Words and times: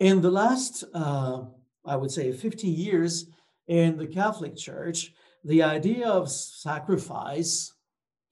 In 0.00 0.22
the 0.22 0.30
last, 0.30 0.82
uh, 0.94 1.42
I 1.84 1.94
would 1.94 2.10
say, 2.10 2.32
50 2.32 2.66
years 2.66 3.26
in 3.68 3.98
the 3.98 4.06
Catholic 4.06 4.56
Church, 4.56 5.12
the 5.44 5.62
idea 5.62 6.08
of 6.08 6.30
sacrifice 6.30 7.74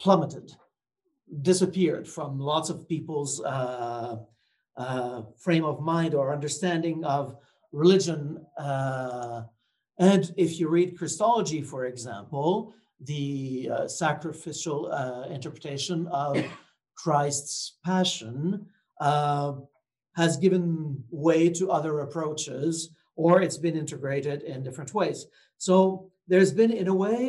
plummeted, 0.01 0.51
disappeared 1.43 2.09
from 2.09 2.39
lots 2.39 2.71
of 2.71 2.89
people's 2.89 3.43
uh, 3.43 4.17
uh, 4.79 5.23
frame 5.37 5.65
of 5.67 5.83
mind 5.83 6.15
or 6.15 6.33
understanding 6.33 7.04
of 7.04 7.37
religion. 7.72 8.46
Uh, 8.56 9.42
and 9.98 10.32
if 10.38 10.58
you 10.58 10.69
read 10.69 10.96
Christology, 10.96 11.60
for 11.60 11.85
example, 11.85 12.72
the 13.03 13.69
uh, 13.71 13.88
sacrificial 13.88 14.90
uh, 14.90 15.28
interpretation 15.28 16.06
of 16.06 16.42
Christ's 16.95 17.77
passion 17.84 18.66
has 20.19 20.37
given 20.37 21.02
way 21.10 21.48
to 21.59 21.70
other 21.70 21.95
approaches, 22.00 22.72
or 23.14 23.40
it's 23.40 23.60
been 23.66 23.76
integrated 23.76 24.38
in 24.42 24.64
different 24.64 24.92
ways. 24.92 25.18
So 25.59 26.10
there's 26.30 26.52
been, 26.60 26.72
in 26.82 26.88
a 26.88 26.98
way, 27.04 27.20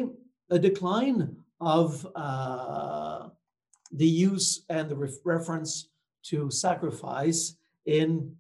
a 0.50 0.58
decline 0.58 1.20
of 1.78 1.88
uh, 2.16 3.30
the 4.02 4.12
use 4.30 4.50
and 4.70 4.90
the 4.90 4.96
ref- 4.96 5.24
reference 5.24 5.72
to 6.30 6.50
sacrifice 6.50 7.42
in 7.86 8.36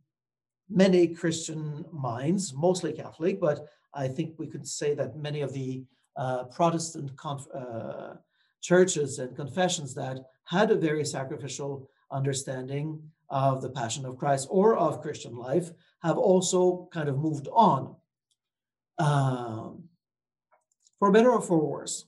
many 0.83 1.03
Christian 1.21 1.85
minds, 1.91 2.43
mostly 2.67 2.91
Catholic, 2.93 3.39
but 3.39 3.57
I 3.93 4.07
think 4.07 4.29
we 4.37 4.47
could 4.47 4.67
say 4.67 4.89
that 4.95 5.23
many 5.27 5.41
of 5.41 5.53
the 5.53 5.83
uh, 6.23 6.45
Protestant 6.45 7.15
conf- 7.23 7.53
uh, 7.53 8.13
churches 8.61 9.19
and 9.19 9.35
confessions 9.35 9.93
that 9.93 10.17
had 10.45 10.71
a 10.71 10.83
very 10.89 11.05
sacrificial 11.05 11.71
understanding 12.11 12.87
of 13.29 13.61
the 13.61 13.69
Passion 13.69 14.05
of 14.05 14.17
Christ 14.17 14.47
or 14.49 14.75
of 14.75 15.01
Christian 15.01 15.35
life 15.35 15.71
have 16.01 16.17
also 16.17 16.89
kind 16.91 17.09
of 17.09 17.17
moved 17.17 17.47
on, 17.51 17.95
um, 18.97 19.83
for 20.97 21.11
better 21.11 21.31
or 21.31 21.41
for 21.41 21.59
worse, 21.59 22.05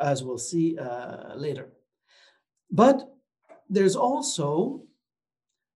as 0.00 0.22
we'll 0.22 0.38
see 0.38 0.78
uh, 0.78 1.34
later. 1.34 1.72
But 2.70 3.08
there's 3.68 3.96
also, 3.96 4.82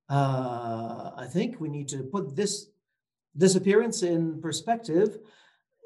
uh, 0.09 1.11
I 1.17 1.27
think 1.31 1.61
we 1.61 1.69
need 1.69 1.89
to 1.89 2.03
put 2.03 2.37
this 2.37 2.69
disappearance 3.37 4.03
in 4.03 4.41
perspective. 4.41 5.19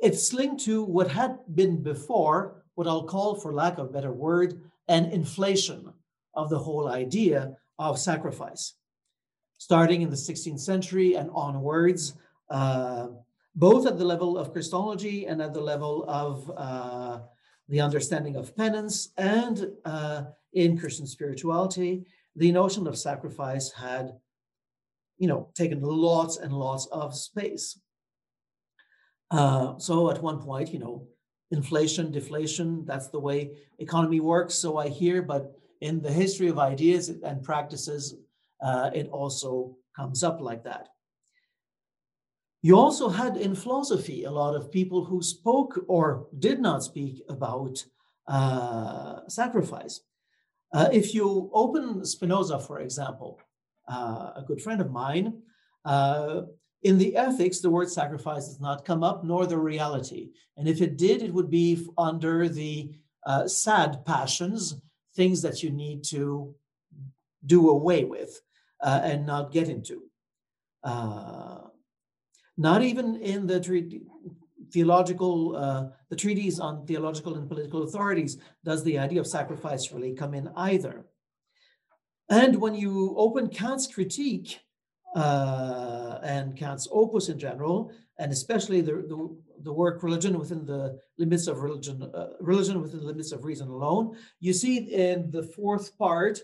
It's 0.03 0.33
linked 0.33 0.65
to 0.65 0.83
what 0.83 1.09
had 1.09 1.39
been 1.55 1.83
before, 1.83 2.65
what 2.75 2.87
I'll 2.87 3.05
call, 3.05 3.37
for 3.37 3.53
lack 3.53 3.79
of 3.79 3.87
a 3.87 3.93
better 3.93 4.13
word, 4.13 4.61
an 4.89 5.07
inflation 5.07 5.93
of 6.35 6.51
the 6.51 6.59
whole 6.59 6.89
idea 6.89 7.57
of 7.79 7.99
sacrifice. 7.99 8.75
Starting 9.63 10.03
in 10.03 10.11
the 10.11 10.17
16th 10.17 10.59
century 10.59 11.15
and 11.15 11.31
onwards, 11.33 12.15
uh, 12.51 13.07
both 13.55 13.87
at 13.87 13.97
the 13.97 14.05
level 14.05 14.37
of 14.37 14.53
Christology 14.53 15.27
and 15.27 15.41
at 15.41 15.55
the 15.55 15.61
level 15.61 16.05
of 16.09 16.51
uh, 16.57 17.21
the 17.69 17.81
understanding 17.81 18.35
of 18.35 18.57
penance 18.57 19.11
and 19.19 19.71
uh, 19.85 20.25
in 20.53 20.77
Christian 20.77 21.07
spirituality, 21.07 22.05
the 22.35 22.51
notion 22.51 22.89
of 22.89 22.99
sacrifice 22.99 23.71
had, 23.71 24.19
you 25.19 25.29
know, 25.29 25.49
taken 25.55 25.81
lots 25.81 26.39
and 26.39 26.53
lots 26.53 26.87
of 26.87 27.15
space. 27.15 27.79
Uh, 29.31 29.79
so 29.79 30.11
at 30.11 30.21
one 30.21 30.41
point, 30.41 30.73
you 30.73 30.81
know, 30.81 31.07
inflation, 31.53 32.11
deflation, 32.11 32.85
that's 32.85 33.11
the 33.11 33.21
way 33.21 33.53
economy 33.79 34.19
works. 34.19 34.57
So 34.57 34.77
I 34.77 34.89
hear, 34.89 35.23
but 35.23 35.57
in 35.81 36.03
the 36.03 36.11
history 36.11 36.49
of 36.49 36.59
ideas 36.59 37.11
and 37.11 37.45
practices, 37.45 38.17
uh, 38.63 38.91
it 38.95 39.09
also 39.09 39.77
comes 39.95 40.23
up 40.23 40.41
like 40.41 40.65
that. 40.65 40.89
You 42.63 42.79
also 42.79 43.09
had 43.09 43.37
in 43.37 43.57
philosophy 43.57 44.23
a 44.25 44.31
lot 44.31 44.55
of 44.55 44.71
people 44.71 45.05
who 45.05 45.21
spoke 45.21 45.85
or 45.89 46.29
did 46.39 46.61
not 46.61 46.85
speak 46.85 47.23
about 47.29 47.85
uh, 48.29 49.21
sacrifice. 49.29 50.01
Uh, 50.73 50.89
if 50.93 51.13
you 51.13 51.51
open 51.53 52.05
Spinoza, 52.05 52.61
for 52.61 52.79
example, 52.79 53.41
uh, 53.89 54.31
a 54.37 54.45
good 54.47 54.63
friend 54.63 54.81
of 54.81 54.93
mine, 54.93 55.43
uh, 55.85 56.43
in 56.85 56.99
the 56.99 57.17
ethics, 57.17 57.61
the 57.61 57.71
word 57.71 57.91
sacrifice 57.91 58.47
does 58.47 58.61
not 58.61 58.85
come 58.85 59.03
up, 59.03 59.25
nor 59.25 59.47
the 59.47 59.59
reality. 59.59 60.31
And 60.57 60.69
if 60.69 60.81
it 60.81 60.97
did, 60.97 61.23
it 61.23 61.35
would 61.35 61.51
be 61.51 61.87
under 61.99 62.49
the 62.49 62.93
uh, 63.27 63.47
sad 63.47 64.05
passions 64.05 64.77
things 65.15 65.43
that 65.43 65.63
you 65.63 65.71
need 65.71 66.03
to 66.05 66.55
do 67.45 67.71
away 67.71 68.05
with 68.05 68.41
uh, 68.83 69.01
and 69.05 69.27
not 69.27 69.53
get 69.53 69.69
into. 69.69 70.03
Uh, 70.85 71.59
not 72.57 72.83
even 72.83 73.17
in 73.17 73.47
the 73.47 73.61
tre- 73.61 74.01
theological, 74.73 75.57
uh, 75.57 75.87
the 76.11 76.17
treatise 76.17 76.59
on 76.59 76.87
theological 76.87 77.37
and 77.37 77.49
political 77.49 77.85
authorities 77.85 78.39
does 78.65 78.83
the 78.85 78.99
idea 78.99 79.21
of 79.21 79.27
sacrifice 79.27 79.93
really 79.93 80.15
come 80.15 80.35
in 80.35 80.49
either. 80.57 81.05
And 82.29 82.61
when 82.61 82.75
you 82.75 83.15
open 83.17 83.49
Kant's 83.49 83.87
critique 83.87 84.61
uh, 85.15 86.19
and 86.23 86.57
Kant's 86.57 86.89
opus 86.91 87.29
in 87.29 87.39
general, 87.39 87.93
and 88.19 88.33
especially 88.33 88.81
the, 88.81 88.93
the, 88.93 89.37
the 89.63 89.73
work 89.73 90.03
religion 90.03 90.39
within 90.39 90.65
the 90.65 90.99
limits 91.19 91.47
of 91.47 91.61
religion, 91.61 92.03
uh, 92.03 92.29
religion 92.41 92.81
within 92.81 93.01
the 93.01 93.07
limits 93.07 93.33
of 93.33 93.45
reason 93.45 93.69
alone, 93.69 94.17
you 94.41 94.53
see 94.53 94.77
in 94.77 95.31
the 95.31 95.43
fourth 95.43 95.97
part 95.99 96.41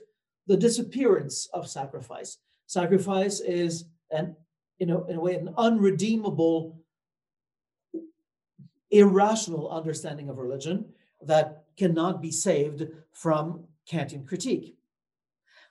the 0.48 0.56
disappearance 0.56 1.48
of 1.52 1.68
sacrifice. 1.68 2.38
Sacrifice 2.66 3.40
is 3.40 3.84
an, 4.10 4.34
you 4.78 4.86
know, 4.86 5.04
in 5.04 5.16
a 5.16 5.20
way, 5.20 5.34
an 5.34 5.54
unredeemable, 5.56 6.80
irrational 8.90 9.70
understanding 9.70 10.30
of 10.30 10.38
religion 10.38 10.86
that 11.22 11.64
cannot 11.76 12.22
be 12.22 12.30
saved 12.30 12.86
from 13.12 13.64
Kantian 13.90 14.26
critique. 14.26 14.74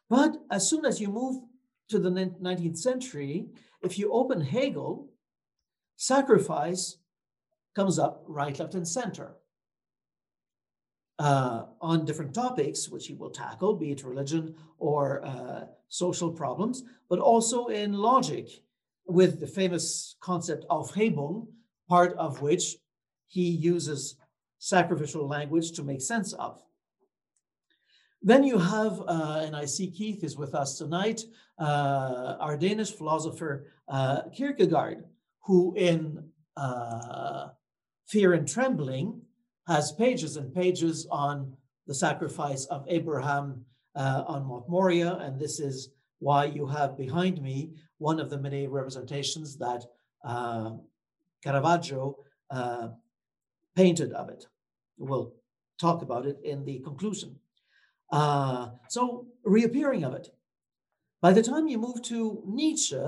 But 0.10 0.38
as 0.52 0.70
soon 0.70 0.86
as 0.86 1.02
you 1.02 1.10
move 1.10 1.44
to 1.90 2.00
the 2.00 2.10
19th 2.10 2.78
century, 2.78 3.48
if 3.82 3.98
you 3.98 4.12
open 4.12 4.42
Hegel, 4.42 5.10
sacrifice 5.96 6.98
comes 7.76 8.00
up 8.00 8.24
right, 8.28 8.58
left, 8.58 8.76
and 8.76 8.88
center 8.88 9.36
uh, 11.20 11.64
on 11.82 12.06
different 12.06 12.34
topics, 12.34 12.90
which 12.90 13.08
he 13.08 13.14
will 13.14 13.30
tackle, 13.30 13.76
be 13.76 13.92
it 13.92 14.04
religion 14.04 14.56
or 14.78 15.26
uh, 15.26 15.66
social 15.90 16.32
problems, 16.32 16.84
but 17.10 17.20
also 17.20 17.68
in 17.68 17.94
logic 17.94 18.50
with 19.06 19.40
the 19.40 19.48
famous 19.48 20.16
concept 20.20 20.66
of 20.70 20.92
Aufhebung, 20.92 21.48
part 21.88 22.14
of 22.18 22.42
which 22.42 22.76
he 23.28 23.50
uses 23.50 24.16
sacrificial 24.60 25.28
language 25.28 25.72
to 25.72 25.84
make 25.84 26.02
sense 26.02 26.34
of. 26.34 26.62
Then 28.22 28.44
you 28.44 28.58
have, 28.58 29.02
uh, 29.08 29.42
and 29.46 29.56
I 29.56 29.66
see 29.66 29.90
Keith 29.90 30.24
is 30.24 30.38
with 30.38 30.56
us 30.56 30.78
tonight, 30.78 31.22
uh, 31.60 32.36
our 32.40 32.58
Danish 32.58 32.92
philosopher 32.92 33.68
uh, 33.88 34.24
Kierkegaard, 34.36 35.06
who 35.46 35.74
in 35.78 36.30
uh, 36.58 37.50
Fear 38.08 38.34
and 38.34 38.48
Trembling 38.48 39.22
has 39.68 39.92
pages 39.92 40.38
and 40.38 40.54
pages 40.54 41.08
on 41.12 41.54
the 41.88 41.94
sacrifice 41.94 42.66
of 42.66 42.86
Abraham 42.88 43.66
uh, 43.96 44.24
on 44.28 44.48
Mount 44.48 44.70
Moriah. 44.70 45.16
And 45.16 45.40
this 45.40 45.60
is 45.60 45.90
why 46.20 46.46
you 46.46 46.68
have 46.68 46.98
behind 46.98 47.42
me 47.42 47.72
one 47.98 48.20
of 48.20 48.30
the 48.30 48.38
many 48.38 48.68
representations 48.68 49.58
that 49.58 49.84
uh, 50.24 50.72
Caravaggio 51.44 52.18
uh, 52.50 52.90
painted 53.76 54.14
of 54.14 54.30
it. 54.30 54.46
We'll 54.98 55.34
talk 55.80 56.02
about 56.02 56.26
it 56.26 56.38
in 56.44 56.66
the 56.66 56.80
conclusion. 56.80 57.36
Uh, 58.12 58.70
so, 58.88 59.28
reappearing 59.44 60.04
of 60.04 60.14
it. 60.14 60.30
By 61.22 61.34
the 61.34 61.44
time 61.44 61.68
you 61.68 61.78
move 61.78 62.02
to 62.04 62.42
Nietzsche, 62.46 63.04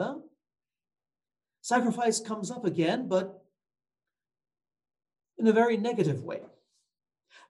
sacrifice 1.62 2.20
comes 2.20 2.52
up 2.52 2.66
again, 2.66 3.08
but 3.08 3.44
in 5.40 5.48
a 5.48 5.54
very 5.54 5.78
negative 5.78 6.24
way. 6.24 6.42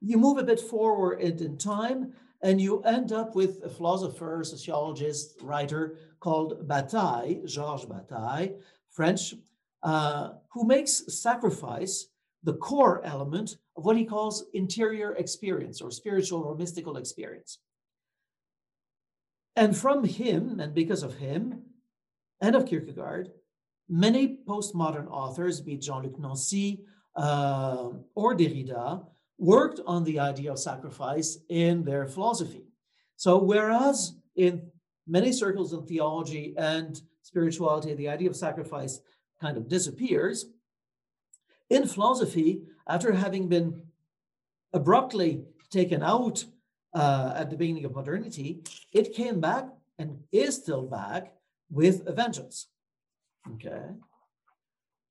You 0.02 0.18
move 0.18 0.38
a 0.38 0.44
bit 0.44 0.60
forward 0.60 1.20
in 1.20 1.58
time, 1.58 2.14
and 2.42 2.62
you 2.62 2.82
end 2.84 3.12
up 3.12 3.36
with 3.36 3.64
a 3.64 3.70
philosopher, 3.70 4.44
sociologist, 4.44 5.36
writer 5.42 5.98
called 6.20 6.68
Bataille, 6.68 7.42
Georges 7.46 7.86
Bataille, 7.86 8.56
French, 8.90 9.34
uh, 9.84 10.30
who 10.50 10.66
makes 10.66 11.04
sacrifice 11.22 12.08
the 12.44 12.54
core 12.54 13.02
element 13.04 13.58
of 13.76 13.86
what 13.86 13.98
he 13.98 14.06
calls 14.06 14.46
interior 14.54 15.16
experience 15.16 15.82
or 15.82 15.92
spiritual 15.92 16.44
or 16.44 16.56
mystical 16.56 16.96
experience. 16.98 17.60
And 19.56 19.76
from 19.76 20.06
him, 20.06 20.60
and 20.62 20.74
because 20.74 21.04
of 21.04 21.16
him, 21.16 21.64
and 22.40 22.56
of 22.56 22.66
Kierkegaard, 22.66 23.32
many 23.90 24.38
postmodern 24.48 25.08
authors, 25.10 25.60
be 25.60 25.74
it 25.74 25.82
Jean 25.82 26.04
Luc 26.04 26.18
Nancy 26.18 26.86
uh, 27.20 27.90
or 28.16 28.36
Derrida, 28.36 29.06
worked 29.38 29.82
on 29.86 30.04
the 30.04 30.20
idea 30.20 30.52
of 30.52 30.60
sacrifice 30.60 31.38
in 31.50 31.84
their 31.84 32.08
philosophy. 32.08 32.64
So, 33.18 33.38
whereas 33.38 34.16
in 34.36 34.72
many 35.06 35.32
circles 35.34 35.74
in 35.74 35.86
theology 35.86 36.54
and 36.58 37.02
spirituality, 37.22 37.94
the 37.94 38.08
idea 38.08 38.30
of 38.30 38.36
sacrifice 38.36 39.02
kind 39.42 39.58
of 39.58 39.68
disappears. 39.68 40.46
In 41.70 41.88
philosophy, 41.88 42.62
after 42.88 43.12
having 43.14 43.50
been 43.50 43.82
abruptly 44.72 45.44
taken 45.70 46.02
out 46.02 46.46
uh, 46.94 47.34
at 47.36 47.50
the 47.50 47.58
beginning 47.58 47.86
of 47.86 47.94
modernity, 47.94 48.62
it 48.94 49.14
came 49.14 49.40
back 49.42 49.66
and 49.98 50.20
is 50.32 50.56
still 50.56 50.84
back 50.84 51.34
with 51.70 52.08
a 52.08 52.14
vengeance. 52.14 52.68
Okay. 53.54 53.84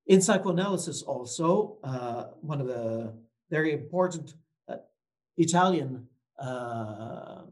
In 0.09 0.23
psychoanalysis, 0.23 1.03
also, 1.03 1.77
uh, 1.85 2.25
one 2.41 2.63
of 2.63 2.67
the 2.67 3.13
very 3.51 3.73
important 3.75 4.35
uh, 4.67 4.77
Italian 5.37 6.09
uh, 6.39 7.43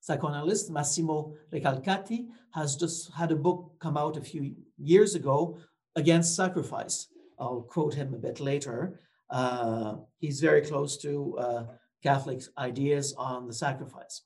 psychoanalysts, 0.00 0.70
Massimo 0.70 1.34
Recalcati, 1.52 2.26
has 2.52 2.74
just 2.74 3.12
had 3.14 3.30
a 3.30 3.36
book 3.36 3.76
come 3.78 3.96
out 3.96 4.16
a 4.16 4.20
few 4.20 4.56
years 4.76 5.14
ago 5.14 5.56
against 5.94 6.34
sacrifice. 6.34 7.06
I'll 7.38 7.62
quote 7.62 7.94
him 7.94 8.12
a 8.12 8.18
bit 8.18 8.40
later. 8.40 8.98
Uh, 9.30 9.96
he's 10.18 10.40
very 10.40 10.62
close 10.62 10.96
to 10.98 11.38
uh, 11.38 11.64
Catholic 12.02 12.42
ideas 12.58 13.14
on 13.16 13.46
the 13.46 13.54
sacrifice. 13.54 14.22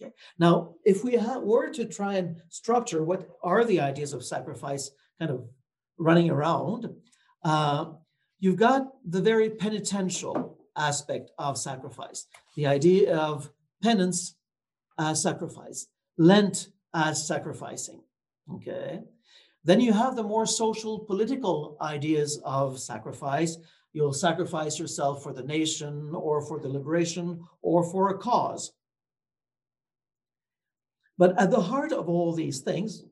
Okay. 0.00 0.12
Now, 0.38 0.74
if 0.84 1.04
we 1.04 1.18
were 1.42 1.70
to 1.70 1.84
try 1.84 2.14
and 2.14 2.40
structure 2.48 3.02
what 3.04 3.28
are 3.42 3.64
the 3.64 3.80
ideas 3.80 4.12
of 4.12 4.24
sacrifice 4.24 4.90
kind 5.18 5.30
of 5.30 5.44
running 6.00 6.30
around, 6.30 6.88
uh, 7.44 7.92
you've 8.40 8.56
got 8.56 8.88
the 9.08 9.20
very 9.20 9.50
penitential 9.50 10.58
aspect 10.76 11.30
of 11.38 11.58
sacrifice, 11.58 12.26
the 12.56 12.66
idea 12.66 13.16
of 13.16 13.50
penance 13.82 14.34
as 14.98 15.22
sacrifice, 15.22 15.86
Lent 16.18 16.68
as 16.92 17.26
sacrificing. 17.26 18.02
Okay. 18.54 19.00
Then 19.64 19.80
you 19.80 19.92
have 19.92 20.16
the 20.16 20.22
more 20.22 20.46
social 20.46 20.98
political 20.98 21.76
ideas 21.80 22.40
of 22.44 22.78
sacrifice. 22.78 23.56
You'll 23.92 24.12
sacrifice 24.12 24.78
yourself 24.78 25.22
for 25.22 25.32
the 25.32 25.42
nation 25.42 26.12
or 26.14 26.42
for 26.46 26.58
the 26.58 26.68
liberation 26.68 27.44
or 27.62 27.84
for 27.84 28.10
a 28.10 28.18
cause. 28.18 28.72
But 31.18 31.38
at 31.38 31.50
the 31.50 31.60
heart 31.60 31.92
of 31.92 32.08
all 32.08 32.34
these 32.34 32.60
things, 32.60 33.04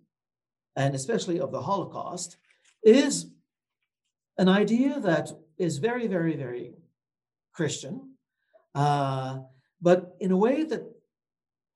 and 0.77 0.95
especially 0.95 1.41
of 1.41 1.53
the 1.53 1.61
Holocaust, 1.61 2.39
is 2.83 3.27
an 4.37 4.49
idea 4.49 5.01
that 5.01 5.31
is 5.59 5.79
very, 5.79 6.07
very, 6.07 6.37
very 6.37 6.75
Christian, 7.53 8.15
uh, 8.75 9.39
but 9.81 10.17
in 10.21 10.31
a 10.31 10.37
way 10.37 10.65
that 10.65 10.83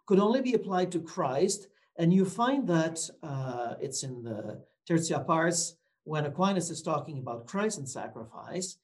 could 0.07 0.21
only 0.21 0.41
be 0.41 0.55
applied 0.55 0.93
to 0.93 1.01
Christ. 1.01 1.69
And 1.97 2.13
you 2.13 2.25
find 2.25 2.67
that 2.69 2.99
uh, 3.23 3.75
it's 3.81 4.03
in 4.03 4.23
the 4.23 4.63
Tertia 4.89 5.27
Pars 5.27 5.77
when 6.05 6.27
Aquinas 6.27 6.71
is 6.71 6.83
talking 6.83 7.19
about 7.19 7.47
Christ 7.47 7.79
and 7.79 7.89
sacrifice. 7.89 8.79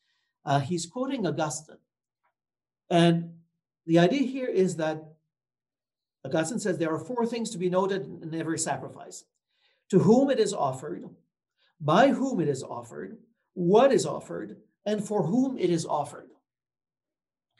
Uh, 0.44 0.60
he's 0.60 0.86
quoting 0.86 1.26
Augustine. 1.26 1.76
And 2.90 3.34
the 3.86 3.98
idea 3.98 4.22
here 4.22 4.46
is 4.46 4.76
that 4.76 5.02
Augustine 6.24 6.58
says 6.58 6.78
there 6.78 6.92
are 6.92 6.98
four 6.98 7.26
things 7.26 7.50
to 7.50 7.58
be 7.58 7.70
noted 7.70 8.02
in 8.22 8.34
every 8.34 8.58
sacrifice 8.58 9.24
to 9.90 10.00
whom 10.00 10.30
it 10.30 10.38
is 10.38 10.52
offered, 10.52 11.08
by 11.80 12.08
whom 12.08 12.40
it 12.40 12.48
is 12.48 12.62
offered, 12.62 13.18
what 13.54 13.92
is 13.92 14.06
offered, 14.06 14.56
and 14.86 15.04
for 15.04 15.22
whom 15.22 15.58
it 15.58 15.70
is 15.70 15.84
offered. 15.86 16.28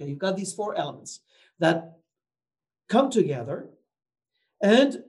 Okay, 0.01 0.11
you've 0.11 0.19
got 0.19 0.37
these 0.37 0.53
four 0.53 0.77
elements 0.77 1.21
that 1.59 1.99
come 2.89 3.11
together, 3.11 3.69
and 4.63 5.03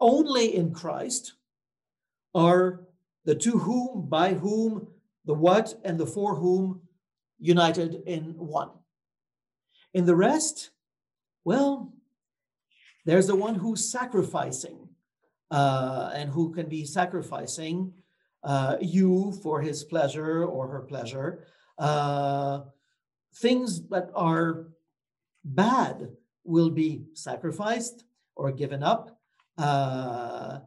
only 0.00 0.54
in 0.54 0.72
Christ 0.72 1.34
are 2.34 2.84
the 3.24 3.34
to 3.34 3.58
whom, 3.58 4.08
by 4.08 4.34
whom, 4.34 4.88
the 5.24 5.34
what, 5.34 5.74
and 5.84 5.98
the 5.98 6.06
for 6.06 6.34
whom 6.34 6.82
united 7.38 8.02
in 8.06 8.34
one. 8.36 8.70
In 9.92 10.06
the 10.06 10.16
rest, 10.16 10.70
well, 11.44 11.92
there's 13.04 13.26
the 13.26 13.36
one 13.36 13.54
who's 13.54 13.90
sacrificing 13.90 14.88
uh, 15.50 16.10
and 16.14 16.30
who 16.30 16.52
can 16.52 16.68
be 16.68 16.84
sacrificing 16.84 17.92
uh, 18.44 18.76
you 18.80 19.32
for 19.42 19.60
his 19.60 19.84
pleasure 19.84 20.44
or 20.44 20.68
her 20.68 20.80
pleasure. 20.80 21.46
Uh, 21.78 22.60
things 23.36 23.88
that 23.88 24.10
are 24.14 24.66
bad 25.44 26.08
will 26.44 26.70
be 26.70 27.04
sacrificed 27.14 28.04
or 28.36 28.52
given 28.52 28.82
up. 28.82 29.18
Uh, 29.58 30.60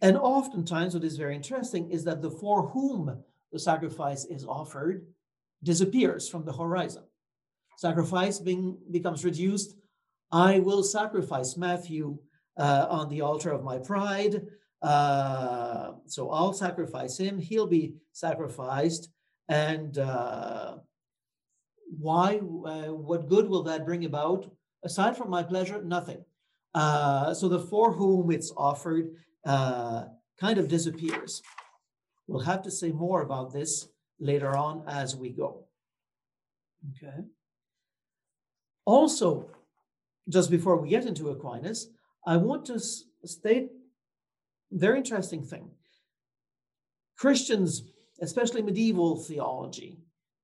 and 0.00 0.16
oftentimes, 0.16 0.94
what 0.94 1.04
is 1.04 1.16
very 1.16 1.34
interesting 1.34 1.90
is 1.90 2.04
that 2.04 2.20
the 2.20 2.30
for 2.30 2.68
whom 2.68 3.22
the 3.52 3.58
sacrifice 3.58 4.24
is 4.26 4.44
offered 4.44 5.06
disappears 5.62 6.28
from 6.28 6.44
the 6.44 6.52
horizon. 6.52 7.04
Sacrifice 7.78 8.38
being, 8.38 8.76
becomes 8.90 9.24
reduced. 9.24 9.76
I 10.30 10.58
will 10.60 10.82
sacrifice 10.82 11.56
Matthew 11.56 12.18
uh, 12.56 12.86
on 12.90 13.08
the 13.08 13.22
altar 13.22 13.50
of 13.50 13.64
my 13.64 13.78
pride. 13.78 14.46
Uh, 14.84 15.92
so 16.06 16.30
I'll 16.30 16.52
sacrifice 16.52 17.16
him. 17.16 17.38
He'll 17.38 17.66
be 17.66 17.94
sacrificed. 18.12 19.08
And 19.48 19.96
uh, 19.98 20.76
why? 21.98 22.36
Uh, 22.36 22.92
what 22.92 23.28
good 23.28 23.48
will 23.48 23.62
that 23.64 23.86
bring 23.86 24.04
about? 24.04 24.50
Aside 24.84 25.16
from 25.16 25.30
my 25.30 25.42
pleasure, 25.42 25.82
nothing. 25.82 26.22
Uh, 26.74 27.32
so 27.32 27.48
the 27.48 27.60
for 27.60 27.92
whom 27.92 28.30
it's 28.30 28.52
offered 28.56 29.10
uh, 29.46 30.04
kind 30.38 30.58
of 30.58 30.68
disappears. 30.68 31.40
We'll 32.26 32.40
have 32.40 32.62
to 32.62 32.70
say 32.70 32.92
more 32.92 33.22
about 33.22 33.52
this 33.52 33.88
later 34.18 34.56
on 34.56 34.84
as 34.86 35.16
we 35.16 35.30
go. 35.30 35.66
Okay. 36.90 37.24
Also, 38.84 39.50
just 40.28 40.50
before 40.50 40.76
we 40.76 40.90
get 40.90 41.06
into 41.06 41.30
Aquinas, 41.30 41.88
I 42.26 42.36
want 42.36 42.66
to 42.66 42.78
state 43.24 43.70
very 44.74 44.98
interesting 44.98 45.42
thing. 45.42 45.70
Christians, 47.16 47.84
especially 48.20 48.62
medieval 48.62 49.16
theology, 49.16 49.98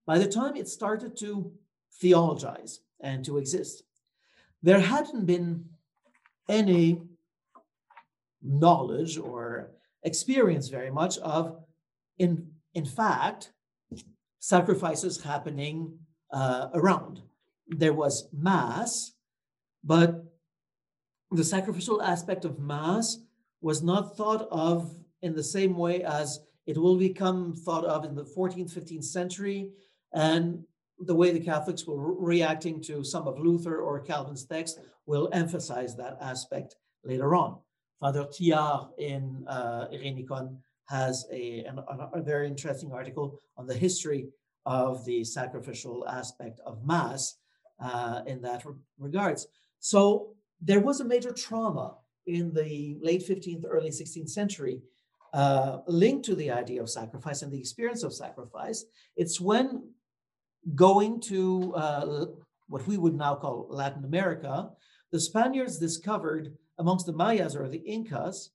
by 0.07 0.19
the 0.19 0.29
time 0.29 0.57
it 0.57 0.69
started 0.69 1.17
to 1.19 1.53
theologize 2.01 2.81
and 3.01 3.25
to 3.25 3.39
exist, 3.39 3.83
there 4.63 4.81
hadn't 4.81 5.27
been 5.27 5.65
any 6.49 7.01
knowledge 8.43 9.19
or 9.19 9.71
experience 10.03 10.69
very 10.69 10.91
much 10.91 11.19
of, 11.19 11.63
in, 12.19 12.47
in 12.75 12.85
fact, 12.85 13.53
sacrifices 14.39 15.23
happening 15.23 15.99
uh, 16.33 16.69
around. 16.75 17.21
There 17.69 17.93
was 17.93 18.29
Mass, 18.33 19.13
but 19.85 20.25
the 21.31 21.45
sacrificial 21.45 22.03
aspect 22.03 22.45
of 22.45 22.59
Mass 22.59 23.19
was 23.61 23.83
not 23.83 24.17
thought 24.17 24.49
of 24.51 24.95
in 25.23 25.35
the 25.35 25.43
same 25.43 25.77
way 25.77 26.03
as 26.03 26.41
it 26.67 26.79
will 26.79 26.97
become 26.97 27.55
thought 27.55 27.85
of 27.85 28.05
in 28.05 28.15
the 28.15 28.25
14th, 28.25 28.73
15th 28.73 29.05
century, 29.05 29.71
and 30.13 30.63
the 31.01 31.15
way 31.15 31.31
the 31.31 31.41
Catholics 31.41 31.87
were 31.87 32.15
reacting 32.15 32.81
to 32.83 33.03
some 33.03 33.27
of 33.27 33.39
Luther 33.39 33.81
or 33.81 34.01
Calvin's 34.01 34.45
text 34.45 34.81
will 35.07 35.29
emphasize 35.33 35.97
that 35.97 36.19
aspect 36.21 36.77
later 37.05 37.35
on. 37.35 37.59
Father 38.01 38.25
Thiard 38.25 38.89
in 38.99 39.45
uh, 39.47 39.87
Irenicon 39.93 40.57
has 40.89 41.27
a, 41.33 41.65
an, 41.65 41.81
a 42.13 42.21
very 42.21 42.47
interesting 42.47 42.93
article 42.93 43.41
on 43.57 43.67
the 43.67 43.75
history 43.75 44.29
of 44.67 45.05
the 45.05 45.25
sacrificial 45.25 46.07
aspect 46.09 46.61
of 46.67 46.85
Mass 46.85 47.37
uh, 47.81 48.21
in 48.27 48.43
that 48.43 48.65
re- 48.65 48.75
regards. 48.99 49.47
So 49.79 50.35
there 50.61 50.81
was 50.81 51.01
a 51.01 51.05
major 51.05 51.33
trauma 51.33 51.97
in 52.27 52.53
the 52.53 52.99
late 53.01 53.27
15th, 53.27 53.65
early 53.69 53.91
16th 53.91 54.31
century 54.31 54.83
uh, 55.33 55.79
linked 55.87 56.25
to 56.25 56.35
the 56.35 56.51
idea 56.51 56.83
of 56.83 56.91
sacrifice 56.91 57.43
and 57.43 57.53
the 57.53 57.59
experience 57.59 58.03
of 58.03 58.13
sacrifice. 58.13 58.85
It's 59.17 59.41
when 59.41 59.91
going 60.75 61.21
to 61.23 61.75
uh, 61.75 62.27
what 62.69 62.87
we 62.87 62.97
would 62.97 63.15
now 63.15 63.35
call 63.35 63.67
Latin 63.69 64.05
America, 64.05 64.71
the 65.13 65.21
Spaniards 65.21 65.79
discovered 65.79 66.57
amongst 66.79 67.07
the 67.07 67.13
Mayas 67.13 67.57
or 67.57 67.69
the 67.69 67.79
Incas 67.79 68.51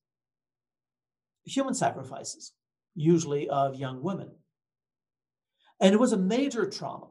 human 1.43 1.73
sacrifices, 1.73 2.53
usually 2.95 3.49
of 3.49 3.75
young 3.75 4.01
women. 4.01 4.31
And 5.81 5.93
it 5.93 5.99
was 5.99 6.13
a 6.13 6.17
major 6.17 6.65
trauma, 6.65 7.07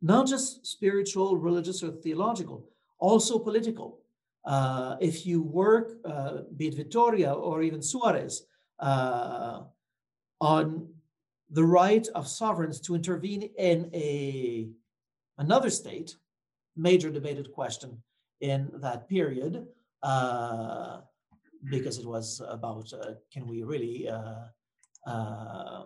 not 0.00 0.26
just 0.26 0.64
spiritual, 0.66 1.36
religious, 1.36 1.82
or 1.82 1.90
theological, 1.90 2.68
also 2.98 3.38
political. 3.38 4.01
Uh, 4.44 4.96
if 5.00 5.24
you 5.24 5.42
work, 5.42 5.98
uh, 6.04 6.38
be 6.56 6.68
it 6.68 6.74
Vitoria 6.74 7.32
or 7.32 7.62
even 7.62 7.82
Suarez, 7.82 8.44
uh, 8.80 9.60
on 10.40 10.88
the 11.50 11.64
right 11.64 12.06
of 12.14 12.26
sovereigns 12.26 12.80
to 12.80 12.94
intervene 12.94 13.50
in 13.58 13.90
a 13.94 14.68
another 15.38 15.70
state, 15.70 16.16
major 16.76 17.10
debated 17.10 17.52
question 17.52 18.02
in 18.40 18.70
that 18.74 19.08
period. 19.08 19.66
Uh, 20.02 21.00
because 21.70 21.98
it 21.98 22.04
was 22.04 22.42
about 22.48 22.92
uh, 22.92 23.12
can 23.32 23.46
we 23.46 23.62
really 23.62 24.08
uh, 25.06 25.82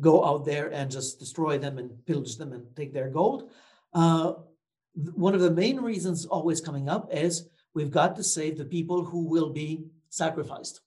go 0.00 0.24
out 0.24 0.44
there 0.44 0.72
and 0.72 0.90
just 0.90 1.18
destroy 1.18 1.58
them 1.58 1.78
and 1.78 2.04
pillage 2.06 2.36
them 2.36 2.52
and 2.52 2.64
take 2.76 2.92
their 2.92 3.08
gold. 3.08 3.50
One 5.14 5.34
of 5.34 5.40
the 5.40 5.50
main 5.50 5.80
reasons 5.80 6.24
always 6.26 6.60
coming 6.60 6.88
up 6.88 7.08
is 7.12 7.48
we've 7.74 7.90
got 7.90 8.16
to 8.16 8.24
save 8.24 8.56
the 8.56 8.64
people 8.64 9.04
who 9.04 9.24
will 9.24 9.50
be 9.50 9.84
sacrificed. 10.08 10.80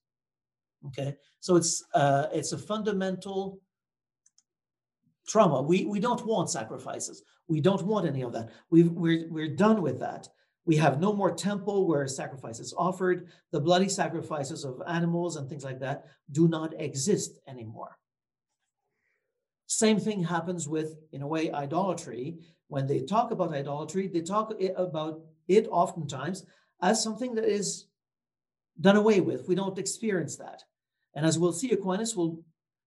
Okay, 0.87 1.15
so 1.39 1.55
it's 1.55 1.83
uh, 1.93 2.27
it's 2.33 2.53
a 2.53 2.57
fundamental 2.57 3.59
trauma. 5.27 5.61
We 5.61 5.85
we 5.85 5.99
don't 5.99 6.25
want 6.25 6.49
sacrifices. 6.49 7.21
We 7.47 7.61
don't 7.61 7.83
want 7.83 8.07
any 8.07 8.21
of 8.21 8.31
that. 8.33 8.49
we 8.69 8.83
we're 8.83 9.27
we're 9.29 9.55
done 9.55 9.81
with 9.81 9.99
that. 9.99 10.27
We 10.65 10.77
have 10.77 10.99
no 10.99 11.13
more 11.13 11.33
temple 11.33 11.87
where 11.87 12.07
sacrifice 12.07 12.59
is 12.59 12.73
offered. 12.77 13.27
The 13.51 13.59
bloody 13.59 13.89
sacrifices 13.89 14.63
of 14.65 14.81
animals 14.87 15.35
and 15.35 15.49
things 15.49 15.63
like 15.63 15.79
that 15.79 16.05
do 16.31 16.47
not 16.47 16.79
exist 16.79 17.39
anymore. 17.47 17.98
Same 19.69 19.99
thing 19.99 20.23
happens 20.23 20.67
with, 20.67 20.97
in 21.11 21.21
a 21.21 21.27
way, 21.27 21.51
idolatry. 21.51 22.39
When 22.69 22.87
they 22.87 23.01
talk 23.01 23.29
about 23.29 23.53
idolatry, 23.53 24.07
they 24.07 24.21
talk 24.21 24.51
about 24.75 25.21
it 25.47 25.67
oftentimes 25.69 26.43
as 26.81 27.03
something 27.03 27.35
that 27.35 27.45
is 27.45 27.85
done 28.81 28.95
away 28.95 29.19
with. 29.21 29.47
We 29.47 29.53
don't 29.53 29.77
experience 29.77 30.37
that. 30.37 30.63
And 31.13 31.23
as 31.23 31.37
we'll 31.37 31.53
see, 31.53 31.69
Aquinas 31.69 32.15
will 32.15 32.43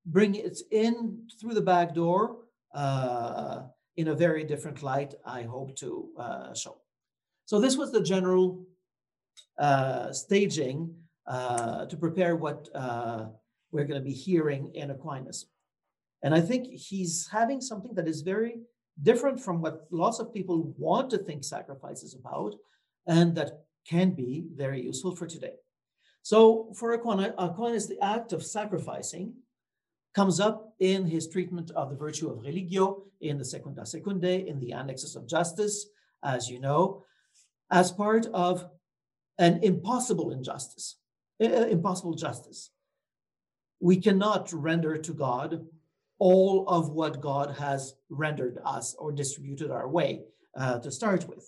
bring 0.06 0.34
it 0.34 0.58
in 0.72 1.28
through 1.40 1.54
the 1.54 1.60
back 1.60 1.94
door 1.94 2.38
uh, 2.74 3.62
in 3.96 4.08
a 4.08 4.14
very 4.14 4.42
different 4.42 4.82
light, 4.82 5.14
I 5.24 5.42
hope 5.42 5.76
to 5.76 6.08
uh, 6.18 6.54
show. 6.54 6.78
So 7.44 7.60
this 7.60 7.76
was 7.76 7.92
the 7.92 8.02
general 8.02 8.64
uh, 9.56 10.12
staging 10.12 10.96
uh, 11.28 11.86
to 11.86 11.96
prepare 11.96 12.34
what 12.34 12.68
uh, 12.74 13.26
we're 13.70 13.84
going 13.84 14.00
to 14.00 14.04
be 14.04 14.14
hearing 14.14 14.72
in 14.74 14.90
Aquinas. 14.90 15.46
And 16.22 16.34
I 16.34 16.40
think 16.40 16.68
he's 16.68 17.28
having 17.30 17.60
something 17.60 17.94
that 17.94 18.08
is 18.08 18.22
very 18.22 18.60
different 19.02 19.40
from 19.40 19.60
what 19.60 19.86
lots 19.90 20.18
of 20.20 20.32
people 20.32 20.74
want 20.78 21.10
to 21.10 21.18
think 21.18 21.44
sacrifice 21.44 22.02
is 22.02 22.14
about, 22.14 22.54
and 23.06 23.34
that 23.34 23.64
can 23.88 24.10
be 24.10 24.44
very 24.54 24.80
useful 24.80 25.16
for 25.16 25.26
today. 25.26 25.54
So 26.22 26.72
for 26.74 26.92
Aquinas, 26.92 27.88
the 27.88 27.98
act 28.00 28.32
of 28.32 28.44
sacrificing 28.44 29.34
comes 30.14 30.38
up 30.38 30.74
in 30.78 31.06
his 31.06 31.26
treatment 31.28 31.70
of 31.72 31.90
the 31.90 31.96
virtue 31.96 32.30
of 32.30 32.38
religio 32.38 33.02
in 33.20 33.38
the 33.38 33.44
Secunda 33.44 33.82
Secundae, 33.82 34.46
in 34.46 34.60
the 34.60 34.72
Annexes 34.72 35.16
of 35.16 35.26
Justice, 35.26 35.86
as 36.22 36.48
you 36.48 36.60
know, 36.60 37.04
as 37.70 37.90
part 37.90 38.26
of 38.26 38.68
an 39.38 39.58
impossible 39.62 40.30
injustice, 40.30 40.98
uh, 41.42 41.46
impossible 41.46 42.14
justice. 42.14 42.70
We 43.80 43.96
cannot 43.96 44.52
render 44.52 44.96
to 44.96 45.12
God 45.12 45.66
all 46.22 46.64
of 46.68 46.90
what 46.90 47.20
God 47.20 47.56
has 47.58 47.96
rendered 48.08 48.56
us 48.64 48.94
or 48.96 49.10
distributed 49.10 49.72
our 49.72 49.88
way 49.88 50.20
uh, 50.56 50.78
to 50.78 50.88
start 50.88 51.28
with. 51.28 51.44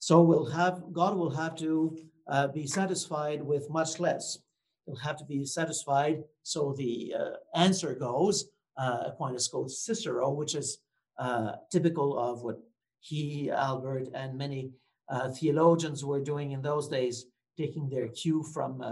So 0.00 0.22
we'll 0.22 0.50
have 0.50 0.82
God 0.92 1.16
will 1.16 1.30
have 1.42 1.54
to 1.58 1.96
uh, 2.26 2.48
be 2.48 2.66
satisfied 2.66 3.40
with 3.40 3.70
much 3.70 4.00
less. 4.00 4.38
He'll 4.86 4.96
have 5.08 5.18
to 5.18 5.24
be 5.24 5.44
satisfied. 5.44 6.24
So 6.42 6.74
the 6.76 7.14
uh, 7.16 7.34
answer 7.54 7.94
goes, 7.94 8.46
uh, 8.76 9.04
Aquinas 9.06 9.46
goes 9.46 9.84
Cicero, 9.86 10.30
which 10.30 10.56
is 10.56 10.78
uh, 11.20 11.52
typical 11.70 12.18
of 12.18 12.42
what 12.42 12.58
he, 12.98 13.52
Albert, 13.52 14.08
and 14.14 14.36
many 14.36 14.72
uh, 15.10 15.30
theologians 15.30 16.04
were 16.04 16.24
doing 16.32 16.50
in 16.50 16.60
those 16.60 16.88
days, 16.88 17.26
taking 17.56 17.88
their 17.88 18.08
cue 18.08 18.42
from 18.52 18.82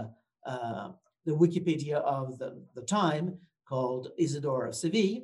the 1.25 1.35
Wikipedia 1.43 1.97
of 2.17 2.37
the, 2.39 2.49
the 2.75 2.81
time, 2.83 3.37
called 3.71 4.11
Isidore 4.17 4.65
of 4.67 4.75
Seville. 4.75 5.21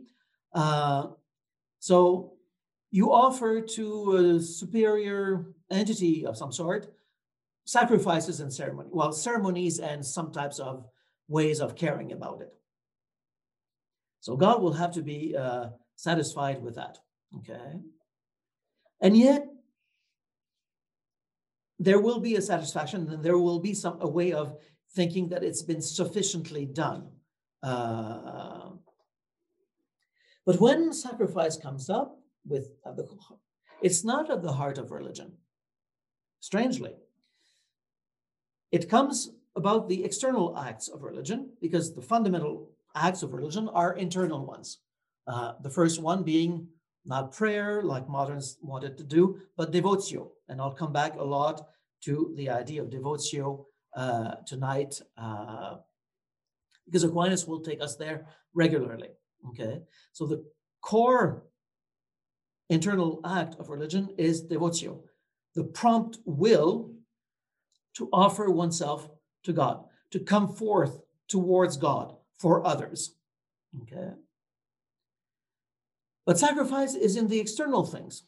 Uh, 0.53 1.07
so 1.79 2.33
you 2.91 3.11
offer 3.11 3.59
to 3.59 3.85
a 4.15 4.41
superior 4.41 5.47
entity 5.69 6.25
of 6.25 6.37
some 6.37 6.53
sort 6.53 6.87
sacrifices 7.65 8.39
and 8.39 8.51
ceremony, 8.51 8.87
well, 8.93 9.11
ceremonies 9.11 9.79
and 9.79 9.99
some 10.05 10.31
types 10.31 10.57
of 10.59 10.85
ways 11.27 11.59
of 11.59 11.75
caring 11.75 12.13
about 12.13 12.39
it. 12.41 12.53
So 14.21 14.37
God 14.37 14.61
will 14.61 14.71
have 14.71 14.93
to 14.93 15.01
be 15.01 15.35
uh, 15.35 15.65
satisfied 15.97 16.63
with 16.63 16.75
that. 16.75 16.97
Okay. 17.39 17.73
And 19.01 19.17
yet, 19.17 19.45
there 21.77 21.99
will 21.99 22.21
be 22.21 22.35
a 22.37 22.41
satisfaction 22.41 23.09
and 23.09 23.21
there 23.21 23.37
will 23.37 23.59
be 23.59 23.73
some 23.73 23.97
a 23.99 24.07
way 24.07 24.31
of 24.31 24.55
thinking 24.95 25.27
that 25.29 25.43
it's 25.43 25.61
been 25.61 25.81
sufficiently 25.81 26.65
done. 26.65 27.09
Uh, 27.67 28.69
but 30.45 30.61
when 30.61 30.93
sacrifice 30.93 31.57
comes 31.57 31.89
up 31.89 32.17
with 32.45 32.65
the, 32.97 33.05
it's 33.81 34.03
not 34.05 34.31
at 34.31 34.41
the 34.41 34.53
heart 34.53 34.77
of 34.77 34.91
religion. 34.91 35.33
Strangely, 36.39 36.93
it 38.71 38.89
comes 38.89 39.31
about 39.55 39.89
the 39.89 40.03
external 40.05 40.57
acts 40.57 40.87
of 40.87 41.03
religion 41.03 41.49
because 41.59 41.93
the 41.93 42.01
fundamental 42.01 42.69
acts 42.95 43.21
of 43.23 43.33
religion 43.33 43.67
are 43.69 43.97
internal 43.97 44.45
ones. 44.45 44.79
Uh, 45.27 45.53
the 45.61 45.69
first 45.69 46.01
one 46.01 46.23
being 46.23 46.67
not 47.05 47.33
prayer 47.33 47.81
like 47.83 48.07
moderns 48.07 48.57
wanted 48.61 48.97
to 48.97 49.03
do, 49.03 49.39
but 49.57 49.71
devotio. 49.71 50.29
And 50.47 50.61
I'll 50.61 50.79
come 50.81 50.93
back 50.93 51.15
a 51.15 51.23
lot 51.23 51.67
to 52.05 52.33
the 52.37 52.49
idea 52.49 52.81
of 52.81 52.89
devotio 52.89 53.65
uh, 53.95 54.35
tonight 54.45 55.01
uh, 55.17 55.77
because 56.87 57.03
Aquinas 57.03 57.45
will 57.45 57.59
take 57.59 57.81
us 57.81 57.95
there 57.95 58.25
regularly. 58.53 59.09
Okay, 59.49 59.81
so 60.13 60.25
the 60.25 60.43
core 60.81 61.43
internal 62.69 63.21
act 63.25 63.55
of 63.59 63.69
religion 63.69 64.09
is 64.17 64.43
devotio, 64.43 64.99
the 65.55 65.63
prompt 65.63 66.17
will 66.25 66.91
to 67.95 68.09
offer 68.11 68.49
oneself 68.49 69.09
to 69.43 69.53
God, 69.53 69.83
to 70.11 70.19
come 70.19 70.47
forth 70.47 70.99
towards 71.27 71.77
God 71.77 72.15
for 72.37 72.65
others. 72.65 73.15
Okay. 73.81 74.11
But 76.25 76.37
sacrifice 76.37 76.93
is 76.93 77.15
in 77.15 77.27
the 77.27 77.39
external 77.39 77.85
things. 77.85 78.23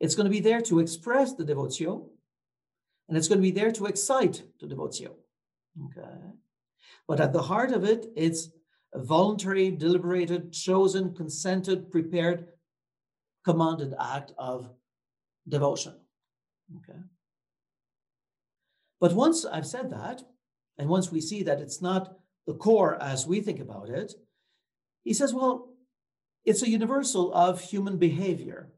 It's 0.00 0.14
going 0.14 0.24
to 0.24 0.30
be 0.30 0.40
there 0.40 0.60
to 0.62 0.80
express 0.80 1.34
the 1.34 1.44
devotio, 1.44 2.06
and 3.08 3.16
it's 3.16 3.28
going 3.28 3.38
to 3.38 3.42
be 3.42 3.50
there 3.50 3.72
to 3.72 3.86
excite 3.86 4.42
the 4.60 4.66
devotio. 4.66 5.10
Okay. 5.86 6.08
But 7.08 7.20
at 7.20 7.32
the 7.32 7.42
heart 7.42 7.72
of 7.72 7.84
it, 7.84 8.06
it's 8.16 8.48
a 8.92 9.02
voluntary, 9.02 9.70
deliberated, 9.70 10.52
chosen, 10.52 11.14
consented, 11.14 11.90
prepared, 11.90 12.48
commanded 13.44 13.94
act 14.00 14.32
of 14.38 14.70
devotion. 15.48 15.94
Okay. 16.76 16.98
But 19.00 19.12
once 19.14 19.44
I've 19.44 19.66
said 19.66 19.90
that, 19.90 20.22
and 20.78 20.88
once 20.88 21.12
we 21.12 21.20
see 21.20 21.42
that 21.44 21.60
it's 21.60 21.80
not 21.80 22.16
the 22.46 22.54
core 22.54 23.00
as 23.02 23.26
we 23.26 23.40
think 23.40 23.60
about 23.60 23.88
it, 23.88 24.14
he 25.04 25.14
says, 25.14 25.32
well, 25.32 25.70
it's 26.44 26.62
a 26.62 26.70
universal 26.70 27.32
of 27.32 27.60
human 27.60 27.98
behavior 27.98 28.72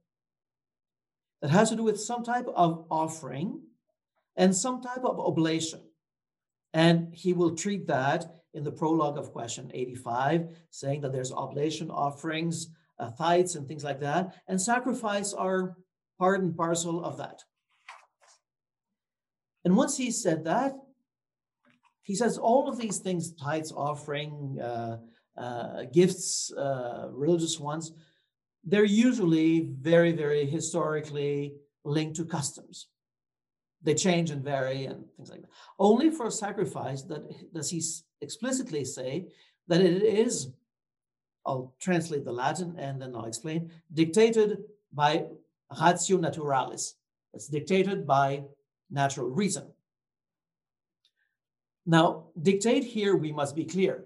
that 1.41 1.51
has 1.51 1.71
to 1.71 1.77
do 1.77 1.85
with 1.85 2.01
some 2.01 2.25
type 2.25 2.47
of 2.55 2.87
offering 2.91 3.61
and 4.37 4.55
some 4.55 4.81
type 4.83 5.05
of 5.05 5.19
oblation. 5.21 5.81
And 6.75 7.15
he 7.15 7.33
will 7.33 7.57
treat 7.57 7.87
that 7.87 8.27
in 8.55 8.65
the 8.65 8.73
prologue 8.73 9.19
of 9.19 9.33
question 9.33 9.71
85, 9.73 10.49
saying 10.71 11.01
that 11.03 11.13
there's 11.13 11.33
oblation 11.33 11.91
offerings, 11.91 12.69
uh, 12.99 13.11
tithes, 13.11 13.57
and 13.57 13.67
things 13.67 13.85
like 13.85 14.01
that. 14.01 14.35
And 14.49 14.61
sacrifice 14.61 15.33
are 15.33 15.77
part 16.19 16.41
and 16.41 16.57
parcel 16.57 17.05
of 17.05 17.19
that. 17.19 17.43
And 19.65 19.77
once 19.77 19.97
he 19.97 20.11
said 20.11 20.45
that, 20.45 20.75
he 22.03 22.15
says 22.15 22.39
all 22.39 22.69
of 22.69 22.79
these 22.79 22.99
things 22.99 23.33
tithes, 23.33 23.73
offering, 23.73 24.59
uh, 24.61 24.99
uh, 25.37 25.85
gifts, 25.93 26.53
uh, 26.53 27.09
religious 27.13 27.61
ones 27.61 27.93
they're 28.69 28.85
usually 28.85 29.71
very, 29.81 30.13
very 30.13 30.45
historically 30.45 31.55
linked 31.85 32.17
to 32.17 32.25
customs 32.25 32.89
they 33.83 33.95
change 33.95 34.31
and 34.31 34.43
vary 34.43 34.87
and 34.87 35.05
things 35.17 35.31
like 35.31 35.43
that. 35.43 35.51
Only 35.79 36.11
for 36.11 36.31
sacrifice 36.31 37.03
that 37.03 37.53
does 37.53 37.71
he 37.71 37.83
explicitly 38.21 38.85
say 38.85 39.29
that 39.69 39.81
it 39.81 40.03
is, 40.03 40.49
I'll 41.47 41.75
translate 41.81 42.25
the 42.25 42.33
Latin 42.33 42.75
and 42.79 43.01
then 43.01 43.15
I'll 43.15 43.27
explain, 43.27 43.71
dictated 43.93 44.59
by 44.93 45.27
ratio 45.81 46.19
naturalis. 46.19 46.95
It's 47.35 47.49
dictated 47.49 48.07
by 48.07 48.43
natural 48.91 49.29
reason. 49.29 49.65
Now, 51.87 52.25
dictate 52.43 52.85
here, 52.85 53.17
we 53.17 53.33
must 53.33 53.55
be 53.57 53.65
clear. 53.65 54.05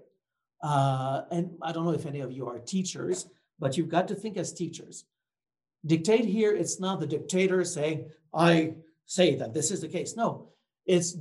Uh, 0.61 1.23
and 1.31 1.51
I 1.61 1.73
don't 1.73 1.85
know 1.85 1.91
if 1.91 2.05
any 2.05 2.21
of 2.21 2.31
you 2.31 2.47
are 2.47 2.59
teachers, 2.59 3.27
but 3.59 3.77
you've 3.77 3.89
got 3.89 4.07
to 4.07 4.15
think 4.15 4.37
as 4.37 4.53
teachers. 4.53 5.05
Dictate 5.85 6.23
here, 6.23 6.53
it's 6.55 6.79
not 6.79 7.01
the 7.01 7.07
dictator 7.07 7.63
saying, 7.65 8.09
I 8.33 8.75
say 9.05 9.35
that 9.35 9.53
this 9.53 9.71
is 9.71 9.81
the 9.81 9.87
case. 9.87 10.15
No, 10.15 10.49
It's 10.85 11.17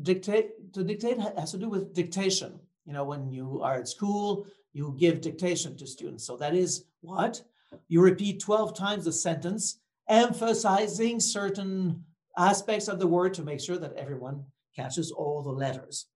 dictate 0.00 0.72
to 0.74 0.84
dictate 0.84 1.18
has 1.18 1.50
to 1.52 1.58
do 1.58 1.68
with 1.68 1.94
dictation. 1.94 2.58
You 2.86 2.92
know, 2.92 3.04
when 3.04 3.30
you 3.30 3.60
are 3.62 3.74
at 3.74 3.88
school, 3.88 4.46
you 4.72 4.96
give 4.98 5.20
dictation 5.20 5.76
to 5.76 5.86
students. 5.86 6.26
So 6.26 6.36
that 6.38 6.54
is 6.54 6.84
what? 7.00 7.42
You 7.88 8.00
repeat 8.00 8.40
12 8.40 8.76
times 8.76 9.04
the 9.04 9.12
sentence, 9.12 9.78
emphasizing 10.08 11.20
certain 11.20 12.04
aspects 12.36 12.88
of 12.88 12.98
the 12.98 13.06
word 13.06 13.34
to 13.34 13.42
make 13.42 13.60
sure 13.60 13.78
that 13.78 13.94
everyone 13.94 14.44
catches 14.74 15.10
all 15.10 15.42
the 15.42 15.50
letters. 15.50 16.06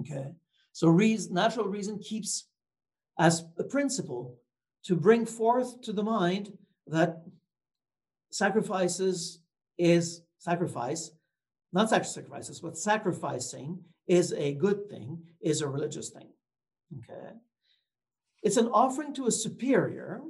Okay. 0.00 0.32
So 0.72 0.88
reason, 0.88 1.34
natural 1.34 1.66
reason 1.66 1.98
keeps 1.98 2.46
as 3.18 3.44
a 3.58 3.64
principle 3.64 4.38
to 4.84 4.96
bring 4.96 5.26
forth 5.26 5.82
to 5.82 5.92
the 5.92 6.02
mind 6.02 6.56
that 6.86 7.22
sacrifices 8.30 9.39
is 9.80 10.22
sacrifice, 10.38 11.10
not 11.72 11.90
sacrifices, 11.90 12.60
but 12.60 12.76
sacrificing 12.76 13.78
is 14.06 14.32
a 14.34 14.54
good 14.54 14.88
thing, 14.88 15.22
is 15.40 15.60
a 15.60 15.68
religious 15.68 16.10
thing. 16.10 16.28
Okay. 16.98 17.30
It's 18.42 18.56
an 18.56 18.68
offering 18.68 19.14
to 19.14 19.26
a 19.26 19.30
superior. 19.30 20.20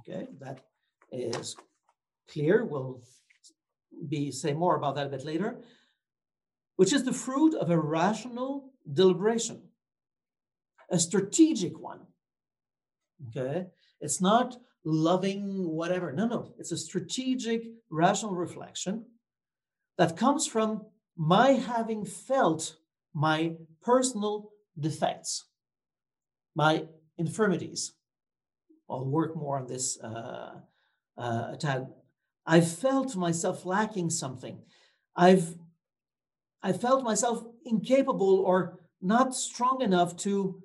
Okay, 0.00 0.26
that 0.40 0.60
is 1.12 1.56
clear. 2.30 2.64
We'll 2.64 3.02
be 4.08 4.32
say 4.32 4.52
more 4.52 4.76
about 4.76 4.96
that 4.96 5.06
a 5.06 5.10
bit 5.10 5.24
later, 5.24 5.60
which 6.76 6.92
is 6.92 7.04
the 7.04 7.12
fruit 7.12 7.54
of 7.54 7.70
a 7.70 7.78
rational 7.78 8.72
deliberation, 8.92 9.62
a 10.90 10.98
strategic 10.98 11.78
one. 11.78 12.00
Okay, 13.28 13.66
it's 14.00 14.20
not 14.20 14.56
loving 14.84 15.68
whatever. 15.68 16.12
No, 16.12 16.26
no, 16.26 16.54
it's 16.58 16.72
a 16.72 16.76
strategic, 16.76 17.62
rational 17.90 18.34
reflection 18.34 19.06
that 19.98 20.16
comes 20.16 20.46
from 20.46 20.86
my 21.16 21.52
having 21.52 22.04
felt 22.04 22.76
my 23.14 23.54
personal 23.82 24.50
defects, 24.78 25.44
my 26.54 26.86
infirmities. 27.16 27.92
I'll 28.90 29.06
work 29.06 29.36
more 29.36 29.58
on 29.58 29.66
this 29.66 29.98
uh, 30.00 30.60
uh, 31.16 31.56
tad. 31.56 31.88
I 32.46 32.60
felt 32.60 33.16
myself 33.16 33.64
lacking 33.64 34.10
something. 34.10 34.62
I've 35.16 35.54
I 36.62 36.72
felt 36.72 37.04
myself 37.04 37.44
incapable 37.64 38.38
or 38.38 38.80
not 39.00 39.34
strong 39.34 39.82
enough 39.82 40.16
to 40.18 40.62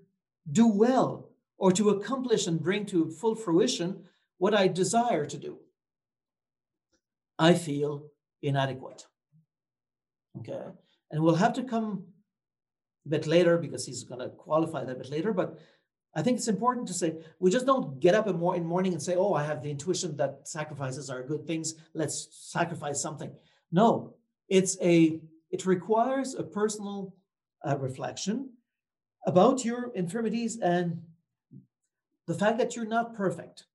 do 0.50 0.66
well 0.66 1.29
or 1.60 1.72
to 1.74 1.90
accomplish 1.90 2.48
and 2.48 2.64
bring 2.64 2.86
to 2.88 3.12
full 3.12 3.36
fruition 3.36 4.06
what 4.38 4.56
I 4.56 4.68
desire 4.68 5.26
to 5.26 5.38
do. 5.38 5.60
I 7.38 7.54
feel 7.54 8.06
inadequate. 8.42 9.06
Okay. 10.40 10.64
And 11.12 11.22
we'll 11.22 11.36
have 11.36 11.54
to 11.54 11.64
come 11.64 12.06
a 13.06 13.10
bit 13.10 13.28
later 13.28 13.58
because 13.58 13.86
he's 13.86 14.04
going 14.04 14.22
to 14.22 14.30
qualify 14.30 14.86
that 14.86 14.96
a 14.96 15.00
bit 15.00 15.10
later. 15.10 15.34
But 15.34 15.60
I 16.16 16.22
think 16.22 16.38
it's 16.38 16.48
important 16.48 16.88
to 16.88 16.94
say 16.94 17.16
we 17.40 17.52
just 17.52 17.66
don't 17.66 18.00
get 18.00 18.16
up 18.16 18.28
in, 18.28 18.38
more, 18.38 18.56
in 18.56 18.66
morning 18.66 18.94
and 18.94 19.02
say, 19.02 19.16
oh, 19.16 19.34
I 19.34 19.44
have 19.44 19.62
the 19.62 19.70
intuition 19.70 20.16
that 20.18 20.48
sacrifices 20.48 21.10
are 21.10 21.24
good 21.24 21.46
things. 21.46 21.76
Let's 21.94 22.28
sacrifice 22.32 23.02
something. 23.02 23.32
No, 23.72 24.16
it's 24.48 24.78
a 24.82 25.20
it 25.52 25.66
requires 25.66 26.36
a 26.36 26.44
personal 26.44 27.16
uh, 27.68 27.78
reflection 27.78 28.52
about 29.26 29.66
your 29.66 29.92
infirmities 29.96 30.60
and 30.60 31.02
the 32.30 32.36
fact 32.36 32.60
that 32.60 32.76
you're 32.76 32.86
not 32.86 33.16
perfect. 33.16 33.66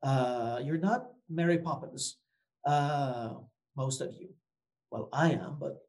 Uh, 0.00 0.60
you're 0.62 0.78
not 0.78 1.08
Mary 1.28 1.58
Poppins, 1.58 2.18
uh, 2.64 3.30
most 3.76 4.00
of 4.00 4.14
you. 4.14 4.28
Well, 4.92 5.08
I 5.12 5.32
am, 5.32 5.56
but 5.58 5.82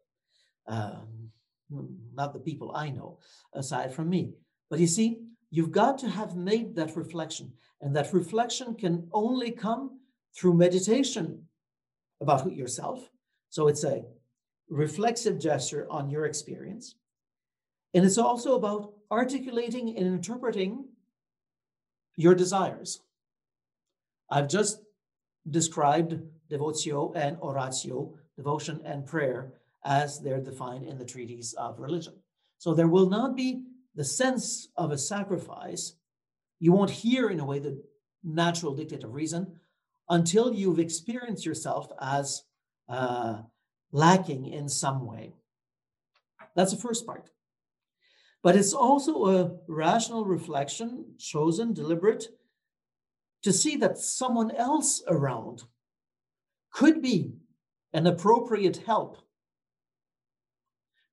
um, 0.68 1.30
not 2.16 2.34
the 2.34 2.40
people 2.40 2.76
I 2.76 2.90
know 2.90 3.20
aside 3.54 3.94
from 3.94 4.10
me. 4.10 4.34
But 4.72 4.80
you 4.80 4.88
see, 4.88 5.20
you've 5.52 5.72
got 5.72 6.00
to 6.00 6.10
have 6.10 6.36
made 6.36 6.76
that 6.76 6.96
reflection, 6.96 7.54
and 7.82 7.96
that 7.96 8.12
reflection 8.12 8.74
can 8.74 9.08
only 9.14 9.52
come 9.52 10.00
through 10.36 10.56
meditation 10.56 11.44
about 12.20 12.52
yourself. 12.52 13.12
So 13.52 13.68
it's 13.68 13.84
a 13.84 14.04
reflexive 14.70 15.38
gesture 15.38 15.86
on 15.92 16.10
your 16.10 16.26
experience. 16.26 16.96
And 17.94 18.04
it's 18.04 18.18
also 18.18 18.56
about 18.56 18.94
articulating 19.12 19.96
and 19.96 20.08
interpreting 20.08 20.86
your 22.18 22.36
desires. 22.36 23.00
I've 24.30 24.50
just 24.50 24.82
described 25.50 26.20
devotio 26.52 27.16
and 27.16 27.38
oratio, 27.40 28.14
devotion 28.36 28.82
and 28.84 29.06
prayer, 29.06 29.54
as 29.86 30.20
they're 30.20 30.42
defined 30.42 30.86
in 30.86 30.98
the 30.98 31.06
treaties 31.06 31.54
of 31.54 31.80
religion. 31.80 32.16
So 32.58 32.74
there 32.74 32.90
will 32.90 33.10
not 33.10 33.38
be 33.38 33.64
the 33.96 34.04
sense 34.04 34.68
of 34.76 34.92
a 34.92 34.98
sacrifice. 34.98 35.94
You 36.60 36.74
won't 36.74 36.90
hear, 36.90 37.30
in 37.30 37.40
a 37.40 37.46
way, 37.46 37.60
the 37.60 37.82
natural 38.24 38.76
dictate 38.76 39.04
of 39.04 39.14
reason 39.14 39.60
until 40.10 40.54
you've 40.54 40.80
experienced 40.80 41.46
yourself 41.46 41.92
as 42.02 42.44
uh, 42.90 43.42
lacking 43.92 44.46
in 44.46 44.68
some 44.68 45.06
way. 45.06 45.34
That's 46.56 46.72
the 46.72 46.82
first 46.82 47.06
part. 47.06 47.30
But 48.48 48.56
it's 48.56 48.72
also 48.72 49.26
a 49.26 49.52
rational 49.68 50.24
reflection, 50.24 51.04
chosen, 51.18 51.74
deliberate, 51.74 52.30
to 53.44 53.52
see 53.52 53.76
that 53.76 53.98
someone 53.98 54.52
else 54.52 55.04
around 55.10 55.64
could 56.72 57.02
be 57.02 57.34
an 57.92 58.08
appropriate 58.08 58.78
help 58.78 59.18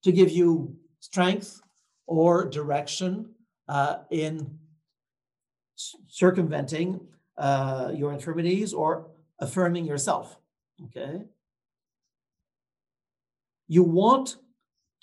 to 0.04 0.12
give 0.12 0.30
you 0.30 0.76
strength 1.00 1.60
or 2.06 2.48
direction 2.48 3.34
uh, 3.68 3.96
in 4.12 4.56
circumventing 6.06 7.00
uh, 7.36 7.90
your 7.92 8.12
infirmities 8.12 8.72
or 8.72 9.08
affirming 9.40 9.84
yourself. 9.86 10.36
Okay. 10.84 11.24
You 13.66 13.82
want 13.82 14.36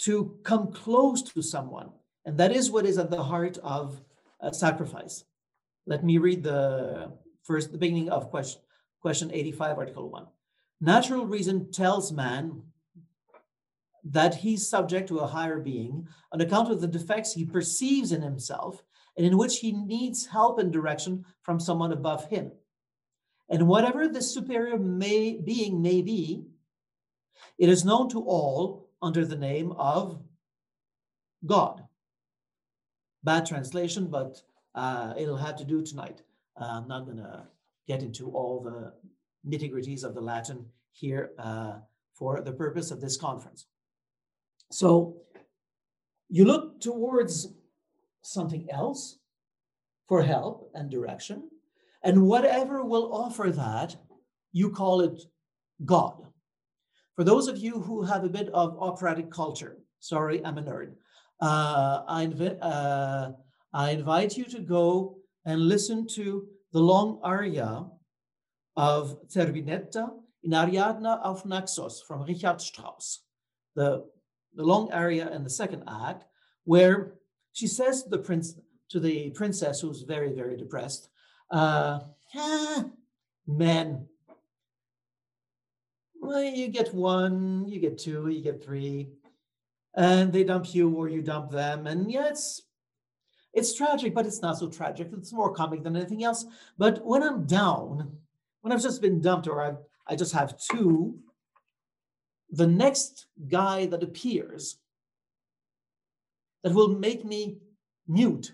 to 0.04 0.40
come 0.44 0.72
close 0.72 1.22
to 1.24 1.42
someone, 1.42 1.90
and 2.26 2.38
that 2.38 2.52
is 2.52 2.72
what 2.72 2.86
is 2.86 2.98
at 2.98 3.10
the 3.10 3.24
heart 3.24 3.58
of 3.60 4.02
sacrifice. 4.52 5.24
Let 5.86 6.04
me 6.04 6.18
read 6.18 6.44
the 6.44 7.12
first, 7.44 7.72
the 7.72 7.78
beginning 7.78 8.10
of 8.10 8.30
question, 8.30 8.62
question 9.02 9.32
85, 9.34 9.78
Article 9.78 10.10
1. 10.10 10.28
Natural 10.80 11.26
reason 11.26 11.72
tells 11.72 12.12
man 12.12 12.64
that 14.04 14.36
he's 14.36 14.68
subject 14.68 15.08
to 15.10 15.20
a 15.20 15.28
higher 15.28 15.60
being 15.60 16.08
on 16.32 16.42
account 16.42 16.72
of 16.72 16.82
the 16.82 16.88
defects 16.88 17.34
he 17.34 17.46
perceives 17.46 18.12
in 18.12 18.22
himself 18.22 18.84
and 19.18 19.26
in 19.26 19.38
which 19.38 19.60
he 19.60 19.72
needs 19.72 20.26
help 20.26 20.58
and 20.58 20.72
direction 20.72 21.26
from 21.44 21.60
someone 21.60 21.92
above 21.92 22.28
him. 22.30 22.52
And 23.50 23.68
whatever 23.68 24.08
this 24.08 24.34
superior 24.34 24.80
may, 24.80 25.38
being 25.38 25.82
may 25.82 26.02
be, 26.02 26.46
it 27.58 27.70
is 27.70 27.86
known 27.86 28.10
to 28.10 28.22
all 28.22 28.90
under 29.02 29.26
the 29.26 29.36
name 29.36 29.72
of 29.74 30.20
God. 31.46 31.84
Bad 33.24 33.46
translation, 33.46 34.08
but 34.08 34.42
uh, 34.76 35.14
it'll 35.18 35.38
have 35.38 35.56
to 35.58 35.66
do 35.66 35.84
tonight. 35.84 36.22
Uh, 36.60 36.66
I'm 36.66 36.88
not 36.88 37.06
going 37.06 37.18
to 37.18 37.44
get 37.88 38.02
into 38.02 38.30
all 38.32 38.62
the 38.62 38.94
nitty 39.48 39.72
gritties 39.72 40.04
of 40.04 40.14
the 40.16 40.22
Latin 40.22 40.66
here 40.92 41.32
uh, 41.38 41.76
for 42.14 42.42
the 42.42 42.52
purpose 42.52 42.92
of 42.92 43.02
this 43.02 43.18
conference. 43.18 43.68
So 44.72 45.18
you 46.30 46.46
look 46.46 46.80
towards 46.80 47.48
something 48.22 48.68
else 48.72 49.18
for 50.08 50.24
help 50.24 50.72
and 50.74 50.90
direction, 50.90 51.50
and 52.04 52.24
whatever 52.24 52.84
will 52.84 53.14
offer 53.14 53.52
that, 53.52 53.96
you 54.52 54.70
call 54.72 55.02
it 55.02 55.22
God. 55.86 56.26
For 57.16 57.24
those 57.24 57.48
of 57.48 57.58
you 57.58 57.80
who 57.80 58.04
have 58.04 58.24
a 58.24 58.30
bit 58.30 58.50
of 58.50 58.78
operatic 58.80 59.30
culture, 59.30 59.78
sorry, 60.00 60.44
I'm 60.46 60.58
a 60.58 60.64
nerd. 60.64 60.94
Uh, 61.42 62.04
I, 62.08 62.26
invi- 62.28 62.58
uh, 62.62 63.32
I 63.74 63.92
invite 63.92 64.38
you 64.38 64.46
to 64.46 64.60
go 64.60 65.18
and 65.46 65.68
listen 65.68 66.08
to 66.16 66.48
the 66.72 66.80
long 66.80 67.20
aria 67.24 67.86
of 68.78 69.18
Zerbinetta 69.28 70.10
in 70.44 70.54
Ariadne 70.54 71.20
auf 71.24 71.46
Naxos 71.46 72.02
from 72.08 72.24
Richard 72.24 72.62
Strauss, 72.62 73.24
the, 73.76 74.06
the 74.56 74.64
long 74.64 74.92
aria 74.92 75.32
in 75.32 75.44
the 75.44 75.50
second 75.50 75.84
act, 75.88 76.26
where 76.66 77.16
she 77.54 77.68
says 77.68 78.04
to 78.04 78.10
the 78.10 78.18
prince, 78.18 78.56
to 78.90 79.00
the 79.00 79.32
princess 79.32 79.82
who's 79.82 80.04
very, 80.04 80.32
very 80.34 80.56
depressed, 80.56 81.10
uh, 81.52 82.00
ah, 82.36 82.86
men, 83.48 84.06
well, 86.22 86.44
you 86.44 86.68
get 86.68 86.94
one, 86.94 87.66
you 87.68 87.80
get 87.80 87.98
two, 87.98 88.28
you 88.30 88.42
get 88.42 88.64
three, 88.64 89.10
and 89.96 90.32
they 90.32 90.44
dump 90.44 90.74
you 90.74 90.90
or 90.96 91.10
you 91.10 91.22
dump 91.22 91.52
them. 91.52 91.88
And 91.88 92.12
yeah, 92.12 92.28
it's 92.28 92.64
it's 93.54 93.76
tragic, 93.76 94.14
but 94.14 94.26
it's 94.26 94.42
not 94.42 94.58
so 94.58 94.70
tragic. 94.70 95.10
It's 95.12 95.34
more 95.34 95.54
comic 95.54 95.84
than 95.84 95.96
anything 95.98 96.24
else. 96.24 96.46
But 96.78 97.06
when 97.06 97.22
I'm 97.22 97.46
down, 97.46 98.18
when 98.62 98.72
I've 98.72 98.82
just 98.82 99.02
been 99.02 99.22
dumped 99.22 99.48
or 99.48 99.62
I've 99.62 99.78
I 100.08 100.16
just 100.16 100.34
have 100.34 100.58
two, 100.58 101.20
the 102.50 102.68
next 102.68 103.28
guy 103.48 103.86
that 103.88 104.04
appears 104.04 104.78
that 106.64 106.74
will 106.74 106.90
make 106.90 107.26
me 107.26 107.58
mute, 108.08 108.54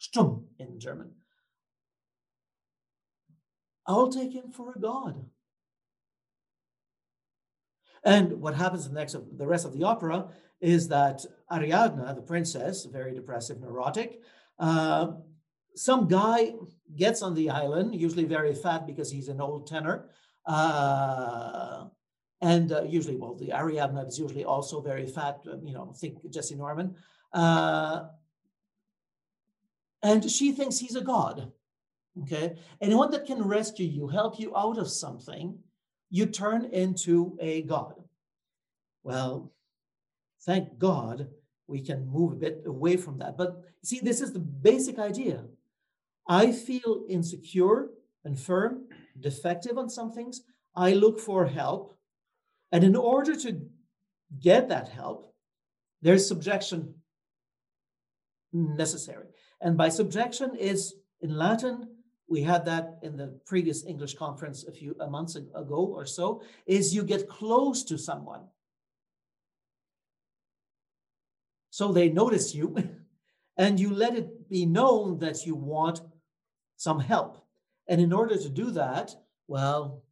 stumm 0.00 0.44
in 0.58 0.78
German, 0.78 1.10
I'll 3.86 4.08
take 4.08 4.32
him 4.32 4.50
for 4.50 4.72
a 4.72 4.80
god. 4.80 5.24
And 8.04 8.40
what 8.40 8.54
happens 8.54 8.86
in 8.86 8.94
the, 8.94 9.00
next, 9.00 9.14
of 9.14 9.36
the 9.36 9.46
rest 9.46 9.64
of 9.64 9.72
the 9.72 9.82
opera 9.82 10.28
is 10.60 10.88
that 10.88 11.24
Ariadne, 11.52 12.14
the 12.14 12.22
princess, 12.22 12.84
very 12.84 13.14
depressive, 13.14 13.60
neurotic, 13.60 14.20
uh, 14.58 15.12
some 15.74 16.08
guy 16.08 16.54
gets 16.96 17.22
on 17.22 17.34
the 17.34 17.50
island, 17.50 17.94
usually 17.94 18.24
very 18.24 18.54
fat 18.54 18.86
because 18.86 19.10
he's 19.10 19.28
an 19.28 19.40
old 19.40 19.66
tenor. 19.66 20.08
Uh, 20.46 21.84
and 22.40 22.72
uh, 22.72 22.82
usually, 22.82 23.16
well, 23.16 23.34
the 23.34 23.52
Ariadne 23.52 24.06
is 24.06 24.18
usually 24.18 24.44
also 24.44 24.80
very 24.80 25.06
fat, 25.06 25.40
uh, 25.46 25.56
you 25.62 25.74
know, 25.74 25.92
think 25.96 26.22
Jessye 26.30 26.56
Norman. 26.56 26.94
Uh, 27.32 28.04
and 30.02 30.30
she 30.30 30.52
thinks 30.52 30.78
he's 30.78 30.96
a 30.96 31.00
god. 31.00 31.52
Okay. 32.22 32.56
Anyone 32.80 33.10
that 33.10 33.26
can 33.26 33.42
rescue 33.42 33.86
you, 33.86 34.08
help 34.08 34.38
you 34.38 34.56
out 34.56 34.78
of 34.78 34.88
something, 34.88 35.58
you 36.10 36.26
turn 36.26 36.66
into 36.66 37.36
a 37.40 37.62
god. 37.62 37.94
Well, 39.02 39.52
thank 40.42 40.78
God 40.78 41.28
we 41.66 41.80
can 41.80 42.08
move 42.08 42.32
a 42.32 42.36
bit 42.36 42.62
away 42.66 42.96
from 42.96 43.18
that. 43.18 43.36
But 43.36 43.62
see, 43.82 44.00
this 44.00 44.20
is 44.20 44.32
the 44.32 44.38
basic 44.38 44.98
idea. 44.98 45.44
I 46.28 46.52
feel 46.52 47.04
insecure, 47.08 47.90
infirm, 48.24 48.84
defective 49.20 49.78
on 49.78 49.88
some 49.88 50.12
things. 50.12 50.42
I 50.74 50.92
look 50.92 51.18
for 51.18 51.46
help. 51.46 51.96
And 52.72 52.84
in 52.84 52.96
order 52.96 53.36
to 53.36 53.60
get 54.40 54.68
that 54.68 54.88
help, 54.88 55.34
there's 56.02 56.26
subjection 56.26 56.94
necessary. 58.52 59.26
And 59.60 59.76
by 59.76 59.88
subjection 59.88 60.54
is 60.56 60.94
in 61.20 61.36
Latin, 61.36 61.88
we 62.28 62.42
had 62.42 62.64
that 62.66 62.98
in 63.02 63.16
the 63.16 63.38
previous 63.46 63.84
English 63.84 64.14
conference 64.14 64.64
a 64.64 64.72
few 64.72 64.94
months 65.08 65.36
ago 65.36 65.92
or 65.94 66.04
so, 66.04 66.42
is 66.66 66.94
you 66.94 67.02
get 67.04 67.28
close 67.28 67.84
to 67.84 67.96
someone. 67.96 68.42
So 71.76 71.92
they 71.92 72.08
notice 72.08 72.54
you 72.54 72.74
and 73.58 73.78
you 73.78 73.92
let 73.92 74.16
it 74.16 74.48
be 74.48 74.64
known 74.64 75.18
that 75.18 75.44
you 75.44 75.54
want 75.54 76.00
some 76.78 76.98
help. 76.98 77.44
And 77.86 78.00
in 78.00 78.14
order 78.14 78.38
to 78.38 78.48
do 78.48 78.70
that, 78.70 79.14
well, 79.46 80.02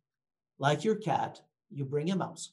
like 0.59 0.85
your 0.85 0.97
cat, 0.97 1.41
you 1.71 1.87
bring 1.87 2.11
a 2.11 2.17
mouse. 2.17 2.53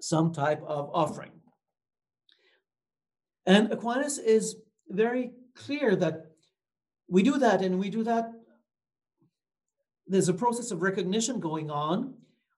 Some 0.00 0.32
type 0.32 0.62
of 0.62 0.88
offering. 0.94 1.32
And 3.44 3.70
Aquinas 3.70 4.16
is 4.16 4.56
very 4.88 5.32
clear 5.54 5.94
that 5.96 6.30
we 7.08 7.22
do 7.22 7.36
that 7.36 7.60
and 7.60 7.78
we 7.78 7.90
do 7.90 8.02
that. 8.04 8.32
There's 10.06 10.30
a 10.30 10.40
process 10.42 10.70
of 10.70 10.80
recognition 10.80 11.40
going 11.40 11.70
on 11.70 12.14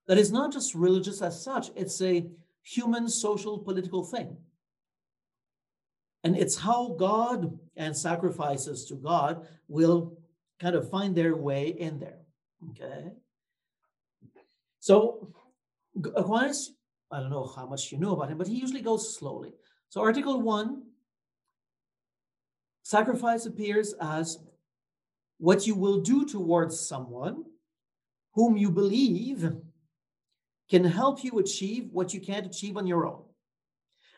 that 0.07 0.16
is 0.16 0.31
not 0.31 0.53
just 0.53 0.77
religious 0.77 1.21
as 1.23 1.42
such, 1.42 1.71
it's 1.75 2.01
a 2.01 2.31
human, 2.69 3.09
social, 3.09 3.59
political 3.59 4.05
thing. 4.05 4.37
And 6.25 6.37
it's 6.37 6.57
how 6.57 6.97
God 6.99 7.59
and 7.77 7.97
sacrifices 7.97 8.85
to 8.87 8.95
God 8.95 9.47
will 9.69 10.19
kind 10.61 10.75
of 10.75 10.91
find 10.91 11.15
their 11.15 11.37
way 11.37 11.69
in 11.69 11.99
there. 11.99 12.21
Okay. 12.71 13.13
So 14.81 15.33
Aquinas, 16.17 16.73
I 17.11 17.21
don't 17.21 17.31
know 17.31 17.51
how 17.55 17.67
much 17.67 17.91
you 17.91 17.99
know 17.99 18.15
about 18.15 18.31
him, 18.31 18.39
but 18.39 18.49
he 18.49 18.57
usually 18.57 18.83
goes 18.83 19.17
slowly. 19.17 19.53
So 19.89 20.01
Article 20.03 20.41
1 20.43 20.83
Sacrifice 22.83 23.45
appears 23.45 23.95
as 24.01 24.39
what 25.37 25.67
you 25.67 25.75
will 25.75 26.01
do 26.01 26.25
towards 26.25 26.81
someone 26.81 27.45
whom 28.33 28.57
you 28.57 28.71
believe 28.71 29.53
can 30.71 30.85
help 30.85 31.25
you 31.25 31.39
achieve 31.39 31.89
what 31.93 32.13
you 32.13 32.21
can't 32.21 32.47
achieve 32.47 32.77
on 32.77 32.87
your 32.87 33.07
own. 33.07 33.23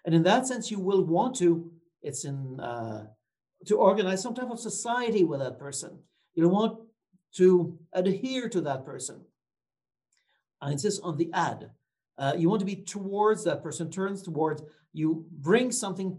And 0.05 0.15
in 0.15 0.23
that 0.25 0.47
sense, 0.47 0.71
you 0.71 0.81
will 0.81 1.05
want 1.05 1.37
to, 1.37 1.71
it's 2.03 2.25
in, 2.25 2.59
uh, 2.59 3.07
to 3.67 3.77
organize 3.77 4.23
some 4.23 4.35
type 4.35 4.51
of 4.51 4.59
society 4.59 5.25
with 5.25 5.41
that 5.41 5.59
person. 5.59 5.99
You'll 6.35 6.51
want 6.51 6.81
to 7.37 7.79
adhere 7.93 8.49
to 8.49 8.61
that 8.63 8.85
person. 8.85 9.21
I 10.61 10.73
insist 10.73 11.01
on 11.03 11.17
the 11.17 11.31
ad. 11.33 11.71
Uh, 12.19 12.35
you 12.37 12.49
want 12.49 12.61
to 12.61 12.67
be 12.67 12.77
towards 12.77 13.45
that 13.45 13.63
person, 13.63 13.91
turns 13.91 14.23
towards, 14.23 14.63
you 14.93 15.27
bring 15.31 15.73
something 15.73 16.19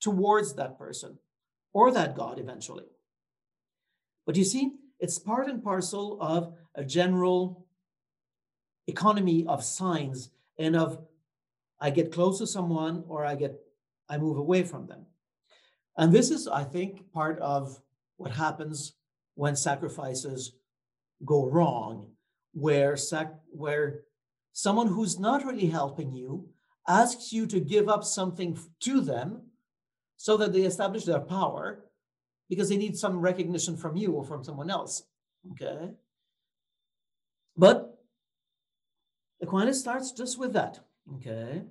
towards 0.00 0.54
that 0.54 0.78
person 0.78 1.18
or 1.72 1.90
that 1.92 2.14
God 2.14 2.38
eventually. 2.38 2.84
But 4.26 4.36
you 4.36 4.44
see, 4.44 4.72
it's 5.00 5.18
part 5.18 5.48
and 5.48 5.62
parcel 5.62 6.18
of 6.20 6.54
a 6.74 6.84
general 6.84 7.66
economy 8.88 9.46
of 9.46 9.62
signs 9.62 10.30
and 10.58 10.74
of 10.74 10.98
I 11.80 11.90
get 11.90 12.12
close 12.12 12.38
to 12.38 12.46
someone 12.46 13.04
or 13.06 13.24
I 13.24 13.36
get 13.36 13.54
I 14.08 14.18
move 14.18 14.38
away 14.38 14.62
from 14.64 14.86
them. 14.86 15.06
And 15.96 16.12
this 16.12 16.30
is, 16.30 16.48
I 16.48 16.64
think, 16.64 17.12
part 17.12 17.38
of 17.40 17.80
what 18.16 18.32
happens 18.32 18.94
when 19.34 19.54
sacrifices 19.54 20.52
go 21.24 21.46
wrong, 21.46 22.10
where 22.52 22.96
sac- 22.96 23.40
where 23.50 24.00
someone 24.52 24.88
who's 24.88 25.18
not 25.18 25.44
really 25.44 25.66
helping 25.66 26.12
you 26.12 26.48
asks 26.88 27.32
you 27.32 27.46
to 27.46 27.60
give 27.60 27.88
up 27.88 28.02
something 28.02 28.58
to 28.80 29.00
them 29.00 29.42
so 30.16 30.36
that 30.36 30.52
they 30.52 30.62
establish 30.62 31.04
their 31.04 31.20
power 31.20 31.84
because 32.48 32.68
they 32.68 32.76
need 32.76 32.96
some 32.96 33.20
recognition 33.20 33.76
from 33.76 33.96
you 33.96 34.12
or 34.12 34.24
from 34.24 34.42
someone 34.42 34.70
else. 34.70 35.02
Okay. 35.52 35.90
But 37.56 37.87
Aquinas 39.40 39.80
starts 39.80 40.12
just 40.12 40.38
with 40.38 40.52
that. 40.52 40.80
Okay. 41.16 41.62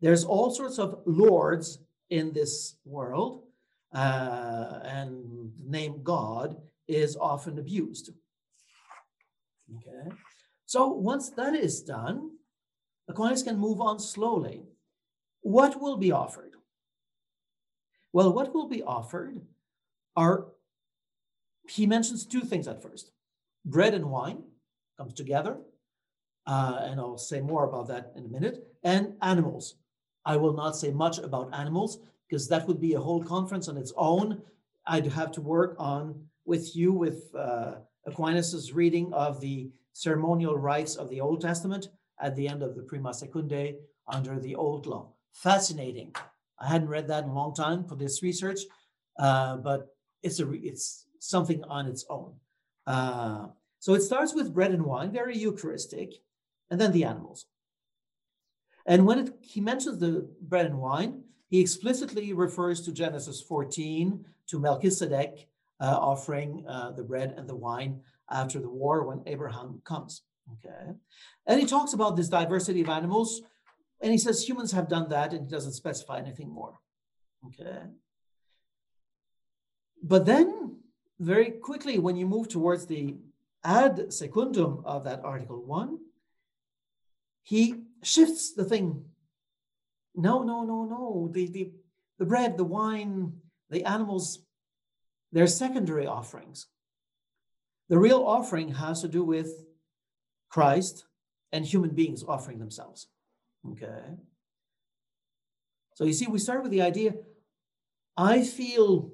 There's 0.00 0.24
all 0.24 0.50
sorts 0.50 0.78
of 0.78 1.00
lords 1.06 1.78
in 2.10 2.32
this 2.32 2.76
world, 2.84 3.44
uh, 3.92 4.80
and 4.84 5.52
the 5.58 5.70
name 5.70 6.02
God 6.02 6.56
is 6.86 7.16
often 7.16 7.58
abused. 7.58 8.10
Okay. 9.76 10.14
So 10.66 10.88
once 10.88 11.30
that 11.30 11.54
is 11.54 11.82
done, 11.82 12.32
Aquinas 13.08 13.42
can 13.42 13.58
move 13.58 13.80
on 13.80 13.98
slowly. 13.98 14.62
What 15.42 15.80
will 15.80 15.96
be 15.96 16.10
offered? 16.10 16.52
Well, 18.12 18.32
what 18.32 18.54
will 18.54 18.68
be 18.68 18.82
offered 18.82 19.40
are, 20.16 20.46
he 21.68 21.86
mentions 21.86 22.24
two 22.24 22.40
things 22.40 22.68
at 22.68 22.82
first 22.82 23.10
bread 23.64 23.94
and 23.94 24.10
wine 24.10 24.42
comes 24.96 25.14
together. 25.14 25.56
Uh, 26.46 26.80
and 26.82 27.00
I'll 27.00 27.18
say 27.18 27.40
more 27.40 27.64
about 27.64 27.88
that 27.88 28.12
in 28.16 28.24
a 28.24 28.28
minute. 28.28 28.66
And 28.82 29.14
animals. 29.22 29.76
I 30.26 30.36
will 30.36 30.54
not 30.54 30.76
say 30.76 30.90
much 30.90 31.18
about 31.18 31.54
animals 31.54 31.98
because 32.28 32.48
that 32.48 32.66
would 32.66 32.80
be 32.80 32.94
a 32.94 33.00
whole 33.00 33.22
conference 33.22 33.68
on 33.68 33.76
its 33.76 33.92
own. 33.96 34.42
I'd 34.86 35.06
have 35.06 35.32
to 35.32 35.40
work 35.40 35.76
on 35.78 36.26
with 36.44 36.76
you 36.76 36.92
with 36.92 37.34
uh, 37.34 37.76
Aquinas's 38.06 38.72
reading 38.72 39.12
of 39.12 39.40
the 39.40 39.70
ceremonial 39.92 40.56
rites 40.56 40.96
of 40.96 41.08
the 41.08 41.20
Old 41.20 41.40
Testament 41.40 41.88
at 42.20 42.36
the 42.36 42.48
end 42.48 42.62
of 42.62 42.74
the 42.74 42.82
Prima 42.82 43.10
Secundae 43.10 43.76
under 44.08 44.38
the 44.38 44.54
Old 44.54 44.86
Law. 44.86 45.12
Fascinating. 45.32 46.14
I 46.58 46.68
hadn't 46.68 46.88
read 46.88 47.08
that 47.08 47.24
in 47.24 47.30
a 47.30 47.34
long 47.34 47.54
time 47.54 47.84
for 47.84 47.96
this 47.96 48.22
research, 48.22 48.60
uh, 49.18 49.56
but 49.56 49.94
it's 50.22 50.40
a 50.40 50.50
it's 50.52 51.06
something 51.18 51.62
on 51.64 51.86
its 51.86 52.04
own. 52.08 52.34
Uh, 52.86 53.48
so 53.80 53.94
it 53.94 54.02
starts 54.02 54.34
with 54.34 54.54
bread 54.54 54.72
and 54.72 54.84
wine, 54.84 55.10
very 55.10 55.36
Eucharistic, 55.36 56.14
and 56.70 56.80
then 56.80 56.92
the 56.92 57.04
animals. 57.04 57.46
And 58.86 59.06
when 59.06 59.18
it, 59.18 59.34
he 59.40 59.60
mentions 59.60 59.98
the 59.98 60.28
bread 60.40 60.66
and 60.66 60.78
wine, 60.78 61.22
he 61.48 61.60
explicitly 61.60 62.32
refers 62.32 62.80
to 62.82 62.92
Genesis 62.92 63.40
14 63.40 64.24
to 64.48 64.58
Melchizedek 64.58 65.48
uh, 65.80 65.96
offering 65.98 66.64
uh, 66.68 66.90
the 66.92 67.02
bread 67.02 67.34
and 67.36 67.48
the 67.48 67.56
wine 67.56 68.00
after 68.30 68.58
the 68.58 68.68
war 68.68 69.06
when 69.06 69.22
Abraham 69.26 69.80
comes. 69.84 70.22
Okay, 70.52 70.92
and 71.46 71.60
he 71.60 71.64
talks 71.66 71.94
about 71.94 72.16
this 72.16 72.28
diversity 72.28 72.82
of 72.82 72.90
animals 72.90 73.40
and 74.04 74.12
he 74.12 74.18
says 74.18 74.46
humans 74.46 74.72
have 74.72 74.86
done 74.86 75.08
that 75.08 75.32
and 75.32 75.46
he 75.46 75.50
doesn't 75.50 75.72
specify 75.72 76.18
anything 76.18 76.50
more. 76.50 76.78
Okay. 77.46 77.84
But 80.02 80.26
then, 80.26 80.76
very 81.18 81.52
quickly, 81.52 81.98
when 81.98 82.14
you 82.14 82.26
move 82.26 82.48
towards 82.48 82.84
the 82.84 83.16
ad 83.64 84.12
secundum 84.12 84.82
of 84.84 85.04
that 85.04 85.24
Article 85.24 85.64
1, 85.64 85.98
he 87.44 87.82
shifts 88.02 88.54
the 88.54 88.64
thing. 88.64 89.04
No, 90.16 90.42
no, 90.42 90.64
no, 90.64 90.84
no. 90.84 91.30
The, 91.30 91.46
the, 91.46 91.72
the 92.18 92.24
bread, 92.24 92.56
the 92.56 92.64
wine, 92.64 93.34
the 93.70 93.84
animals, 93.84 94.40
they're 95.30 95.46
secondary 95.46 96.06
offerings. 96.06 96.66
The 97.88 97.98
real 97.98 98.24
offering 98.24 98.70
has 98.70 99.02
to 99.02 99.08
do 99.08 99.22
with 99.22 99.52
Christ 100.48 101.04
and 101.52 101.64
human 101.64 101.90
beings 101.90 102.24
offering 102.26 102.58
themselves. 102.58 103.08
Okay. 103.72 104.02
So 105.94 106.04
you 106.04 106.12
see, 106.12 106.26
we 106.26 106.38
start 106.38 106.62
with 106.62 106.72
the 106.72 106.82
idea 106.82 107.14
I 108.16 108.42
feel, 108.42 109.12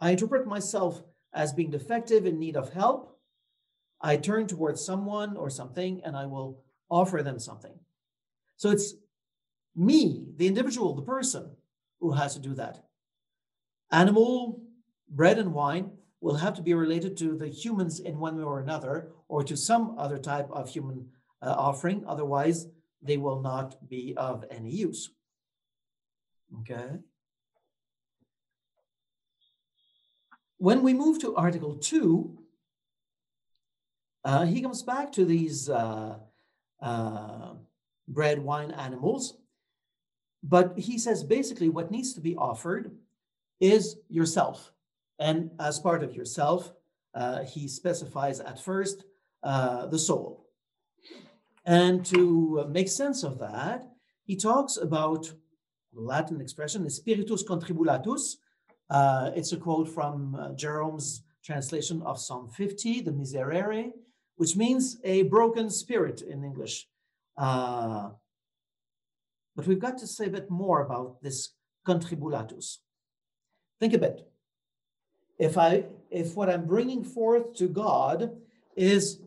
I 0.00 0.12
interpret 0.12 0.46
myself 0.46 1.02
as 1.34 1.52
being 1.52 1.70
defective 1.70 2.24
in 2.24 2.38
need 2.38 2.56
of 2.56 2.72
help. 2.72 3.18
I 4.00 4.16
turn 4.16 4.46
towards 4.46 4.84
someone 4.84 5.36
or 5.36 5.50
something 5.50 6.00
and 6.04 6.16
I 6.16 6.26
will 6.26 6.62
offer 6.90 7.22
them 7.22 7.38
something. 7.38 7.74
So 8.56 8.70
it's 8.70 8.94
me, 9.74 10.26
the 10.36 10.46
individual, 10.46 10.94
the 10.94 11.02
person, 11.02 11.50
who 12.00 12.12
has 12.12 12.34
to 12.34 12.40
do 12.40 12.54
that. 12.54 12.84
Animal, 13.90 14.60
bread, 15.08 15.38
and 15.38 15.52
wine 15.54 15.90
will 16.20 16.36
have 16.36 16.54
to 16.54 16.62
be 16.62 16.74
related 16.74 17.16
to 17.18 17.36
the 17.36 17.48
humans 17.48 18.00
in 18.00 18.18
one 18.18 18.36
way 18.36 18.42
or 18.42 18.60
another, 18.60 19.10
or 19.28 19.42
to 19.44 19.56
some 19.56 19.96
other 19.98 20.18
type 20.18 20.48
of 20.50 20.68
human 20.68 21.06
uh, 21.42 21.54
offering. 21.56 22.04
Otherwise, 22.06 22.66
they 23.02 23.16
will 23.16 23.40
not 23.40 23.88
be 23.88 24.14
of 24.16 24.44
any 24.50 24.70
use. 24.70 25.10
Okay. 26.60 26.98
When 30.56 30.82
we 30.82 30.92
move 30.92 31.20
to 31.20 31.36
Article 31.36 31.76
2, 31.76 32.38
uh, 34.24 34.44
he 34.44 34.60
comes 34.60 34.82
back 34.82 35.12
to 35.12 35.24
these 35.24 35.70
uh, 35.70 36.18
uh, 36.80 37.54
bread, 38.08 38.38
wine, 38.38 38.70
animals. 38.72 39.36
But 40.42 40.78
he 40.78 40.98
says 40.98 41.24
basically 41.24 41.68
what 41.68 41.90
needs 41.90 42.12
to 42.14 42.20
be 42.20 42.36
offered 42.36 42.92
is 43.60 43.96
yourself. 44.08 44.72
And 45.18 45.50
as 45.58 45.80
part 45.80 46.04
of 46.04 46.14
yourself, 46.14 46.72
uh, 47.14 47.42
he 47.42 47.66
specifies 47.66 48.40
at 48.40 48.60
first 48.60 49.04
uh, 49.42 49.86
the 49.86 49.98
soul. 49.98 50.46
And 51.64 52.04
to 52.06 52.64
make 52.70 52.88
sense 52.88 53.24
of 53.24 53.38
that, 53.40 53.90
he 54.24 54.36
talks 54.36 54.76
about 54.76 55.32
the 55.92 56.00
Latin 56.00 56.40
expression, 56.40 56.88
spiritus 56.90 57.42
contribulatus. 57.42 58.38
Uh, 58.88 59.30
it's 59.34 59.52
a 59.52 59.56
quote 59.56 59.88
from 59.88 60.34
uh, 60.34 60.52
Jerome's 60.52 61.22
translation 61.44 62.02
of 62.02 62.18
Psalm 62.18 62.48
50, 62.48 63.02
the 63.02 63.10
Miserere, 63.10 63.90
which 64.38 64.56
means 64.56 64.98
a 65.02 65.22
broken 65.22 65.68
spirit 65.68 66.22
in 66.22 66.44
English. 66.44 66.86
Uh, 67.36 68.10
but 69.54 69.66
we've 69.66 69.80
got 69.80 69.98
to 69.98 70.06
say 70.06 70.26
a 70.26 70.30
bit 70.30 70.48
more 70.48 70.80
about 70.80 71.20
this 71.20 71.50
contribulatus. 71.84 72.78
Think 73.80 73.94
a 73.94 73.98
bit. 73.98 74.20
If 75.38 75.58
I, 75.58 75.86
if 76.10 76.36
what 76.36 76.48
I'm 76.48 76.66
bringing 76.66 77.02
forth 77.04 77.54
to 77.56 77.68
God 77.68 78.30
is 78.76 79.20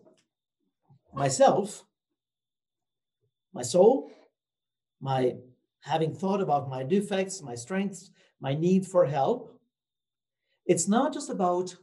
myself, 1.14 1.84
my 3.54 3.64
soul, 3.64 4.12
my 5.02 5.36
having 5.82 6.14
thought 6.14 6.40
about 6.40 6.70
my 6.70 6.84
defects, 6.84 7.42
my 7.42 7.56
strengths, 7.56 8.12
my 8.40 8.54
need 8.54 8.88
for 8.88 9.06
help, 9.06 9.60
it's 10.66 10.88
not 10.88 11.12
just 11.12 11.30
about 11.30 11.76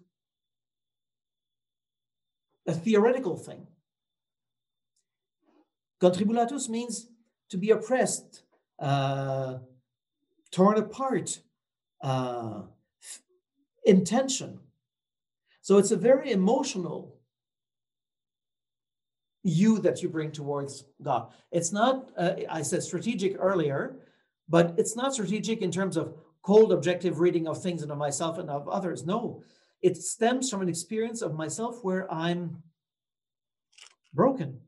a 2.68 2.74
theoretical 2.74 3.36
thing. 3.36 3.66
Contribulatus 6.00 6.68
means 6.68 7.08
to 7.48 7.56
be 7.56 7.70
oppressed, 7.70 8.42
uh, 8.78 9.58
torn 10.52 10.78
apart, 10.78 11.40
uh, 12.02 12.62
intention. 13.84 14.60
So 15.62 15.78
it's 15.78 15.90
a 15.90 15.96
very 15.96 16.30
emotional 16.30 17.16
you 19.42 19.78
that 19.80 20.02
you 20.02 20.08
bring 20.08 20.30
towards 20.30 20.84
God. 21.02 21.32
It's 21.50 21.72
not, 21.72 22.10
uh, 22.16 22.34
I 22.50 22.62
said 22.62 22.82
strategic 22.82 23.36
earlier, 23.38 23.96
but 24.48 24.74
it's 24.76 24.94
not 24.94 25.14
strategic 25.14 25.62
in 25.62 25.70
terms 25.70 25.96
of 25.96 26.14
cold 26.42 26.72
objective 26.72 27.18
reading 27.18 27.48
of 27.48 27.60
things 27.62 27.82
and 27.82 27.90
of 27.90 27.98
myself 27.98 28.38
and 28.38 28.50
of 28.50 28.68
others. 28.68 29.06
No, 29.06 29.42
it 29.82 29.96
stems 29.96 30.50
from 30.50 30.62
an 30.62 30.68
experience 30.68 31.22
of 31.22 31.34
myself 31.34 31.82
where 31.82 32.12
I'm 32.12 32.62
broken. 34.12 34.60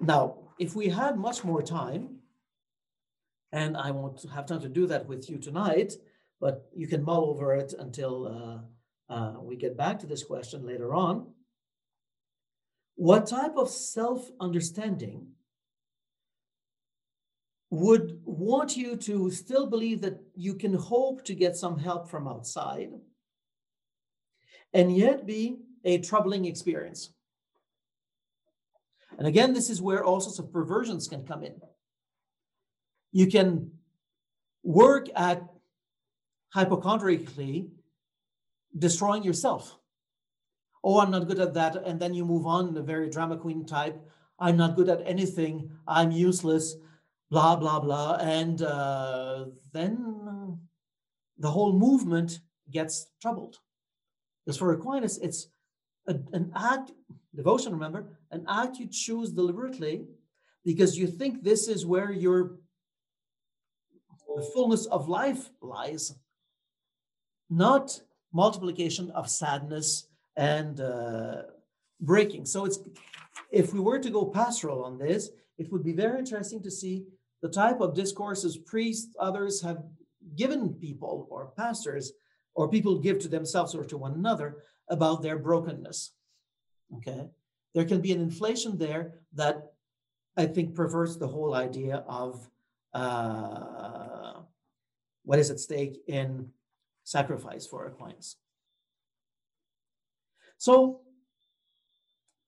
Now, 0.00 0.36
if 0.58 0.76
we 0.76 0.88
had 0.88 1.18
much 1.18 1.44
more 1.44 1.62
time, 1.62 2.18
and 3.52 3.76
I 3.76 3.90
won't 3.90 4.24
have 4.32 4.46
time 4.46 4.60
to 4.60 4.68
do 4.68 4.86
that 4.86 5.06
with 5.06 5.28
you 5.30 5.38
tonight, 5.38 5.94
but 6.40 6.68
you 6.74 6.86
can 6.86 7.02
mull 7.02 7.24
over 7.30 7.54
it 7.54 7.74
until 7.78 8.62
uh, 9.10 9.12
uh, 9.12 9.40
we 9.40 9.56
get 9.56 9.76
back 9.76 9.98
to 10.00 10.06
this 10.06 10.22
question 10.22 10.66
later 10.66 10.94
on. 10.94 11.32
What 12.94 13.26
type 13.26 13.56
of 13.56 13.70
self 13.70 14.28
understanding 14.40 15.28
would 17.70 18.20
want 18.24 18.76
you 18.76 18.96
to 18.96 19.30
still 19.30 19.66
believe 19.66 20.00
that 20.00 20.18
you 20.34 20.54
can 20.54 20.74
hope 20.74 21.24
to 21.24 21.34
get 21.34 21.56
some 21.56 21.78
help 21.78 22.08
from 22.08 22.26
outside 22.26 22.90
and 24.72 24.96
yet 24.96 25.26
be 25.26 25.58
a 25.84 25.98
troubling 25.98 26.46
experience? 26.46 27.10
And 29.18 29.26
again, 29.26 29.52
this 29.52 29.68
is 29.68 29.82
where 29.82 30.04
all 30.04 30.20
sorts 30.20 30.38
of 30.38 30.52
perversions 30.52 31.08
can 31.08 31.26
come 31.26 31.42
in. 31.42 31.60
You 33.12 33.26
can 33.26 33.72
work 34.62 35.08
at 35.16 35.42
hypochondriacally 36.54 37.68
destroying 38.78 39.24
yourself. 39.24 39.76
Oh, 40.84 41.00
I'm 41.00 41.10
not 41.10 41.26
good 41.26 41.40
at 41.40 41.54
that. 41.54 41.76
And 41.84 41.98
then 42.00 42.14
you 42.14 42.24
move 42.24 42.46
on, 42.46 42.72
the 42.72 42.82
very 42.82 43.10
drama 43.10 43.36
queen 43.36 43.66
type. 43.66 44.00
I'm 44.38 44.56
not 44.56 44.76
good 44.76 44.88
at 44.88 45.02
anything. 45.04 45.70
I'm 45.86 46.12
useless, 46.12 46.76
blah, 47.30 47.56
blah, 47.56 47.80
blah. 47.80 48.16
And 48.20 48.62
uh, 48.62 49.46
then 49.72 50.58
the 51.38 51.50
whole 51.50 51.72
movement 51.72 52.40
gets 52.70 53.06
troubled. 53.20 53.58
Because 54.44 54.58
for 54.58 54.72
Aquinas, 54.72 55.18
it's 55.18 55.48
a, 56.06 56.18
an 56.32 56.52
act, 56.56 56.92
devotion, 57.34 57.72
remember, 57.72 58.18
an 58.30 58.44
act 58.48 58.78
you 58.78 58.88
choose 58.90 59.30
deliberately 59.30 60.06
because 60.64 60.98
you 60.98 61.06
think 61.06 61.42
this 61.42 61.68
is 61.68 61.86
where 61.86 62.12
your 62.12 62.56
the 64.36 64.42
fullness 64.54 64.86
of 64.86 65.08
life 65.08 65.50
lies 65.60 66.14
not 67.50 68.00
multiplication 68.32 69.10
of 69.12 69.28
sadness 69.28 70.06
and 70.36 70.80
uh, 70.80 71.42
breaking. 72.00 72.44
So 72.46 72.64
it's 72.64 72.78
if 73.50 73.72
we 73.72 73.80
were 73.80 73.98
to 73.98 74.10
go 74.10 74.26
pastoral 74.26 74.84
on 74.84 74.98
this, 74.98 75.30
it 75.56 75.72
would 75.72 75.82
be 75.82 75.92
very 75.92 76.18
interesting 76.18 76.62
to 76.62 76.70
see 76.70 77.06
the 77.42 77.48
type 77.48 77.80
of 77.80 77.94
discourses 77.94 78.56
priests, 78.56 79.14
others 79.18 79.62
have 79.62 79.84
given 80.36 80.74
people 80.74 81.26
or 81.30 81.52
pastors 81.56 82.12
or 82.54 82.68
people 82.68 82.98
give 82.98 83.18
to 83.20 83.28
themselves 83.28 83.74
or 83.74 83.84
to 83.84 83.96
one 83.96 84.14
another 84.14 84.64
about 84.88 85.22
their 85.22 85.38
brokenness. 85.38 86.12
Okay. 86.96 87.28
There 87.74 87.84
can 87.84 88.00
be 88.00 88.12
an 88.12 88.20
inflation 88.20 88.78
there 88.78 89.14
that 89.34 89.72
I 90.36 90.46
think 90.46 90.74
perverts 90.74 91.16
the 91.16 91.28
whole 91.28 91.54
idea 91.54 92.04
of 92.08 92.48
uh, 92.94 94.40
what 95.24 95.38
is 95.38 95.50
at 95.50 95.60
stake 95.60 95.98
in 96.06 96.48
sacrifice 97.04 97.66
for 97.66 97.86
Aquinas. 97.86 98.36
So 100.56 101.00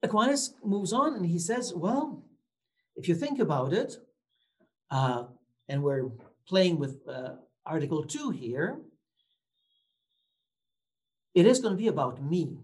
Aquinas 0.03 0.55
moves 0.65 0.93
on 0.93 1.15
and 1.15 1.27
he 1.27 1.39
says, 1.39 1.73
well, 1.75 2.25
if 2.97 3.09
you 3.09 3.15
think 3.15 3.39
about 3.39 3.73
it, 3.73 3.99
uh, 4.91 5.25
and 5.69 5.83
we're 5.83 6.11
playing 6.49 6.79
with 6.79 7.01
uh, 7.09 7.35
Article 7.65 8.05
2 8.05 8.31
here, 8.31 8.81
it 11.35 11.47
is 11.47 11.61
going 11.61 11.75
to 11.75 11.79
be 11.79 11.89
about 11.89 12.23
me. 12.23 12.59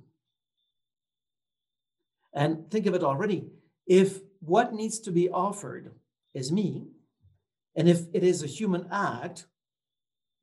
And 2.35 2.71
think 2.71 2.87
of 2.87 2.95
it 2.95 3.03
already. 3.05 3.49
If 3.87 4.21
what 4.41 4.75
needs 4.75 4.99
to 5.01 5.13
be 5.13 5.31
offered 5.31 5.93
is 6.35 6.51
me, 6.53 6.89
and 7.77 7.89
if 7.89 8.03
it 8.13 8.25
is 8.25 8.43
a 8.43 8.47
human 8.47 8.89
act, 8.91 9.47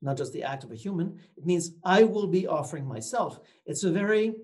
not 0.04 0.18
just 0.18 0.32
the 0.32 0.44
act 0.44 0.62
of 0.62 0.70
a 0.70 0.76
human. 0.76 1.18
It 1.36 1.46
means 1.46 1.72
I 1.82 2.04
will 2.04 2.26
be 2.26 2.46
offering 2.46 2.86
myself. 2.86 3.40
It's 3.64 3.84
a 3.84 3.90
very 3.90 4.34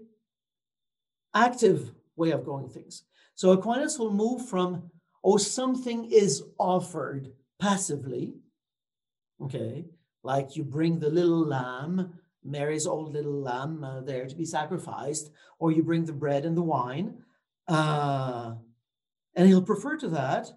active 1.35 1.93
way 2.17 2.31
of 2.31 2.45
going 2.45 2.69
things. 2.69 3.05
So 3.35 3.53
Aquinas 3.53 3.99
will 3.99 4.13
move 4.13 4.49
from, 4.49 4.91
oh, 5.23 5.37
something 5.37 6.11
is 6.11 6.43
offered 6.59 7.33
passively, 7.61 8.35
okay, 9.43 9.85
like 10.23 10.57
you 10.57 10.65
bring 10.65 10.99
the 10.99 11.11
little 11.11 11.45
lamb, 11.45 12.15
Mary's 12.45 12.87
old 12.87 13.13
little 13.13 13.41
lamb 13.41 13.85
uh, 13.85 14.01
there 14.01 14.27
to 14.27 14.35
be 14.35 14.45
sacrificed, 14.45 15.31
or 15.59 15.73
you 15.73 15.83
bring 15.83 16.05
the 16.05 16.13
bread 16.13 16.45
and 16.45 16.57
the 16.57 16.63
wine. 16.63 17.23
Uh, 17.69 18.55
and 19.35 19.47
he'll 19.47 19.63
prefer 19.63 19.97
to 19.97 20.09
that 20.09 20.51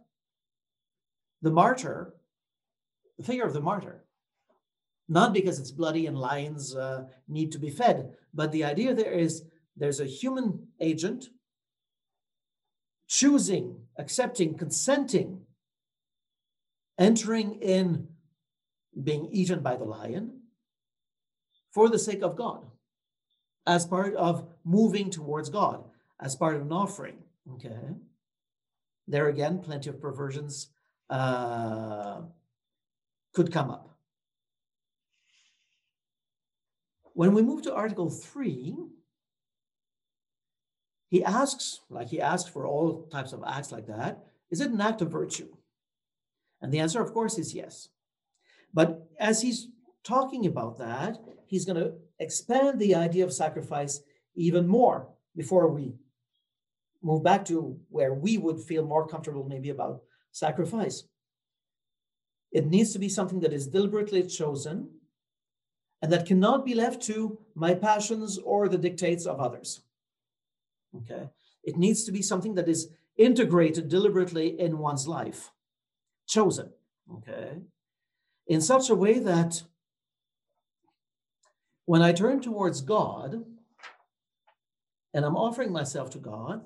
the 1.42 1.52
martyr, 1.52 2.14
the 3.18 3.24
figure 3.24 3.46
of 3.46 3.54
the 3.54 3.62
martyr 3.62 4.04
not 5.10 5.34
because 5.34 5.60
it's 5.60 5.72
bloody 5.72 6.08
and 6.08 6.18
lions 6.18 6.76
uh, 6.76 7.06
need 7.28 7.52
to 7.52 7.60
be 7.60 7.70
fed, 7.70 8.14
but 8.34 8.52
the 8.52 8.64
idea 8.64 8.94
there 8.94 9.12
is 9.12 9.44
there's 9.76 10.00
a 10.00 10.06
human 10.06 10.68
agent 10.80 11.26
choosing, 13.14 13.76
accepting, 14.00 14.58
consenting, 14.58 15.42
entering 16.98 17.54
in 17.62 18.08
being 19.04 19.28
eaten 19.32 19.60
by 19.60 19.76
the 19.76 19.84
lion 19.84 20.40
for 21.72 21.90
the 21.90 22.00
sake 22.00 22.24
of 22.24 22.36
God, 22.36 22.66
as 23.68 23.86
part 23.86 24.16
of 24.16 24.48
moving 24.64 25.12
towards 25.12 25.50
God, 25.50 25.84
as 26.20 26.36
part 26.36 26.56
of 26.56 26.64
an 26.64 26.72
offering. 26.72 27.18
Okay. 27.54 27.94
There 29.08 29.28
again, 29.28 29.60
plenty 29.60 29.92
of 29.92 30.02
perversions 30.02 30.70
uh, 31.12 32.22
could 33.36 33.54
come 33.54 33.70
up. 33.70 33.90
When 37.14 37.36
we 37.36 37.44
move 37.44 37.62
to 37.64 37.76
Article 37.76 38.10
3, 38.10 38.76
he 41.14 41.24
asks, 41.24 41.82
like 41.92 42.08
he 42.08 42.20
asks 42.20 42.50
for 42.50 42.66
all 42.66 43.04
types 43.12 43.34
of 43.34 43.44
acts 43.46 43.72
like 43.72 43.86
that, 43.86 44.24
is 44.50 44.62
it 44.62 44.72
an 44.72 44.82
act 44.82 45.00
of 45.00 45.12
virtue? 45.12 45.48
And 46.60 46.74
the 46.74 46.80
answer, 46.80 47.04
of 47.04 47.14
course, 47.14 47.38
is 47.38 47.54
yes. 47.54 47.90
But 48.74 49.08
as 49.20 49.40
he's 49.40 49.68
talking 50.04 50.48
about 50.48 50.80
that, 50.80 51.20
he's 51.46 51.66
going 51.66 51.80
to 51.80 51.94
expand 52.18 52.80
the 52.80 52.96
idea 52.96 53.24
of 53.24 53.32
sacrifice 53.32 54.02
even 54.34 54.68
more 54.68 55.08
before 55.36 55.68
we 55.68 55.94
move 57.04 57.22
back 57.22 57.46
to 57.46 57.78
where 57.90 58.16
we 58.16 58.40
would 58.40 58.60
feel 58.60 58.84
more 58.84 59.08
comfortable 59.08 59.48
maybe 59.48 59.70
about 59.70 60.02
sacrifice. 60.32 61.04
It 62.52 62.66
needs 62.66 62.92
to 62.94 62.98
be 62.98 63.08
something 63.08 63.42
that 63.42 63.54
is 63.54 63.68
deliberately 63.68 64.24
chosen 64.24 64.90
and 66.02 66.12
that 66.12 66.26
cannot 66.26 66.66
be 66.66 66.74
left 66.74 67.04
to 67.04 67.38
my 67.54 67.76
passions 67.76 68.40
or 68.40 68.68
the 68.68 68.80
dictates 68.80 69.28
of 69.28 69.40
others. 69.40 69.84
Okay. 70.96 71.30
It 71.64 71.78
needs 71.78 72.04
to 72.06 72.12
be 72.12 72.22
something 72.22 72.56
that 72.56 72.68
is 72.68 72.90
integrated 73.18 73.90
deliberately 73.90 74.60
in 74.60 74.78
one's 74.78 75.08
life, 75.08 75.52
chosen. 76.28 76.72
Okay. 77.12 77.60
In 78.48 78.62
such 78.62 78.90
a 78.90 78.96
way 78.96 79.20
that 79.20 79.64
when 81.86 82.02
I 82.02 82.12
turn 82.12 82.42
towards 82.42 82.82
God 82.82 83.46
and 85.14 85.26
I'm 85.26 85.38
offering 85.38 85.72
myself 85.72 86.10
to 86.12 86.18
God, 86.18 86.66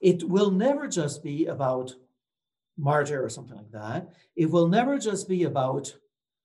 it 0.00 0.28
will 0.28 0.50
never 0.50 0.88
just 0.88 1.22
be 1.22 1.46
about 1.46 1.94
martyr 2.76 3.24
or 3.24 3.28
something 3.28 3.56
like 3.56 3.72
that. 3.72 4.08
It 4.36 4.50
will 4.50 4.68
never 4.68 4.98
just 4.98 5.28
be 5.28 5.44
about, 5.44 5.96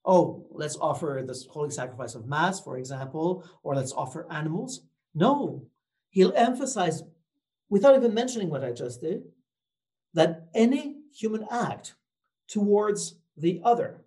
oh, 0.06 0.48
let's 0.52 0.78
offer 0.78 1.24
this 1.26 1.46
holy 1.46 1.70
sacrifice 1.70 2.16
of 2.16 2.26
Mass, 2.26 2.60
for 2.60 2.78
example, 2.78 3.48
or 3.62 3.76
let's 3.76 3.94
offer 3.94 4.26
animals. 4.32 4.82
No, 5.14 5.68
he'll 6.10 6.34
emphasize, 6.36 7.04
without 7.74 7.96
even 7.96 8.14
mentioning 8.14 8.52
what 8.52 8.64
I 8.64 8.72
just 8.72 9.02
did, 9.02 9.24
that 10.14 10.48
any 10.54 10.98
human 11.12 11.44
act 11.50 11.96
towards 12.48 13.16
the 13.36 13.62
other, 13.64 14.06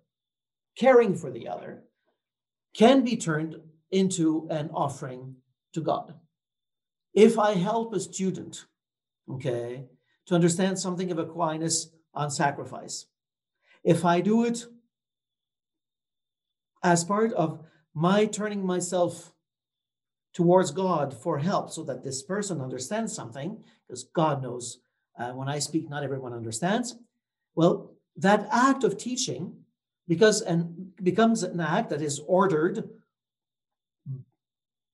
caring 0.79 1.13
for 1.13 1.29
the 1.29 1.49
other, 1.49 1.83
can 2.73 3.03
be 3.03 3.17
turned 3.17 3.57
into 3.91 4.47
an 4.49 4.69
offering 4.73 5.35
to 5.73 5.81
God. 5.81 6.13
If 7.13 7.37
I 7.37 7.55
help 7.55 7.93
a 7.93 7.99
student, 7.99 8.63
okay, 9.29 9.83
to 10.27 10.35
understand 10.35 10.79
something 10.79 11.11
of 11.11 11.19
Aquinas 11.19 11.91
on 12.13 12.31
sacrifice, 12.31 13.07
if 13.83 14.05
I 14.05 14.21
do 14.21 14.45
it 14.45 14.65
as 16.81 17.03
part 17.03 17.33
of 17.33 17.65
my 17.93 18.27
turning 18.27 18.65
myself 18.65 19.33
towards 20.37 20.69
God 20.69 21.15
for 21.19 21.39
help 21.39 21.71
so 21.71 21.83
that 21.85 22.03
this 22.03 22.21
person 22.21 22.61
understands 22.61 23.11
something, 23.11 23.57
because 23.87 24.03
God 24.03 24.43
knows 24.43 24.77
uh, 25.17 25.31
when 25.31 25.49
I 25.49 25.57
speak, 25.57 25.89
not 25.89 26.03
everyone 26.03 26.31
understands. 26.31 26.95
Well, 27.55 27.95
that 28.17 28.47
act 28.51 28.83
of 28.83 28.99
teaching 28.99 29.55
because 30.07 30.43
and 30.43 30.95
becomes 31.01 31.41
an 31.41 31.59
act 31.59 31.89
that 31.89 32.03
is 32.03 32.21
ordered 32.27 32.87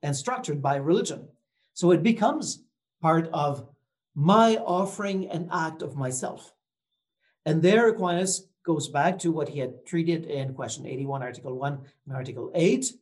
and 0.01 0.15
structured 0.15 0.61
by 0.61 0.77
religion. 0.77 1.27
So 1.73 1.91
it 1.91 2.03
becomes 2.03 2.63
part 3.01 3.29
of 3.33 3.67
my 4.15 4.55
offering 4.55 5.29
an 5.29 5.49
act 5.51 5.81
of 5.81 5.97
myself. 5.97 6.53
And 7.45 7.61
there 7.61 7.89
Aquinas 7.89 8.47
goes 8.65 8.87
back 8.87 9.19
to 9.19 9.31
what 9.33 9.49
he 9.49 9.59
had 9.59 9.85
treated 9.85 10.23
in 10.23 10.53
question 10.53 10.85
81, 10.85 11.21
Article 11.21 11.59
1 11.59 11.81
and 12.07 12.15
Article 12.15 12.49
8. 12.55 12.93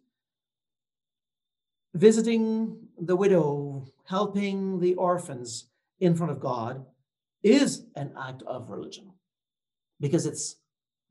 Visiting 1.93 2.87
the 2.97 3.15
widow, 3.15 3.85
helping 4.05 4.79
the 4.79 4.95
orphans 4.95 5.67
in 5.99 6.15
front 6.15 6.31
of 6.31 6.39
God 6.39 6.85
is 7.43 7.85
an 7.95 8.13
act 8.19 8.43
of 8.43 8.69
religion 8.69 9.11
because 9.99 10.25
it's 10.25 10.55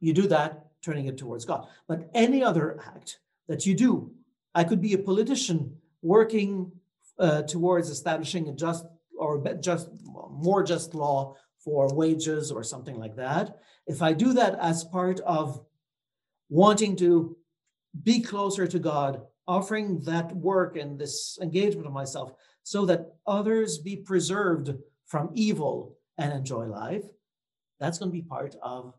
you 0.00 0.12
do 0.14 0.26
that 0.28 0.66
turning 0.82 1.06
it 1.06 1.18
towards 1.18 1.44
God. 1.44 1.66
But 1.86 2.10
any 2.14 2.42
other 2.42 2.80
act 2.84 3.20
that 3.48 3.66
you 3.66 3.74
do, 3.74 4.12
I 4.54 4.64
could 4.64 4.80
be 4.80 4.94
a 4.94 4.98
politician 4.98 5.76
working 6.02 6.72
uh, 7.18 7.42
towards 7.42 7.90
establishing 7.90 8.48
a 8.48 8.52
just 8.52 8.86
or 9.18 9.44
just 9.60 9.90
more 10.30 10.62
just 10.62 10.94
law 10.94 11.36
for 11.62 11.94
wages 11.94 12.50
or 12.50 12.64
something 12.64 12.96
like 12.96 13.16
that. 13.16 13.58
If 13.86 14.00
I 14.00 14.14
do 14.14 14.32
that 14.32 14.58
as 14.58 14.84
part 14.84 15.20
of 15.20 15.60
wanting 16.48 16.96
to 16.96 17.36
be 18.02 18.22
closer 18.22 18.66
to 18.66 18.78
God, 18.78 19.22
offering 19.50 19.98
that 20.02 20.34
work 20.36 20.76
and 20.76 20.96
this 20.96 21.36
engagement 21.42 21.86
of 21.88 21.92
myself 21.92 22.32
so 22.62 22.86
that 22.86 23.14
others 23.26 23.78
be 23.78 23.96
preserved 23.96 24.72
from 25.06 25.28
evil 25.34 25.96
and 26.18 26.32
enjoy 26.32 26.66
life, 26.66 27.02
that's 27.80 27.98
going 27.98 28.10
to 28.12 28.20
be 28.22 28.22
part 28.22 28.54
of 28.62 28.94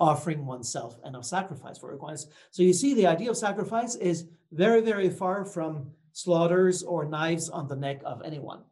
offering 0.00 0.46
oneself 0.46 0.98
and 1.04 1.14
of 1.14 1.26
sacrifice 1.26 1.76
for 1.76 1.92
Aquinas. 1.92 2.28
So 2.50 2.62
you 2.62 2.72
see, 2.72 2.94
the 2.94 3.06
idea 3.06 3.28
of 3.28 3.36
sacrifice 3.36 3.94
is 3.94 4.26
very, 4.52 4.80
very 4.80 5.10
far 5.10 5.44
from 5.44 5.90
slaughters 6.14 6.82
or 6.82 7.04
knives 7.04 7.50
on 7.50 7.68
the 7.68 7.76
neck 7.76 8.00
of 8.06 8.22
anyone. 8.24 8.62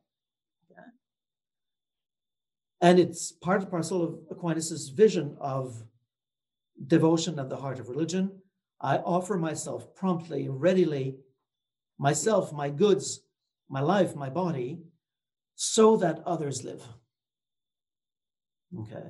And 2.80 2.98
it's 2.98 3.32
part 3.32 3.60
and 3.60 3.70
parcel 3.70 4.02
of 4.02 4.18
Aquinas' 4.30 4.88
vision 4.88 5.36
of 5.38 5.84
devotion 6.86 7.38
at 7.38 7.50
the 7.50 7.56
heart 7.56 7.78
of 7.78 7.90
religion. 7.90 8.39
I 8.80 8.96
offer 8.96 9.36
myself 9.36 9.94
promptly, 9.94 10.48
readily, 10.48 11.16
myself, 11.98 12.52
my 12.52 12.70
goods, 12.70 13.20
my 13.68 13.80
life, 13.80 14.16
my 14.16 14.30
body, 14.30 14.80
so 15.54 15.96
that 15.98 16.22
others 16.24 16.64
live. 16.64 16.82
Okay. 18.78 19.04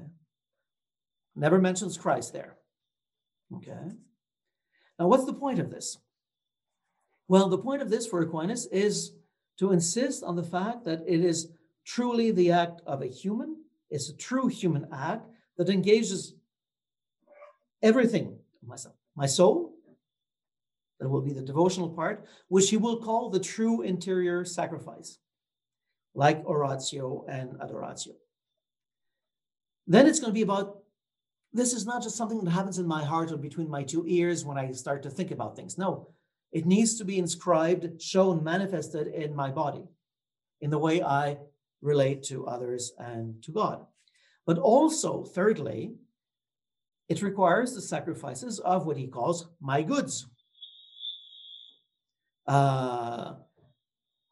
Never 1.36 1.58
mentions 1.60 1.96
Christ 1.96 2.32
there. 2.32 2.56
Okay. 3.56 3.94
Now, 4.98 5.06
what's 5.08 5.24
the 5.24 5.32
point 5.32 5.60
of 5.60 5.70
this? 5.70 5.98
Well, 7.28 7.48
the 7.48 7.58
point 7.58 7.80
of 7.80 7.90
this 7.90 8.06
for 8.06 8.20
Aquinas 8.20 8.66
is 8.66 9.12
to 9.58 9.70
insist 9.70 10.24
on 10.24 10.36
the 10.36 10.42
fact 10.42 10.84
that 10.84 11.02
it 11.06 11.24
is 11.24 11.52
truly 11.84 12.32
the 12.32 12.50
act 12.50 12.80
of 12.86 13.02
a 13.02 13.06
human, 13.06 13.56
it's 13.90 14.08
a 14.08 14.16
true 14.16 14.48
human 14.48 14.86
act 14.92 15.26
that 15.56 15.68
engages 15.68 16.34
everything 17.82 18.38
myself, 18.66 18.94
my 19.20 19.26
soul, 19.26 19.74
that 20.98 21.08
will 21.10 21.20
be 21.20 21.34
the 21.34 21.48
devotional 21.52 21.90
part, 21.90 22.24
which 22.48 22.70
he 22.70 22.78
will 22.78 23.02
call 23.06 23.28
the 23.28 23.46
true 23.54 23.82
interior 23.82 24.46
sacrifice, 24.46 25.18
like 26.14 26.42
oratio 26.46 27.26
and 27.28 27.50
adoratio. 27.60 28.14
Then 29.86 30.06
it's 30.06 30.20
going 30.20 30.32
to 30.32 30.40
be 30.40 30.48
about 30.50 30.78
this 31.52 31.72
is 31.74 31.84
not 31.84 32.02
just 32.02 32.16
something 32.16 32.42
that 32.44 32.50
happens 32.50 32.78
in 32.78 32.86
my 32.86 33.04
heart 33.04 33.32
or 33.32 33.36
between 33.36 33.68
my 33.68 33.82
two 33.82 34.04
ears 34.06 34.44
when 34.44 34.56
I 34.56 34.70
start 34.72 35.02
to 35.02 35.10
think 35.10 35.32
about 35.32 35.56
things. 35.56 35.76
No, 35.76 36.08
it 36.52 36.64
needs 36.64 36.96
to 36.98 37.04
be 37.04 37.18
inscribed, 37.18 38.00
shown, 38.00 38.42
manifested 38.42 39.08
in 39.08 39.34
my 39.34 39.50
body, 39.50 39.84
in 40.60 40.70
the 40.70 40.78
way 40.78 41.02
I 41.02 41.38
relate 41.82 42.22
to 42.30 42.46
others 42.46 42.92
and 42.98 43.42
to 43.42 43.50
God. 43.50 43.84
But 44.46 44.58
also, 44.58 45.24
thirdly, 45.24 45.96
it 47.10 47.22
requires 47.22 47.74
the 47.74 47.82
sacrifices 47.82 48.60
of 48.60 48.86
what 48.86 48.96
he 48.96 49.08
calls 49.08 49.48
my 49.60 49.82
goods, 49.82 50.28
uh, 52.46 53.32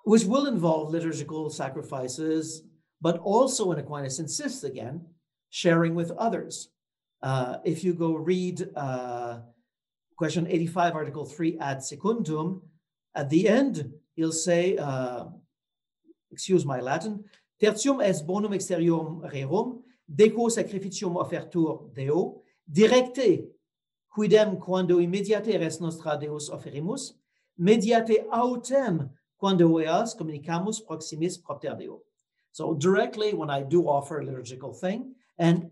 which 0.05 0.25
will 0.25 0.47
involve 0.47 0.93
liturgical 0.93 1.51
sacrifices, 1.51 2.63
but 3.01 3.19
also, 3.19 3.73
in 3.73 3.81
Aquinas 3.81 4.21
insists 4.21 4.63
again, 4.63 5.05
sharing 5.51 5.97
with 5.97 6.13
others. 6.13 6.69
Uh, 7.21 7.57
if 7.65 7.83
you 7.83 7.95
go 7.95 8.15
read 8.15 8.69
uh, 8.77 9.41
question 10.17 10.47
85, 10.47 10.95
article 10.95 11.25
3 11.25 11.59
ad 11.59 11.83
secundum, 11.83 12.63
at 13.17 13.29
the 13.29 13.49
end, 13.49 13.93
he'll 14.15 14.31
say, 14.31 14.77
uh, 14.77 15.25
excuse 16.31 16.65
my 16.65 16.79
Latin, 16.79 17.25
tertium 17.61 18.01
est 18.01 18.25
bonum 18.25 18.53
exteriorum 18.53 19.29
rerum, 19.33 19.81
deco 20.09 20.49
sacrificium 20.49 21.17
offertur 21.17 21.93
Deo, 21.93 22.43
directe 22.71 23.49
quidem 24.15 24.59
quando 24.61 25.01
immediate 25.01 25.57
res 25.59 25.81
nostra 25.81 26.17
Deus 26.17 26.51
offerimus, 26.51 27.15
mediate 27.57 28.27
autem 28.31 29.09
quando 29.39 29.81
eas 29.81 30.15
communicamus 30.15 30.81
proximis 30.81 31.39
propter 31.43 31.75
Deo. 31.75 32.03
So 32.53 32.75
directly, 32.75 33.35
when 33.35 33.51
I 33.51 33.63
do 33.63 33.89
offer 33.89 34.19
a 34.19 34.25
liturgical 34.25 34.75
thing, 34.75 35.15
and 35.39 35.71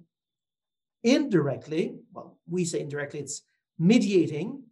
indirectly, 1.02 1.98
well, 2.12 2.38
we 2.48 2.64
say 2.64 2.80
indirectly, 2.80 3.20
it's 3.20 3.42
mediating 3.78 4.62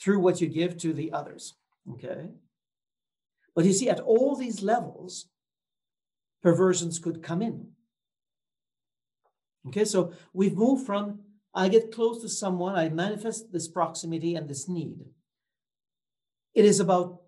through 0.00 0.20
what 0.20 0.40
you 0.40 0.48
give 0.48 0.76
to 0.78 0.92
the 0.92 1.12
others. 1.12 1.54
Okay. 1.92 2.28
But 3.54 3.64
you 3.64 3.72
see, 3.72 3.90
at 3.90 4.00
all 4.00 4.36
these 4.36 4.62
levels, 4.62 5.26
perversions 6.42 6.98
could 6.98 7.22
come 7.22 7.42
in. 7.42 7.66
Okay, 9.68 9.84
so 9.84 10.12
we've 10.32 10.56
moved 10.56 10.86
from 10.86 11.20
I 11.54 11.68
get 11.68 11.92
close 11.92 12.22
to 12.22 12.28
someone, 12.28 12.76
I 12.76 12.88
manifest 12.88 13.52
this 13.52 13.68
proximity 13.68 14.34
and 14.34 14.48
this 14.48 14.68
need. 14.68 15.04
It 16.54 16.64
is 16.64 16.80
about 16.80 17.22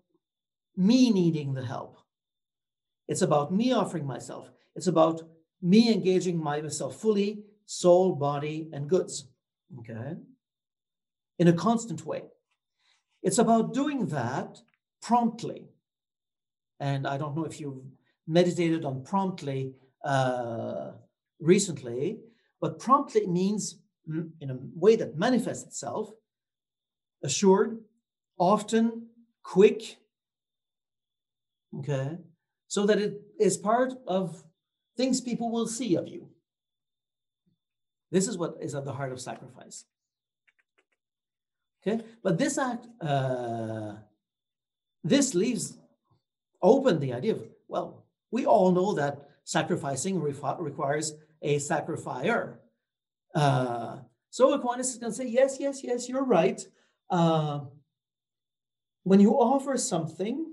me 0.75 1.11
needing 1.11 1.53
the 1.53 1.65
help. 1.65 1.97
It's 3.07 3.21
about 3.21 3.53
me 3.53 3.73
offering 3.73 4.05
myself. 4.05 4.49
It's 4.75 4.87
about 4.87 5.21
me 5.61 5.91
engaging 5.91 6.41
myself 6.41 6.99
fully, 6.99 7.43
soul, 7.65 8.15
body, 8.15 8.69
and 8.73 8.89
goods. 8.89 9.27
Okay? 9.79 10.15
In 11.39 11.47
a 11.47 11.53
constant 11.53 12.05
way. 12.05 12.23
It's 13.21 13.37
about 13.37 13.73
doing 13.73 14.07
that 14.07 14.59
promptly. 15.01 15.67
And 16.79 17.07
I 17.07 17.17
don't 17.17 17.35
know 17.35 17.45
if 17.45 17.59
you've 17.59 17.83
meditated 18.27 18.83
on 18.85 19.03
promptly 19.03 19.73
uh, 20.03 20.91
recently, 21.39 22.19
but 22.59 22.79
promptly 22.79 23.27
means 23.27 23.79
in 24.07 24.49
a 24.49 24.57
way 24.75 24.95
that 24.95 25.17
manifests 25.17 25.63
itself 25.63 26.11
assured, 27.23 27.79
often, 28.37 29.07
quick, 29.43 29.97
okay, 31.79 32.17
so 32.67 32.85
that 32.85 32.99
it 32.99 33.21
is 33.39 33.57
part 33.57 33.93
of 34.07 34.43
things 34.97 35.21
people 35.21 35.51
will 35.51 35.67
see 35.67 35.95
of 35.95 36.07
you. 36.07 36.29
This 38.11 38.27
is 38.27 38.37
what 38.37 38.57
is 38.61 38.75
at 38.75 38.85
the 38.85 38.93
heart 38.93 39.11
of 39.11 39.19
sacrifice. 39.19 39.85
Okay, 41.85 42.03
but 42.23 42.37
this 42.37 42.57
act, 42.57 42.87
uh, 43.01 43.95
this 45.03 45.33
leaves 45.33 45.77
open 46.61 46.99
the 46.99 47.13
idea 47.13 47.33
of, 47.33 47.43
well, 47.67 48.05
we 48.31 48.45
all 48.45 48.71
know 48.71 48.93
that 48.93 49.29
sacrificing 49.43 50.21
requires 50.21 51.13
a 51.41 51.59
sacrificer. 51.59 52.59
Uh, 53.33 53.97
so 54.29 54.53
Aquinas 54.53 54.91
is 54.91 54.97
going 54.97 55.11
to 55.11 55.15
say, 55.15 55.27
yes, 55.27 55.57
yes, 55.59 55.83
yes, 55.83 56.09
you're 56.09 56.25
right. 56.25 56.65
Uh, 57.09 57.61
when 59.03 59.19
you 59.19 59.33
offer 59.33 59.77
something, 59.77 60.47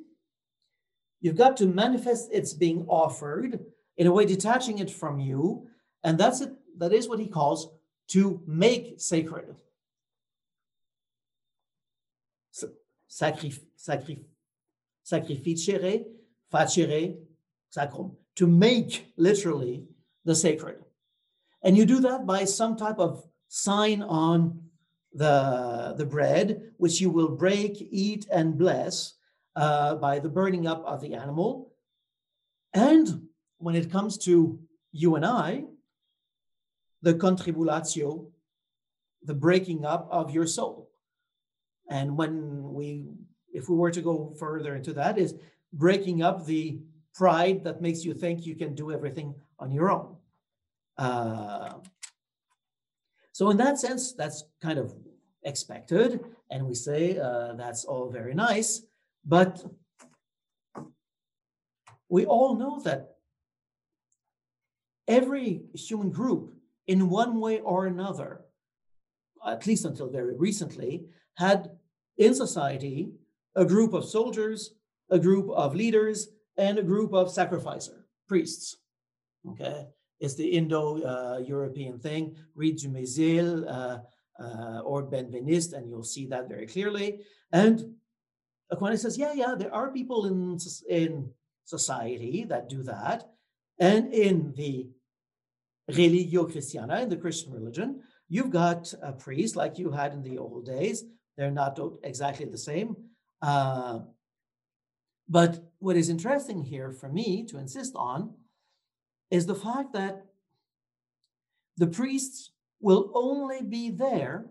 you've 1.20 1.36
got 1.36 1.56
to 1.58 1.66
manifest 1.66 2.28
it's 2.32 2.52
being 2.52 2.84
offered 2.88 3.60
in 3.96 4.06
a 4.06 4.12
way 4.12 4.24
detaching 4.24 4.78
it 4.78 4.90
from 4.90 5.20
you. 5.20 5.66
And 6.04 6.18
that's 6.18 6.40
it. 6.40 6.52
That 6.78 6.92
is 6.92 7.08
what 7.08 7.20
he 7.20 7.26
calls 7.26 7.68
to 8.08 8.42
make 8.46 8.94
sacred. 8.98 9.54
Sacrif- 13.10 13.60
sacrif- 13.78 14.24
sacrificere, 15.04 16.04
facere, 16.52 17.16
sacrum. 17.68 18.12
To 18.36 18.46
make 18.46 19.12
literally 19.16 19.84
the 20.24 20.34
sacred. 20.34 20.84
And 21.62 21.76
you 21.76 21.84
do 21.84 22.00
that 22.00 22.26
by 22.26 22.44
some 22.44 22.76
type 22.76 22.98
of 22.98 23.24
sign 23.48 24.02
on 24.02 24.62
the, 25.12 25.94
the 25.96 26.06
bread, 26.06 26.72
which 26.78 27.00
you 27.00 27.10
will 27.10 27.28
break, 27.28 27.76
eat, 27.90 28.26
and 28.32 28.56
bless 28.56 29.14
uh, 29.56 29.96
by 29.96 30.18
the 30.18 30.28
burning 30.28 30.66
up 30.66 30.84
of 30.84 31.00
the 31.00 31.14
animal. 31.14 31.72
And 32.72 33.28
when 33.58 33.74
it 33.74 33.90
comes 33.90 34.16
to 34.18 34.60
you 34.92 35.16
and 35.16 35.26
I, 35.26 35.64
the 37.02 37.14
contribulatio, 37.14 38.30
the 39.22 39.34
breaking 39.34 39.84
up 39.84 40.08
of 40.10 40.30
your 40.30 40.46
soul. 40.46 40.90
And 41.88 42.16
when 42.16 42.72
we, 42.72 43.06
if 43.52 43.68
we 43.68 43.76
were 43.76 43.90
to 43.90 44.00
go 44.00 44.34
further 44.38 44.76
into 44.76 44.92
that, 44.94 45.18
is 45.18 45.34
breaking 45.72 46.22
up 46.22 46.46
the 46.46 46.80
pride 47.14 47.64
that 47.64 47.82
makes 47.82 48.04
you 48.04 48.14
think 48.14 48.46
you 48.46 48.54
can 48.54 48.74
do 48.74 48.92
everything 48.92 49.34
on 49.58 49.72
your 49.72 49.90
own. 49.90 50.16
Uh, 51.00 51.72
so 53.32 53.48
in 53.48 53.56
that 53.56 53.78
sense, 53.78 54.12
that's 54.12 54.44
kind 54.60 54.78
of 54.78 54.94
expected, 55.44 56.20
and 56.50 56.66
we 56.66 56.74
say 56.74 57.18
uh, 57.18 57.54
that's 57.54 57.86
all 57.86 58.10
very 58.10 58.34
nice, 58.34 58.82
but 59.24 59.64
we 62.10 62.26
all 62.26 62.54
know 62.54 62.80
that 62.80 63.16
every 65.08 65.62
human 65.74 66.10
group, 66.10 66.52
in 66.86 67.08
one 67.08 67.40
way 67.40 67.60
or 67.60 67.86
another, 67.86 68.42
at 69.46 69.66
least 69.66 69.86
until 69.86 70.10
very 70.10 70.36
recently, 70.36 71.06
had 71.38 71.70
in 72.18 72.34
society 72.34 73.12
a 73.56 73.64
group 73.64 73.94
of 73.94 74.04
soldiers, 74.04 74.74
a 75.08 75.18
group 75.18 75.48
of 75.48 75.74
leaders, 75.74 76.28
and 76.58 76.78
a 76.78 76.82
group 76.82 77.14
of 77.14 77.30
sacrificer 77.30 78.04
priests. 78.28 78.76
Okay, 79.48 79.86
it's 80.20 80.34
the 80.34 80.48
Indo-European 80.48 81.98
thing. 81.98 82.36
Read 82.54 82.78
Dumézil 82.78 83.66
uh, 83.66 83.98
uh, 84.42 84.80
or 84.80 85.02
Benveniste, 85.02 85.72
and 85.72 85.88
you'll 85.88 86.04
see 86.04 86.26
that 86.26 86.48
very 86.48 86.66
clearly. 86.66 87.20
And 87.52 87.94
Aquinas 88.70 89.02
says, 89.02 89.18
yeah, 89.18 89.32
yeah, 89.32 89.54
there 89.58 89.74
are 89.74 89.90
people 89.90 90.26
in, 90.26 90.58
in 90.88 91.30
society 91.64 92.44
that 92.44 92.68
do 92.68 92.82
that. 92.82 93.30
And 93.78 94.12
in 94.12 94.52
the 94.56 94.90
Religio 95.88 96.44
Christiana, 96.46 97.00
in 97.00 97.08
the 97.08 97.16
Christian 97.16 97.52
religion, 97.52 98.02
you've 98.28 98.50
got 98.50 98.92
a 99.02 99.12
priest 99.12 99.56
like 99.56 99.78
you 99.78 99.90
had 99.90 100.12
in 100.12 100.22
the 100.22 100.38
old 100.38 100.66
days. 100.66 101.04
They're 101.36 101.50
not 101.50 101.78
exactly 102.04 102.46
the 102.46 102.58
same. 102.58 102.96
Uh, 103.42 104.00
but 105.28 105.64
what 105.78 105.96
is 105.96 106.08
interesting 106.08 106.62
here 106.62 106.92
for 106.92 107.08
me 107.08 107.46
to 107.46 107.58
insist 107.58 107.94
on 107.96 108.34
is 109.30 109.46
the 109.46 109.54
fact 109.54 109.92
that 109.92 110.26
the 111.76 111.86
priests 111.86 112.52
will 112.80 113.10
only 113.14 113.62
be 113.62 113.90
there 113.90 114.46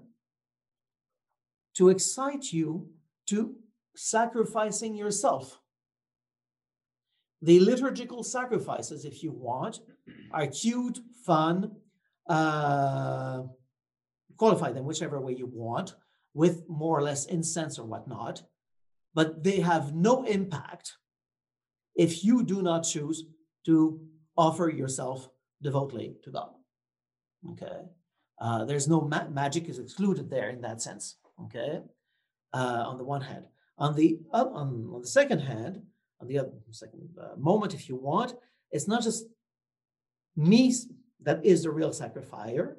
to 1.76 1.90
excite 1.90 2.52
you 2.52 2.90
to 3.28 3.56
sacrificing 3.96 4.96
yourself. 4.96 5.60
The 7.42 7.60
liturgical 7.60 8.24
sacrifices, 8.24 9.06
if 9.06 9.24
you 9.24 9.32
want, 9.32 9.80
are 10.32 10.48
cute, 10.48 11.00
fun, 11.26 11.72
uh, 12.28 13.44
qualify 14.38 14.72
them 14.72 14.86
whichever 14.86 15.20
way 15.20 15.34
you 15.34 15.48
want, 15.48 15.96
with 16.34 16.68
more 16.68 16.98
or 16.98 17.02
less 17.02 17.26
incense 17.26 17.80
or 17.80 17.86
whatnot, 17.86 18.44
but 19.14 19.44
they 19.44 19.60
have 19.60 19.96
no 19.96 20.24
impact 20.24 20.94
if 21.96 22.24
you 22.24 22.44
do 22.44 22.62
not 22.62 22.82
choose 22.84 23.26
to 23.66 24.00
offer 24.40 24.70
yourself 24.70 25.30
devotedly 25.62 26.16
to 26.24 26.32
God. 26.32 26.52
Okay. 27.52 27.80
Uh, 28.40 28.64
there's 28.64 28.88
no 28.88 29.02
ma- 29.02 29.28
magic 29.28 29.68
is 29.68 29.80
excluded 29.80 30.30
there 30.30 30.50
in 30.50 30.62
that 30.62 30.82
sense. 30.82 31.18
Okay. 31.44 31.82
Uh, 32.54 32.84
on 32.88 32.98
the 32.98 33.04
one 33.04 33.22
hand, 33.22 33.46
on 33.78 33.96
the 33.96 34.18
uh, 34.34 34.46
on, 34.60 34.68
on 34.96 35.02
the 35.02 35.08
second 35.08 35.40
hand, 35.40 35.82
on 36.22 36.28
the 36.28 36.40
other 36.40 36.52
second 36.72 37.10
uh, 37.22 37.36
moment, 37.38 37.74
if 37.74 37.88
you 37.90 37.96
want, 37.96 38.34
it's 38.72 38.88
not 38.88 39.04
just 39.04 39.26
me 40.36 40.74
that 41.22 41.46
is 41.46 41.64
the 41.64 41.70
real 41.70 41.94
sacrificer, 41.94 42.78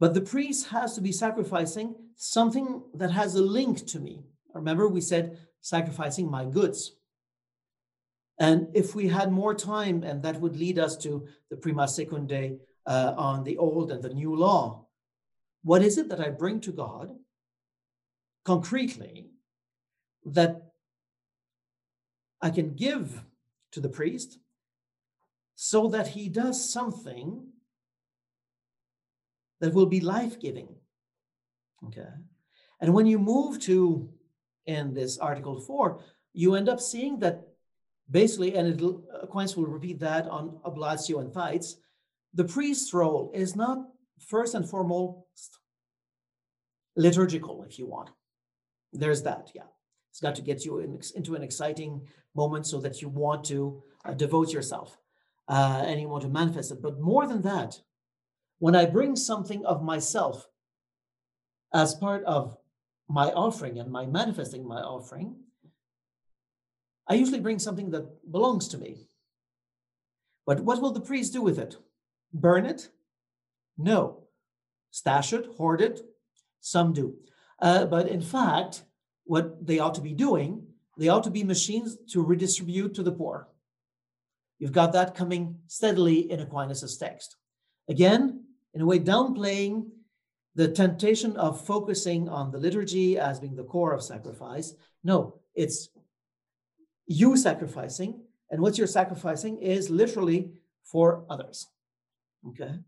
but 0.00 0.14
the 0.14 0.20
priest 0.20 0.68
has 0.68 0.94
to 0.94 1.00
be 1.00 1.12
sacrificing 1.12 1.94
something 2.16 2.82
that 2.94 3.10
has 3.10 3.34
a 3.34 3.42
link 3.42 3.86
to 3.86 4.00
me. 4.00 4.24
Remember, 4.54 4.88
we 4.88 5.02
said 5.02 5.38
sacrificing 5.60 6.30
my 6.30 6.44
goods. 6.44 6.96
And 8.38 8.68
if 8.74 8.94
we 8.94 9.08
had 9.08 9.32
more 9.32 9.54
time, 9.54 10.02
and 10.02 10.22
that 10.22 10.40
would 10.40 10.56
lead 10.56 10.78
us 10.78 10.96
to 10.98 11.26
the 11.50 11.56
prima 11.56 11.84
secundae 11.84 12.58
uh, 12.86 13.14
on 13.16 13.44
the 13.44 13.56
old 13.56 13.90
and 13.90 14.02
the 14.02 14.12
new 14.12 14.36
law, 14.36 14.86
what 15.62 15.82
is 15.82 15.98
it 15.98 16.08
that 16.10 16.20
I 16.20 16.28
bring 16.28 16.60
to 16.60 16.72
God 16.72 17.16
concretely 18.44 19.30
that 20.24 20.62
I 22.42 22.50
can 22.50 22.74
give 22.74 23.24
to 23.72 23.80
the 23.80 23.88
priest 23.88 24.38
so 25.54 25.88
that 25.88 26.08
he 26.08 26.28
does 26.28 26.72
something 26.72 27.48
that 29.60 29.72
will 29.72 29.86
be 29.86 30.00
life 30.00 30.38
giving? 30.38 30.68
Okay. 31.86 32.06
And 32.80 32.92
when 32.92 33.06
you 33.06 33.18
move 33.18 33.60
to 33.62 34.10
in 34.66 34.92
this 34.92 35.16
article 35.18 35.60
four, 35.60 36.00
you 36.34 36.54
end 36.54 36.68
up 36.68 36.80
seeing 36.80 37.18
that 37.20 37.45
basically, 38.10 38.56
and 38.56 38.68
it'll, 38.68 39.02
Aquinas 39.22 39.56
will 39.56 39.66
repeat 39.66 40.00
that 40.00 40.26
on 40.28 40.58
oblatio 40.64 41.20
and 41.20 41.32
tithes, 41.32 41.76
the 42.34 42.44
priest's 42.44 42.92
role 42.92 43.30
is 43.34 43.56
not 43.56 43.78
first 44.18 44.54
and 44.54 44.68
foremost 44.68 45.58
liturgical, 46.96 47.64
if 47.64 47.78
you 47.78 47.86
want. 47.86 48.10
There's 48.92 49.22
that, 49.22 49.50
yeah. 49.54 49.62
It's 50.10 50.20
got 50.20 50.34
to 50.36 50.42
get 50.42 50.64
you 50.64 50.78
in, 50.78 50.98
into 51.14 51.34
an 51.34 51.42
exciting 51.42 52.06
moment 52.34 52.66
so 52.66 52.80
that 52.80 53.02
you 53.02 53.08
want 53.08 53.44
to 53.46 53.82
uh, 54.04 54.14
devote 54.14 54.52
yourself 54.52 54.98
uh, 55.48 55.82
and 55.86 56.00
you 56.00 56.08
want 56.08 56.22
to 56.22 56.28
manifest 56.28 56.72
it. 56.72 56.80
But 56.80 57.00
more 57.00 57.26
than 57.26 57.42
that, 57.42 57.80
when 58.58 58.74
I 58.74 58.86
bring 58.86 59.16
something 59.16 59.64
of 59.66 59.82
myself 59.82 60.46
as 61.74 61.94
part 61.94 62.24
of 62.24 62.56
my 63.08 63.30
offering 63.32 63.78
and 63.78 63.90
my 63.90 64.06
manifesting 64.06 64.66
my 64.66 64.80
offering, 64.80 65.36
I 67.08 67.14
usually 67.14 67.40
bring 67.40 67.58
something 67.58 67.90
that 67.90 68.30
belongs 68.30 68.68
to 68.68 68.78
me. 68.78 69.08
But 70.46 70.60
what 70.60 70.80
will 70.80 70.92
the 70.92 71.00
priest 71.00 71.32
do 71.32 71.42
with 71.42 71.58
it? 71.58 71.76
Burn 72.32 72.66
it? 72.66 72.88
No. 73.78 74.24
Stash 74.90 75.32
it, 75.32 75.46
hoard 75.56 75.80
it? 75.80 76.00
Some 76.60 76.92
do. 76.92 77.14
Uh, 77.60 77.86
but 77.86 78.08
in 78.08 78.20
fact, 78.20 78.82
what 79.24 79.66
they 79.66 79.78
ought 79.78 79.94
to 79.94 80.00
be 80.00 80.12
doing, 80.12 80.66
they 80.96 81.08
ought 81.08 81.24
to 81.24 81.30
be 81.30 81.44
machines 81.44 81.96
to 82.12 82.22
redistribute 82.22 82.94
to 82.94 83.02
the 83.02 83.12
poor. 83.12 83.48
You've 84.58 84.72
got 84.72 84.92
that 84.92 85.14
coming 85.14 85.56
steadily 85.66 86.30
in 86.30 86.40
Aquinas' 86.40 86.96
text. 86.96 87.36
Again, 87.88 88.44
in 88.74 88.80
a 88.80 88.86
way, 88.86 88.98
downplaying 88.98 89.86
the 90.54 90.68
temptation 90.68 91.36
of 91.36 91.64
focusing 91.64 92.28
on 92.28 92.50
the 92.50 92.58
liturgy 92.58 93.18
as 93.18 93.38
being 93.38 93.54
the 93.54 93.64
core 93.64 93.92
of 93.92 94.02
sacrifice. 94.02 94.74
No, 95.04 95.40
it's 95.54 95.90
you 97.06 97.36
sacrificing, 97.36 98.22
and 98.50 98.60
what 98.60 98.78
you're 98.78 98.86
sacrificing 98.86 99.58
is 99.58 99.90
literally 99.90 100.52
for 100.84 101.24
others. 101.28 101.66
Okay? 102.48 102.78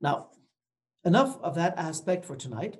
Now, 0.00 0.28
enough 1.04 1.38
of 1.42 1.54
that 1.54 1.78
aspect 1.78 2.24
for 2.24 2.36
tonight. 2.36 2.78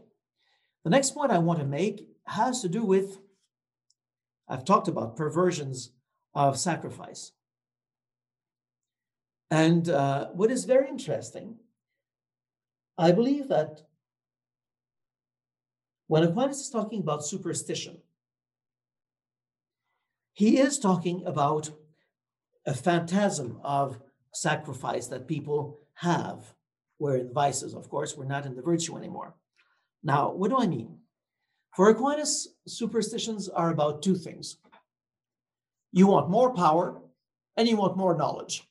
The 0.85 0.91
next 0.91 1.11
point 1.11 1.31
I 1.31 1.39
want 1.39 1.61
to 1.61 1.65
make 1.65 2.09
has 2.27 2.61
to 2.63 2.69
do 2.69 2.85
with 2.85 3.19
I've 4.49 4.65
talked 4.65 4.89
about 4.89 5.17
perversions 5.17 5.93
of 6.35 6.59
sacrifice. 6.59 7.33
And 9.51 9.89
uh, 9.89 10.29
what 10.29 10.51
is 10.51 10.65
very 10.65 10.89
interesting, 10.89 11.57
I 12.99 13.13
believe 13.13 13.49
that 13.49 13.83
when 16.07 16.23
Aquinas 16.23 16.61
is 16.61 16.71
talking 16.71 17.01
about 17.01 17.25
superstition, 17.25 17.99
he 20.33 20.59
is 20.59 20.79
talking 20.79 21.25
about 21.27 21.71
a 22.67 22.75
phantasm 22.75 23.61
of 23.63 23.99
sacrifice 24.33 25.09
that 25.09 25.29
people 25.29 25.81
have. 25.95 26.55
We're 26.99 27.17
in 27.17 27.33
vices, 27.33 27.75
of 27.75 27.89
course, 27.89 28.17
we're 28.17 28.25
not 28.25 28.47
in 28.47 28.55
the 28.55 28.63
virtue 28.63 28.97
anymore. 28.97 29.35
Now, 30.03 30.33
what 30.33 30.51
do 30.51 30.59
I 30.59 30.67
mean? 30.67 30.99
For 31.77 31.89
Aquinas, 31.89 32.49
superstitions 32.67 33.49
are 33.49 33.71
about 33.71 34.03
two 34.03 34.15
things 34.15 34.59
you 35.93 36.07
want 36.07 36.31
more 36.31 36.55
power 36.55 37.01
and 37.57 37.69
you 37.69 37.77
want 37.77 37.99
more 37.99 38.17
knowledge. 38.17 38.67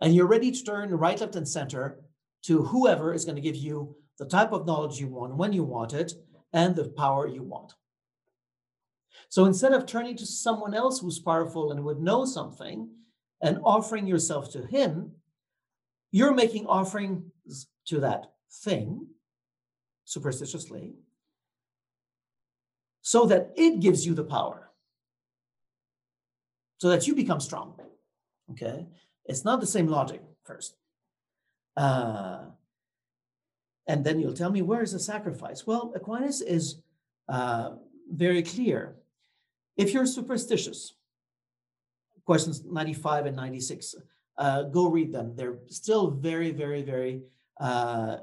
And 0.00 0.14
you're 0.14 0.28
ready 0.28 0.52
to 0.52 0.64
turn 0.64 0.90
right, 0.94 1.20
left, 1.20 1.34
and 1.34 1.48
center 1.48 2.04
to 2.44 2.62
whoever 2.62 3.12
is 3.12 3.24
going 3.24 3.34
to 3.34 3.42
give 3.42 3.56
you 3.56 3.96
the 4.18 4.26
type 4.26 4.52
of 4.52 4.66
knowledge 4.66 5.00
you 5.00 5.08
want, 5.08 5.36
when 5.36 5.52
you 5.52 5.64
want 5.64 5.92
it, 5.92 6.12
and 6.52 6.76
the 6.76 6.88
power 6.90 7.26
you 7.26 7.42
want. 7.42 7.74
So 9.28 9.44
instead 9.44 9.72
of 9.72 9.86
turning 9.86 10.16
to 10.16 10.26
someone 10.26 10.74
else 10.74 11.00
who's 11.00 11.18
powerful 11.18 11.72
and 11.72 11.84
would 11.84 12.00
know 12.00 12.24
something 12.24 12.88
and 13.42 13.58
offering 13.64 14.06
yourself 14.06 14.50
to 14.52 14.66
him, 14.66 15.12
you're 16.10 16.34
making 16.34 16.66
offerings 16.66 17.66
to 17.86 18.00
that 18.00 18.32
thing 18.62 19.06
superstitiously 20.04 20.94
so 23.02 23.26
that 23.26 23.52
it 23.56 23.80
gives 23.80 24.06
you 24.06 24.14
the 24.14 24.24
power 24.24 24.66
so 26.78 26.88
that 26.88 27.06
you 27.06 27.14
become 27.14 27.40
strong. 27.40 27.74
Okay, 28.52 28.86
it's 29.24 29.44
not 29.44 29.60
the 29.60 29.66
same 29.66 29.88
logic 29.88 30.22
first. 30.44 30.76
Uh, 31.76 32.44
and 33.88 34.04
then 34.04 34.20
you'll 34.20 34.34
tell 34.34 34.50
me 34.50 34.62
where 34.62 34.82
is 34.82 34.92
the 34.92 34.98
sacrifice? 34.98 35.66
Well, 35.66 35.92
Aquinas 35.94 36.40
is 36.40 36.76
uh, 37.28 37.72
very 38.10 38.42
clear. 38.42 38.96
If 39.76 39.92
you're 39.92 40.06
superstitious, 40.06 40.94
questions 42.24 42.64
95 42.64 43.26
and 43.26 43.36
96, 43.36 43.94
uh, 44.38 44.62
go 44.64 44.88
read 44.88 45.12
them. 45.12 45.34
They're 45.36 45.58
still 45.68 46.10
very, 46.10 46.50
very, 46.50 46.82
very 46.82 47.22
uh, 47.60 48.18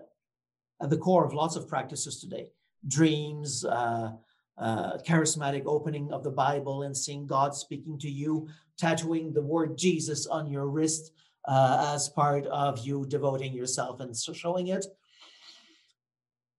at 0.82 0.90
the 0.90 0.98
core 0.98 1.26
of 1.26 1.34
lots 1.34 1.56
of 1.56 1.68
practices 1.68 2.20
today. 2.20 2.52
Dreams, 2.88 3.64
uh, 3.66 4.12
uh, 4.58 4.98
charismatic 5.08 5.64
opening 5.66 6.12
of 6.12 6.24
the 6.24 6.32
Bible 6.32 6.84
and 6.84 6.96
seeing 6.96 7.26
God 7.26 7.56
speaking 7.56 7.98
to 8.00 8.10
you, 8.10 8.48
tattooing 8.78 9.34
the 9.34 9.42
word 9.42 9.78
Jesus 9.78 10.28
on 10.28 10.52
your 10.52 10.68
wrist 10.68 11.12
uh, 11.48 11.94
as 11.94 12.10
part 12.10 12.46
of 12.48 12.86
you 12.86 13.06
devoting 13.08 13.54
yourself 13.54 14.00
and 14.00 14.16
showing 14.16 14.68
it. 14.68 14.86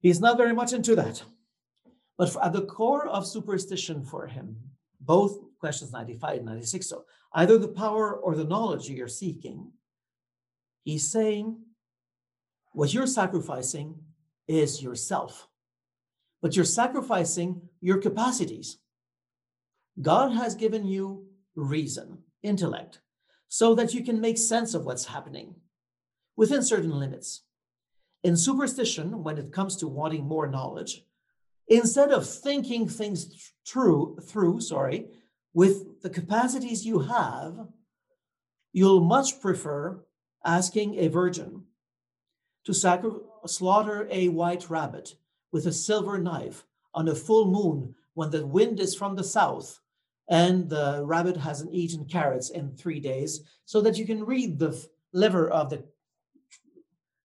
He's 0.00 0.20
not 0.20 0.36
very 0.36 0.52
much 0.52 0.72
into 0.72 0.94
that. 0.96 1.22
But 2.18 2.36
at 2.42 2.52
the 2.52 2.62
core 2.62 3.06
of 3.06 3.26
superstition 3.26 4.04
for 4.04 4.26
him, 4.26 4.56
both 5.04 5.38
questions 5.58 5.92
95 5.92 6.38
and 6.38 6.46
96, 6.46 6.88
so 6.88 7.04
either 7.34 7.58
the 7.58 7.68
power 7.68 8.14
or 8.14 8.34
the 8.34 8.44
knowledge 8.44 8.88
you're 8.88 9.08
seeking, 9.08 9.72
he's 10.82 11.10
saying 11.10 11.58
what 12.72 12.92
you're 12.92 13.06
sacrificing 13.06 13.96
is 14.46 14.82
yourself 14.82 15.48
but 16.44 16.54
you're 16.54 16.66
sacrificing 16.66 17.62
your 17.80 17.96
capacities. 17.96 18.76
God 20.02 20.32
has 20.32 20.54
given 20.54 20.84
you 20.84 21.24
reason, 21.56 22.18
intellect, 22.42 23.00
so 23.48 23.74
that 23.76 23.94
you 23.94 24.04
can 24.04 24.20
make 24.20 24.36
sense 24.36 24.74
of 24.74 24.84
what's 24.84 25.06
happening 25.06 25.54
within 26.36 26.62
certain 26.62 26.90
limits. 26.90 27.44
In 28.24 28.36
superstition, 28.36 29.24
when 29.24 29.38
it 29.38 29.54
comes 29.54 29.76
to 29.76 29.88
wanting 29.88 30.26
more 30.26 30.46
knowledge, 30.46 31.06
instead 31.68 32.10
of 32.10 32.28
thinking 32.28 32.88
things 32.88 33.52
through, 33.66 34.18
through, 34.22 34.60
sorry, 34.60 35.06
with 35.52 36.02
the 36.02 36.10
capacities 36.10 36.84
you 36.84 37.00
have, 37.00 37.68
you'll 38.72 39.04
much 39.04 39.40
prefer 39.40 40.04
asking 40.44 40.98
a 40.98 41.08
virgin 41.08 41.64
to 42.64 42.74
sacri- 42.74 43.10
slaughter 43.46 44.08
a 44.10 44.28
white 44.28 44.68
rabbit 44.68 45.14
with 45.52 45.66
a 45.66 45.72
silver 45.72 46.18
knife 46.18 46.64
on 46.94 47.08
a 47.08 47.14
full 47.14 47.46
moon 47.46 47.94
when 48.14 48.30
the 48.30 48.46
wind 48.46 48.80
is 48.80 48.94
from 48.94 49.14
the 49.14 49.24
south 49.24 49.80
and 50.28 50.68
the 50.70 51.02
rabbit 51.04 51.36
hasn't 51.36 51.72
eaten 51.72 52.04
carrots 52.06 52.50
in 52.50 52.74
three 52.76 53.00
days 53.00 53.40
so 53.64 53.80
that 53.80 53.98
you 53.98 54.06
can 54.06 54.24
read 54.24 54.58
the 54.58 54.86
liver 55.12 55.48
of 55.48 55.70
the 55.70 55.84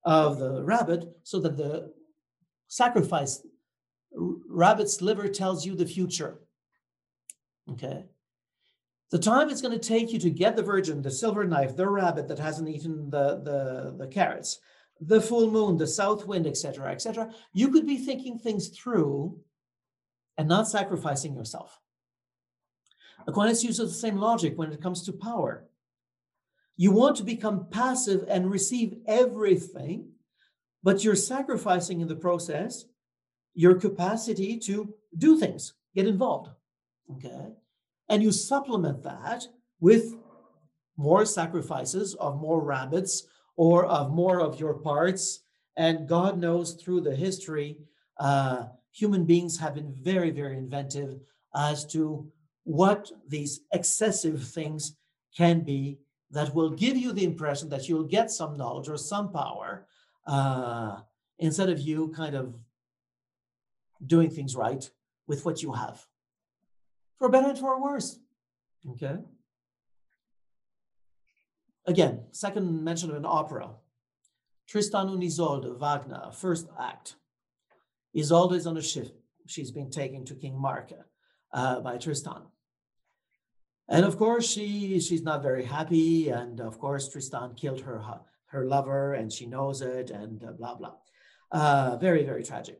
of 0.05 0.39
the 0.39 0.63
rabbit 0.63 1.05
so 1.23 1.39
that 1.39 1.57
the 1.57 1.91
sacrifice 2.67 3.41
rabbit's 4.11 5.01
liver 5.01 5.27
tells 5.27 5.65
you 5.65 5.75
the 5.75 5.85
future 5.85 6.39
okay 7.69 8.05
the 9.11 9.19
time 9.19 9.49
it's 9.49 9.61
going 9.61 9.77
to 9.77 9.87
take 9.87 10.11
you 10.11 10.19
to 10.19 10.29
get 10.29 10.55
the 10.55 10.63
virgin 10.63 11.01
the 11.01 11.11
silver 11.11 11.43
knife 11.43 11.75
the 11.75 11.87
rabbit 11.87 12.27
that 12.27 12.39
hasn't 12.39 12.69
eaten 12.69 13.09
the 13.09 13.41
the, 13.43 13.95
the 13.97 14.07
carrots 14.07 14.59
the 15.01 15.21
full 15.21 15.49
moon, 15.49 15.77
the 15.77 15.87
south 15.87 16.25
wind, 16.25 16.45
etc., 16.45 16.91
etc., 16.91 17.33
you 17.53 17.69
could 17.69 17.87
be 17.87 17.97
thinking 17.97 18.37
things 18.37 18.69
through 18.69 19.39
and 20.37 20.47
not 20.47 20.67
sacrificing 20.67 21.35
yourself. 21.35 21.79
Aquinas 23.27 23.63
uses 23.63 23.91
the 23.91 23.99
same 23.99 24.17
logic 24.17 24.57
when 24.57 24.71
it 24.71 24.81
comes 24.81 25.03
to 25.03 25.13
power. 25.13 25.65
You 26.77 26.91
want 26.91 27.17
to 27.17 27.23
become 27.23 27.67
passive 27.69 28.25
and 28.29 28.49
receive 28.49 28.97
everything, 29.05 30.09
but 30.81 31.03
you're 31.03 31.15
sacrificing 31.15 32.01
in 32.01 32.07
the 32.07 32.15
process 32.15 32.85
your 33.59 33.75
capacity 33.75 34.57
to 34.57 34.93
do 35.17 35.37
things, 35.37 35.73
get 35.93 36.07
involved. 36.07 36.49
Okay. 37.11 37.47
And 38.07 38.23
you 38.23 38.31
supplement 38.31 39.03
that 39.03 39.43
with 39.81 40.15
more 40.95 41.25
sacrifices 41.25 42.15
of 42.15 42.39
more 42.39 42.61
rabbits, 42.61 43.27
or 43.59 43.85
of 43.87 44.09
more 44.11 44.39
of 44.39 44.57
your 44.57 44.75
parts. 44.75 45.41
And 45.75 46.07
God 46.07 46.39
knows 46.39 46.75
through 46.75 47.01
the 47.01 47.13
history, 47.13 47.77
uh, 48.17 48.67
human 48.93 49.25
beings 49.25 49.59
have 49.59 49.75
been 49.75 49.93
very, 50.01 50.31
very 50.31 50.57
inventive 50.57 51.19
as 51.53 51.85
to 51.87 52.31
what 52.63 53.11
these 53.27 53.59
excessive 53.73 54.41
things 54.47 54.95
can 55.35 55.59
be 55.59 55.99
that 56.31 56.55
will 56.55 56.69
give 56.69 56.95
you 56.95 57.11
the 57.11 57.25
impression 57.25 57.67
that 57.67 57.89
you'll 57.89 58.15
get 58.17 58.31
some 58.31 58.55
knowledge 58.55 58.87
or 58.87 58.97
some 58.97 59.33
power 59.33 59.85
uh, 60.25 60.99
instead 61.39 61.69
of 61.69 61.81
you 61.81 62.07
kind 62.15 62.35
of 62.35 62.55
doing 64.05 64.29
things 64.29 64.55
right 64.55 64.89
with 65.27 65.45
what 65.45 65.61
you 65.61 65.73
have, 65.73 66.05
for 67.17 67.29
better 67.29 67.49
and 67.49 67.57
for 67.57 67.81
worse. 67.81 68.19
Okay. 68.91 69.17
Again, 71.85 72.25
second 72.31 72.83
mention 72.83 73.09
of 73.09 73.15
an 73.15 73.25
opera. 73.25 73.71
Tristan 74.67 75.09
und 75.09 75.23
Isolde, 75.23 75.73
Wagner, 75.79 76.31
first 76.31 76.67
act. 76.79 77.15
Isolde 78.15 78.53
is 78.53 78.67
on 78.67 78.77
a 78.77 78.81
ship. 78.81 79.19
She's 79.47 79.71
been 79.71 79.89
taken 79.89 80.23
to 80.25 80.35
King 80.35 80.59
Mark 80.59 80.93
uh, 81.51 81.79
by 81.79 81.97
Tristan. 81.97 82.43
And 83.87 84.05
of 84.05 84.17
course, 84.17 84.47
she 84.47 84.99
she's 84.99 85.23
not 85.23 85.41
very 85.41 85.65
happy. 85.65 86.29
And 86.29 86.59
of 86.59 86.77
course, 86.77 87.09
Tristan 87.09 87.55
killed 87.55 87.81
her 87.81 87.99
her 88.47 88.65
lover, 88.65 89.13
and 89.13 89.33
she 89.33 89.47
knows 89.47 89.81
it, 89.81 90.11
and 90.11 90.39
blah 90.57 90.75
blah. 90.75 90.93
Uh, 91.51 91.97
very 91.97 92.23
very 92.23 92.43
tragic. 92.43 92.79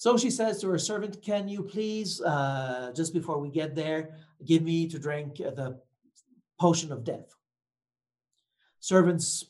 So 0.00 0.16
she 0.16 0.30
says 0.30 0.54
to 0.60 0.68
her 0.70 0.78
servant, 0.78 1.20
"Can 1.20 1.46
you 1.46 1.62
please, 1.62 2.22
uh, 2.22 2.90
just 2.96 3.12
before 3.12 3.38
we 3.38 3.50
get 3.50 3.74
there, 3.74 4.16
give 4.50 4.62
me 4.62 4.88
to 4.88 4.98
drink 4.98 5.36
the 5.36 5.78
potion 6.58 6.90
of 6.90 7.04
death?" 7.04 7.28
Servants, 8.78 9.44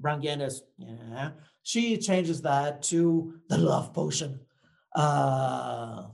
Brangienus, 0.00 0.62
yeah, 0.78 1.32
she 1.62 1.98
changes 1.98 2.40
that 2.40 2.82
to 2.84 3.34
the 3.50 3.58
love 3.58 3.92
potion. 3.92 4.40
Uh, 4.94 6.08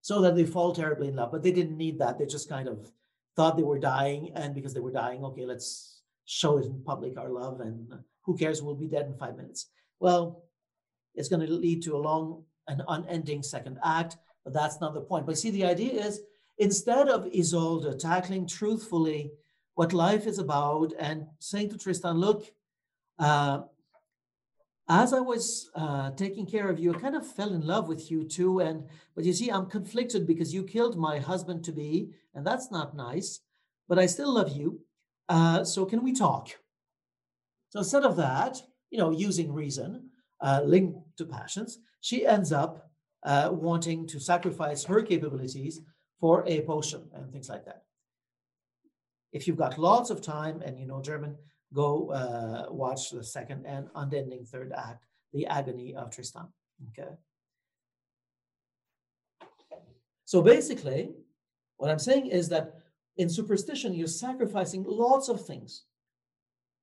so 0.00 0.20
that 0.22 0.34
they 0.34 0.44
fall 0.44 0.72
terribly 0.72 1.06
in 1.06 1.14
love. 1.14 1.30
But 1.30 1.44
they 1.44 1.52
didn't 1.52 1.76
need 1.76 2.00
that. 2.00 2.18
They 2.18 2.26
just 2.26 2.48
kind 2.48 2.66
of 2.66 2.90
thought 3.36 3.56
they 3.56 3.62
were 3.62 3.78
dying. 3.78 4.32
And 4.34 4.54
because 4.56 4.74
they 4.74 4.80
were 4.80 4.98
dying, 5.04 5.22
okay, 5.22 5.46
let's 5.46 6.00
show 6.24 6.58
it 6.58 6.66
in 6.66 6.82
public, 6.82 7.16
our 7.16 7.30
love. 7.30 7.60
And 7.60 7.92
who 8.22 8.36
cares? 8.36 8.60
We'll 8.60 8.74
be 8.74 8.88
dead 8.88 9.06
in 9.06 9.14
five 9.14 9.36
minutes. 9.36 9.70
Well, 10.00 10.42
it's 11.14 11.28
going 11.28 11.46
to 11.46 11.52
lead 11.52 11.82
to 11.84 11.94
a 11.94 12.04
long 12.10 12.44
and 12.68 12.82
unending 12.88 13.42
second 13.42 13.78
act. 13.84 14.16
But 14.44 14.54
that's 14.54 14.80
not 14.80 14.94
the 14.94 15.00
point. 15.00 15.26
But 15.26 15.38
see, 15.38 15.50
the 15.50 15.64
idea 15.64 15.92
is 15.92 16.20
instead 16.58 17.08
of 17.08 17.26
Isolde 17.26 17.98
tackling 17.98 18.46
truthfully 18.46 19.32
what 19.74 19.92
life 19.92 20.26
is 20.26 20.38
about 20.38 20.92
and 20.98 21.26
saying 21.38 21.70
to 21.70 21.78
Tristan, 21.78 22.18
look, 22.18 22.46
uh, 23.18 23.62
as 24.88 25.12
I 25.12 25.20
was 25.20 25.70
uh, 25.74 26.12
taking 26.12 26.46
care 26.46 26.68
of 26.68 26.78
you, 26.78 26.94
I 26.94 26.98
kind 26.98 27.14
of 27.14 27.26
fell 27.26 27.52
in 27.52 27.66
love 27.66 27.88
with 27.88 28.10
you 28.10 28.24
too. 28.24 28.60
And 28.60 28.84
but 29.14 29.24
you 29.24 29.32
see, 29.32 29.50
I'm 29.50 29.66
conflicted 29.66 30.26
because 30.26 30.54
you 30.54 30.64
killed 30.64 30.96
my 30.96 31.18
husband 31.18 31.64
to 31.64 31.72
be, 31.72 32.10
and 32.34 32.46
that's 32.46 32.70
not 32.70 32.96
nice. 32.96 33.40
But 33.86 33.98
I 33.98 34.06
still 34.06 34.32
love 34.32 34.56
you. 34.56 34.80
Uh, 35.28 35.62
so 35.64 35.84
can 35.84 36.02
we 36.02 36.12
talk? 36.12 36.48
So 37.68 37.80
instead 37.80 38.04
of 38.04 38.16
that, 38.16 38.62
you 38.90 38.98
know, 38.98 39.10
using 39.10 39.52
reason 39.52 40.10
uh, 40.40 40.62
linked 40.64 40.98
to 41.18 41.26
passions, 41.26 41.78
she 42.00 42.26
ends 42.26 42.52
up 42.52 42.90
uh, 43.24 43.50
wanting 43.52 44.06
to 44.06 44.20
sacrifice 44.20 44.84
her 44.84 45.02
capabilities 45.02 45.80
for 46.20 46.44
a 46.46 46.62
potion 46.62 47.02
and 47.14 47.32
things 47.32 47.48
like 47.48 47.64
that. 47.64 47.82
If 49.32 49.46
you've 49.46 49.56
got 49.56 49.78
lots 49.78 50.10
of 50.10 50.22
time 50.22 50.62
and 50.62 50.78
you 50.78 50.86
know 50.86 51.02
German, 51.02 51.36
go 51.74 52.10
uh, 52.10 52.72
watch 52.72 53.10
the 53.10 53.22
second 53.22 53.66
and 53.66 53.88
unending 53.94 54.44
third 54.46 54.72
act, 54.72 55.04
The 55.32 55.46
Agony 55.46 55.94
of 55.94 56.10
Tristan. 56.10 56.48
Okay. 56.88 57.10
So 60.24 60.42
basically, 60.42 61.10
what 61.76 61.90
I'm 61.90 61.98
saying 61.98 62.26
is 62.26 62.48
that 62.50 62.74
in 63.16 63.28
superstition, 63.28 63.94
you're 63.94 64.06
sacrificing 64.06 64.84
lots 64.86 65.28
of 65.28 65.44
things, 65.44 65.84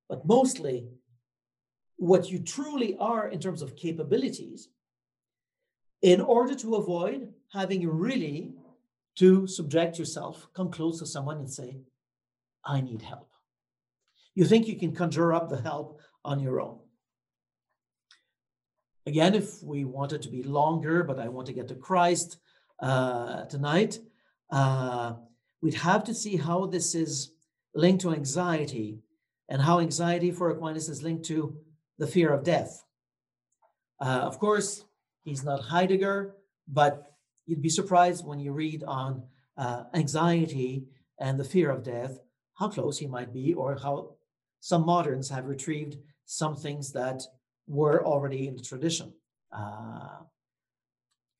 but 0.09 0.25
mostly 0.25 0.87
what 1.97 2.29
you 2.29 2.39
truly 2.39 2.97
are 2.99 3.29
in 3.29 3.39
terms 3.39 3.61
of 3.61 3.75
capabilities 3.75 4.69
in 6.01 6.21
order 6.21 6.55
to 6.55 6.75
avoid 6.75 7.33
having 7.51 7.87
really 7.87 8.53
to 9.15 9.47
subject 9.47 9.97
yourself, 9.97 10.47
come 10.53 10.71
close 10.71 10.99
to 10.99 11.05
someone 11.05 11.37
and 11.37 11.49
say, 11.49 11.77
I 12.63 12.81
need 12.81 13.01
help. 13.01 13.29
You 14.33 14.45
think 14.45 14.67
you 14.67 14.75
can 14.75 14.93
conjure 14.93 15.33
up 15.33 15.49
the 15.49 15.61
help 15.61 15.99
on 16.23 16.39
your 16.39 16.59
own. 16.59 16.79
Again, 19.07 19.35
if 19.35 19.63
we 19.63 19.85
wanted 19.85 20.21
to 20.23 20.29
be 20.29 20.43
longer, 20.43 21.03
but 21.03 21.19
I 21.19 21.29
want 21.29 21.47
to 21.47 21.53
get 21.53 21.67
to 21.69 21.75
Christ 21.75 22.37
uh, 22.79 23.45
tonight, 23.45 23.99
uh, 24.51 25.13
we'd 25.61 25.75
have 25.75 26.03
to 26.05 26.13
see 26.13 26.35
how 26.35 26.65
this 26.65 26.95
is 26.95 27.31
linked 27.75 28.01
to 28.01 28.13
anxiety 28.13 28.99
and 29.47 29.61
how 29.61 29.79
anxiety 29.79 30.31
for 30.31 30.49
Aquinas 30.49 30.89
is 30.89 31.03
linked 31.03 31.25
to 31.25 31.55
the 31.99 32.07
fear 32.07 32.33
of 32.33 32.43
death. 32.43 32.83
Uh, 34.01 34.21
of 34.23 34.39
course, 34.39 34.83
he's 35.25 35.43
not 35.43 35.61
Heidegger, 35.63 36.35
but 36.67 37.11
you'd 37.45 37.61
be 37.61 37.69
surprised 37.69 38.25
when 38.25 38.39
you 38.39 38.53
read 38.53 38.83
on 38.83 39.23
uh, 39.57 39.83
anxiety 39.93 40.85
and 41.19 41.37
the 41.39 41.43
fear 41.43 41.69
of 41.71 41.83
death, 41.83 42.19
how 42.53 42.69
close 42.69 42.99
he 42.99 43.07
might 43.07 43.33
be, 43.33 43.53
or 43.53 43.77
how 43.81 44.15
some 44.61 44.85
moderns 44.85 45.29
have 45.29 45.47
retrieved 45.47 45.97
some 46.25 46.55
things 46.55 46.93
that 46.93 47.21
were 47.67 48.05
already 48.05 48.47
in 48.47 48.55
the 48.55 48.61
tradition. 48.61 49.13
Uh, 49.51 50.19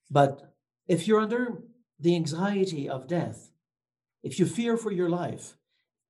but 0.09 0.53
if 0.87 1.07
you're 1.07 1.21
under 1.21 1.63
the 1.99 2.15
anxiety 2.15 2.89
of 2.89 3.07
death, 3.07 3.51
if 4.23 4.39
you 4.39 4.45
fear 4.45 4.77
for 4.77 4.91
your 4.91 5.09
life 5.09 5.55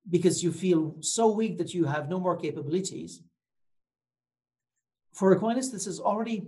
because 0.08 0.42
you 0.42 0.52
feel 0.52 0.96
so 1.00 1.30
weak 1.30 1.58
that 1.58 1.74
you 1.74 1.84
have 1.84 2.08
no 2.08 2.20
more 2.20 2.36
capabilities, 2.36 3.22
for 5.12 5.32
Aquinas, 5.32 5.72
this 5.72 5.86
is 5.86 5.98
already 5.98 6.46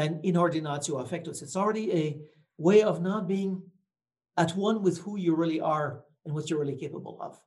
an 0.00 0.20
inordinatio 0.28 0.94
affectus. 1.02 1.42
It's 1.42 1.56
already 1.56 1.86
a 2.02 2.06
way 2.58 2.82
of 2.82 3.00
not 3.00 3.28
being 3.28 3.52
at 4.36 4.50
one 4.56 4.82
with 4.82 4.96
who 5.02 5.16
you 5.24 5.34
really 5.34 5.60
are 5.60 5.90
and 6.24 6.34
what 6.34 6.48
you're 6.48 6.60
really 6.60 6.80
capable 6.84 7.16
of 7.20 7.40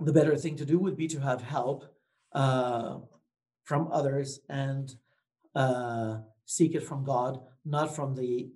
the 0.00 0.12
better 0.12 0.36
thing 0.36 0.56
to 0.56 0.64
do 0.64 0.78
would 0.78 0.96
be 0.96 1.08
to 1.08 1.20
have 1.20 1.42
help 1.42 1.84
uh, 2.32 2.98
from 3.64 3.88
others 3.92 4.40
and 4.48 4.94
uh, 5.54 6.18
seek 6.44 6.74
it 6.74 6.84
from 6.84 7.04
God, 7.04 7.40
not 7.64 7.94
from 7.94 8.14
the 8.14 8.48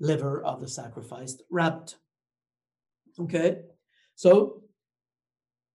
liver 0.00 0.42
of 0.42 0.60
the 0.60 0.68
sacrificed 0.68 1.42
rabbit. 1.50 1.96
Okay, 3.18 3.58
so 4.14 4.62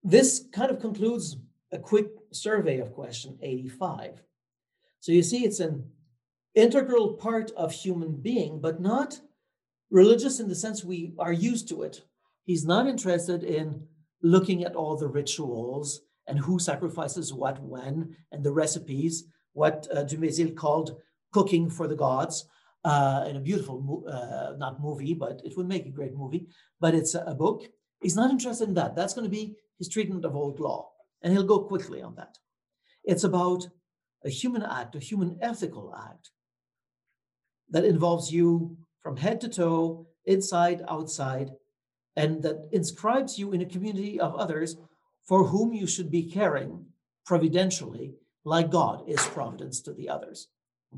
this 0.03 0.45
kind 0.53 0.71
of 0.71 0.79
concludes 0.79 1.37
a 1.71 1.79
quick 1.79 2.07
survey 2.31 2.79
of 2.79 2.93
question 2.93 3.37
85. 3.41 4.21
So 5.03 5.11
you 5.11 5.21
see, 5.21 5.43
it's 5.43 5.59
an 5.59 5.83
integral 6.55 7.15
part 7.15 7.51
of 7.57 7.73
human 7.73 8.21
being, 8.21 8.61
but 8.61 8.79
not 8.79 9.19
religious 9.91 10.39
in 10.39 10.47
the 10.47 10.55
sense 10.55 10.81
we 10.81 11.11
are 11.19 11.33
used 11.33 11.67
to 11.67 11.83
it. 11.83 12.03
He's 12.45 12.63
not 12.63 12.87
interested 12.87 13.43
in 13.43 13.85
looking 14.21 14.63
at 14.63 14.77
all 14.77 14.95
the 14.95 15.09
rituals 15.09 15.99
and 16.25 16.39
who 16.39 16.57
sacrifices 16.57 17.33
what 17.33 17.61
when 17.61 18.15
and 18.31 18.45
the 18.45 18.53
recipes, 18.53 19.25
what 19.51 19.89
uh, 19.91 20.05
Dumézil 20.05 20.55
called 20.55 20.95
cooking 21.33 21.69
for 21.69 21.85
the 21.85 21.97
gods 21.97 22.45
uh, 22.85 23.25
in 23.27 23.35
a 23.35 23.41
beautiful, 23.41 24.05
uh, 24.09 24.55
not 24.55 24.81
movie, 24.81 25.13
but 25.13 25.41
it 25.43 25.57
would 25.57 25.67
make 25.67 25.85
a 25.85 25.97
great 25.97 26.15
movie, 26.15 26.47
but 26.79 26.95
it's 26.95 27.13
a, 27.13 27.25
a 27.27 27.35
book. 27.35 27.63
He's 28.01 28.15
not 28.15 28.31
interested 28.31 28.69
in 28.69 28.75
that. 28.75 28.95
That's 28.95 29.13
going 29.13 29.25
to 29.25 29.37
be 29.39 29.57
his 29.79 29.89
treatment 29.89 30.23
of 30.23 30.33
old 30.33 30.61
law, 30.61 30.91
and 31.21 31.33
he'll 31.33 31.43
go 31.43 31.59
quickly 31.59 32.01
on 32.01 32.15
that. 32.15 32.37
It's 33.03 33.25
about 33.25 33.67
a 34.23 34.29
human 34.29 34.63
act, 34.63 34.95
a 34.95 34.99
human 34.99 35.37
ethical 35.41 35.93
act 35.95 36.31
that 37.69 37.85
involves 37.85 38.31
you 38.31 38.77
from 39.01 39.17
head 39.17 39.41
to 39.41 39.49
toe, 39.49 40.07
inside, 40.25 40.81
outside, 40.87 41.51
and 42.15 42.41
that 42.43 42.69
inscribes 42.71 43.37
you 43.37 43.51
in 43.51 43.61
a 43.61 43.65
community 43.65 44.19
of 44.19 44.35
others 44.35 44.77
for 45.27 45.45
whom 45.45 45.73
you 45.73 45.87
should 45.87 46.11
be 46.11 46.23
caring 46.23 46.85
providentially, 47.25 48.13
like 48.45 48.69
God 48.69 49.03
is 49.07 49.25
providence 49.27 49.81
to 49.81 49.93
the 49.93 50.09
others. 50.09 50.47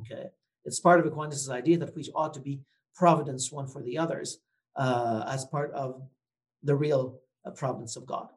Okay, 0.02 0.30
it's 0.66 0.80
part 0.80 1.00
of 1.00 1.06
Aquinas' 1.06 1.50
idea 1.50 1.78
that 1.78 1.96
we 1.96 2.04
ought 2.14 2.34
to 2.34 2.42
be 2.42 2.62
providence 2.96 3.52
one 3.52 3.68
for 3.68 3.82
the 3.82 3.98
others 3.98 4.40
uh, 4.76 5.24
as 5.28 5.46
part 5.46 5.72
of 5.72 6.02
the 6.64 6.76
real 6.76 7.20
uh, 7.46 7.52
providence 7.52 7.96
of 7.96 8.06
God. 8.06 8.30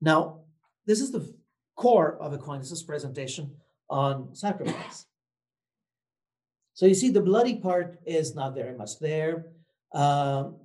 Now, 0.00 0.40
this 0.86 1.00
is 1.00 1.10
the 1.10 1.34
core 1.76 2.16
of 2.20 2.32
Aquinas' 2.32 2.82
presentation 2.82 3.56
on 3.88 4.34
sacrifice. 4.34 5.06
So 6.74 6.86
you 6.86 6.94
see, 6.94 7.10
the 7.10 7.20
bloody 7.20 7.56
part 7.56 8.00
is 8.04 8.34
not 8.34 8.54
very 8.54 8.76
much 8.76 8.98
there. 8.98 9.46
Um, 9.92 10.56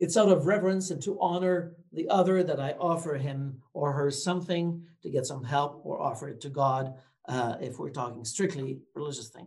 it's 0.00 0.16
out 0.16 0.30
of 0.30 0.46
reverence 0.46 0.90
and 0.90 1.02
to 1.02 1.18
honor 1.20 1.76
the 1.92 2.08
other 2.08 2.42
that 2.42 2.58
I 2.58 2.72
offer 2.72 3.14
him 3.14 3.60
or 3.74 3.92
her 3.92 4.10
something 4.10 4.82
to 5.02 5.10
get 5.10 5.26
some 5.26 5.44
help 5.44 5.82
or 5.84 6.00
offer 6.00 6.28
it 6.28 6.40
to 6.40 6.48
God 6.48 6.94
uh, 7.28 7.56
if 7.60 7.78
we're 7.78 7.90
talking 7.90 8.24
strictly 8.24 8.80
religious 8.94 9.28
thing. 9.28 9.46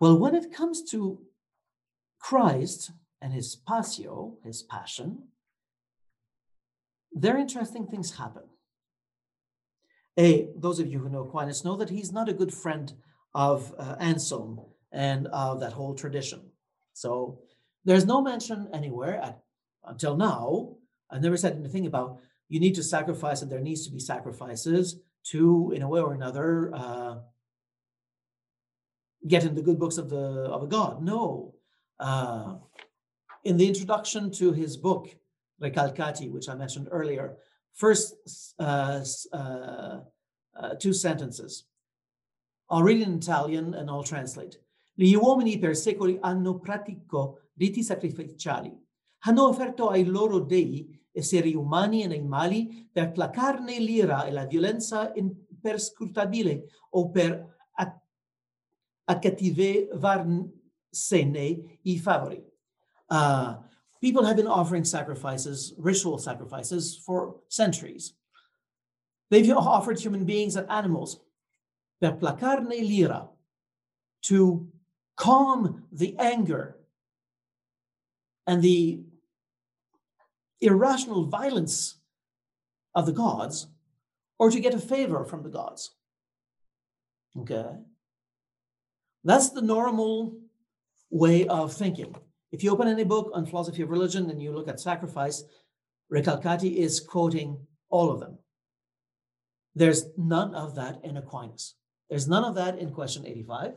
Well, 0.00 0.18
when 0.18 0.34
it 0.34 0.52
comes 0.52 0.82
to 0.90 1.20
Christ 2.18 2.90
and 3.20 3.32
his 3.32 3.54
passio, 3.54 4.38
his 4.42 4.62
passion, 4.62 5.28
there 7.12 7.38
interesting 7.38 7.86
things 7.86 8.16
happen. 8.16 8.42
A, 10.18 10.48
those 10.56 10.80
of 10.80 10.86
you 10.86 10.98
who 10.98 11.10
know 11.10 11.20
Aquinas 11.20 11.64
know 11.64 11.76
that 11.76 11.90
he's 11.90 12.12
not 12.12 12.28
a 12.28 12.32
good 12.32 12.52
friend 12.52 12.92
of 13.34 13.74
uh, 13.78 13.96
Anselm 14.00 14.60
and 14.92 15.26
of 15.28 15.60
that 15.60 15.74
whole 15.74 15.94
tradition. 15.94 16.40
So 16.94 17.40
there's 17.84 18.06
no 18.06 18.22
mention 18.22 18.68
anywhere 18.72 19.20
at, 19.22 19.42
until 19.84 20.16
now. 20.16 20.76
I've 21.10 21.22
never 21.22 21.36
said 21.36 21.54
anything 21.54 21.86
about 21.86 22.18
you 22.48 22.60
need 22.60 22.74
to 22.76 22.82
sacrifice 22.82 23.42
and 23.42 23.50
there 23.50 23.60
needs 23.60 23.84
to 23.86 23.92
be 23.92 23.98
sacrifices 23.98 24.98
to, 25.24 25.72
in 25.74 25.82
a 25.82 25.88
way 25.88 26.00
or 26.00 26.14
another, 26.14 26.72
uh, 26.74 27.16
get 29.26 29.44
in 29.44 29.54
the 29.54 29.62
good 29.62 29.78
books 29.78 29.98
of 29.98 30.08
the 30.08 30.16
of 30.16 30.62
a 30.62 30.66
god. 30.66 31.02
No, 31.02 31.54
uh, 31.98 32.54
in 33.44 33.56
the 33.56 33.66
introduction 33.66 34.30
to 34.32 34.52
his 34.52 34.76
book, 34.76 35.14
Recalcati, 35.60 36.30
which 36.30 36.48
I 36.48 36.54
mentioned 36.54 36.88
earlier, 36.90 37.36
first 37.76 38.16
uh, 38.58 39.00
uh, 39.32 40.00
uh, 40.58 40.74
two 40.78 40.92
sentences. 40.92 41.66
I'll 42.68 42.82
read 42.82 43.00
in 43.00 43.16
Italian 43.16 43.74
and 43.74 43.88
I'll 43.88 44.02
translate. 44.02 44.60
Gli 44.94 45.14
uomini 45.14 45.58
per 45.58 45.76
secoli 45.76 46.18
hanno 46.20 46.58
praticato 46.58 47.50
riti 47.54 47.82
sacrificiali, 47.82 48.76
hanno 49.24 49.46
offerto 49.46 49.88
ai 49.88 50.04
loro 50.04 50.40
dei 50.40 50.92
esseri 51.12 51.54
umani 51.54 52.02
e 52.02 52.06
animali 52.06 52.88
per 52.90 53.12
placarne 53.12 53.78
l'ira 53.78 54.24
e 54.24 54.32
la 54.32 54.46
violenza 54.46 55.12
imperscrutabile 55.14 56.64
o 56.90 57.10
per 57.10 57.54
accattivarsene 59.04 61.78
i 61.82 61.98
favori. 61.98 62.44
Uh, 63.08 63.64
people 64.06 64.24
have 64.24 64.36
been 64.36 64.46
offering 64.46 64.84
sacrifices, 64.84 65.74
ritual 65.76 66.16
sacrifices, 66.16 66.96
for 67.04 67.40
centuries. 67.48 68.14
They've 69.30 69.50
offered 69.50 69.98
human 69.98 70.24
beings 70.24 70.54
and 70.54 70.70
animals 70.70 71.18
per 72.00 72.12
placarne 72.12 72.68
l'ira, 72.68 73.26
to 74.28 74.68
calm 75.16 75.82
the 75.90 76.14
anger 76.20 76.76
and 78.46 78.62
the 78.62 79.00
irrational 80.60 81.24
violence 81.24 81.96
of 82.94 83.06
the 83.06 83.12
gods, 83.24 83.66
or 84.38 84.52
to 84.52 84.60
get 84.60 84.72
a 84.72 84.78
favor 84.78 85.24
from 85.24 85.42
the 85.42 85.48
gods. 85.48 85.96
Okay? 87.40 87.70
That's 89.24 89.50
the 89.50 89.62
normal 89.62 90.38
way 91.10 91.48
of 91.48 91.72
thinking. 91.72 92.14
If 92.56 92.64
you 92.64 92.70
open 92.70 92.88
any 92.88 93.04
book 93.04 93.32
on 93.34 93.44
philosophy 93.44 93.82
of 93.82 93.90
religion 93.90 94.30
and 94.30 94.40
you 94.40 94.50
look 94.50 94.66
at 94.66 94.80
sacrifice, 94.80 95.44
Recalcati 96.10 96.76
is 96.76 97.00
quoting 97.00 97.58
all 97.90 98.10
of 98.10 98.18
them. 98.18 98.38
There's 99.74 100.06
none 100.16 100.54
of 100.54 100.74
that 100.76 101.04
in 101.04 101.18
Aquinas. 101.18 101.74
There's 102.08 102.26
none 102.26 102.44
of 102.44 102.54
that 102.54 102.78
in 102.78 102.92
question 102.92 103.26
85 103.26 103.74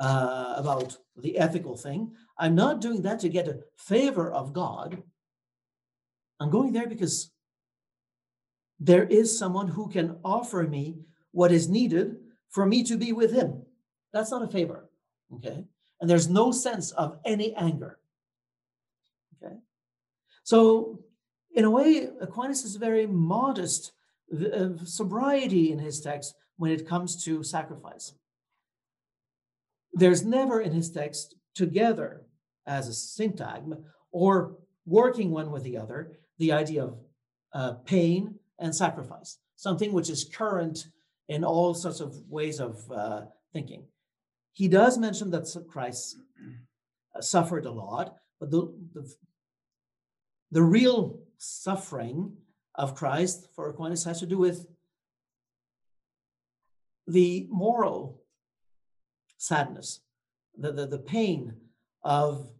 uh, 0.00 0.54
about 0.56 0.96
the 1.18 1.36
ethical 1.36 1.76
thing. 1.76 2.12
I'm 2.38 2.54
not 2.54 2.80
doing 2.80 3.02
that 3.02 3.20
to 3.20 3.28
get 3.28 3.46
a 3.46 3.58
favor 3.76 4.32
of 4.32 4.54
God. 4.54 5.02
I'm 6.40 6.48
going 6.48 6.72
there 6.72 6.86
because 6.86 7.30
there 8.80 9.04
is 9.04 9.38
someone 9.38 9.68
who 9.68 9.90
can 9.90 10.16
offer 10.24 10.62
me 10.62 10.96
what 11.32 11.52
is 11.52 11.68
needed 11.68 12.16
for 12.48 12.64
me 12.64 12.84
to 12.84 12.96
be 12.96 13.12
with 13.12 13.34
him. 13.34 13.66
That's 14.14 14.30
not 14.30 14.42
a 14.42 14.48
favor. 14.48 14.88
Okay. 15.34 15.66
And 16.02 16.10
there's 16.10 16.28
no 16.28 16.50
sense 16.50 16.90
of 16.90 17.20
any 17.24 17.54
anger. 17.54 18.00
Okay. 19.40 19.54
So, 20.42 20.98
in 21.54 21.64
a 21.64 21.70
way, 21.70 22.08
Aquinas 22.20 22.64
is 22.64 22.74
very 22.74 23.06
modest 23.06 23.92
uh, 24.34 24.70
sobriety 24.84 25.70
in 25.70 25.78
his 25.78 26.00
text 26.00 26.34
when 26.56 26.72
it 26.72 26.88
comes 26.88 27.24
to 27.24 27.44
sacrifice. 27.44 28.14
There's 29.92 30.24
never 30.24 30.60
in 30.60 30.72
his 30.72 30.90
text 30.90 31.36
together 31.54 32.22
as 32.66 32.88
a 32.88 33.22
syntagm 33.22 33.84
or 34.10 34.56
working 34.84 35.30
one 35.30 35.52
with 35.52 35.62
the 35.62 35.78
other 35.78 36.18
the 36.38 36.50
idea 36.50 36.82
of 36.82 36.98
uh, 37.54 37.74
pain 37.84 38.34
and 38.58 38.74
sacrifice, 38.74 39.38
something 39.54 39.92
which 39.92 40.10
is 40.10 40.24
current 40.24 40.88
in 41.28 41.44
all 41.44 41.74
sorts 41.74 42.00
of 42.00 42.16
ways 42.28 42.58
of 42.58 42.90
uh, 42.90 43.22
thinking. 43.52 43.84
He 44.52 44.68
does 44.68 44.98
mention 44.98 45.30
that 45.30 45.46
Christ 45.68 46.16
uh, 47.14 47.20
suffered 47.20 47.66
a 47.66 47.72
lot, 47.72 48.16
but 48.38 48.50
the, 48.50 48.72
the, 48.92 49.12
the 50.50 50.62
real 50.62 51.20
suffering 51.38 52.36
of 52.74 52.94
Christ 52.94 53.48
for 53.54 53.68
Aquinas 53.68 54.04
has 54.04 54.20
to 54.20 54.26
do 54.26 54.38
with 54.38 54.66
the 57.06 57.46
moral 57.50 58.22
sadness, 59.38 60.00
the, 60.56 60.72
the, 60.72 60.86
the 60.86 60.98
pain 60.98 61.54
of 62.04 62.50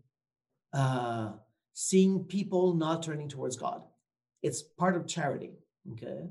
uh, 0.72 1.32
seeing 1.74 2.24
people 2.24 2.74
not 2.74 3.03
turning 3.03 3.28
towards 3.28 3.57
God. 3.57 3.82
It's 4.43 4.62
part 4.62 4.97
of 4.97 5.07
charity, 5.07 5.53
okay? 5.93 6.28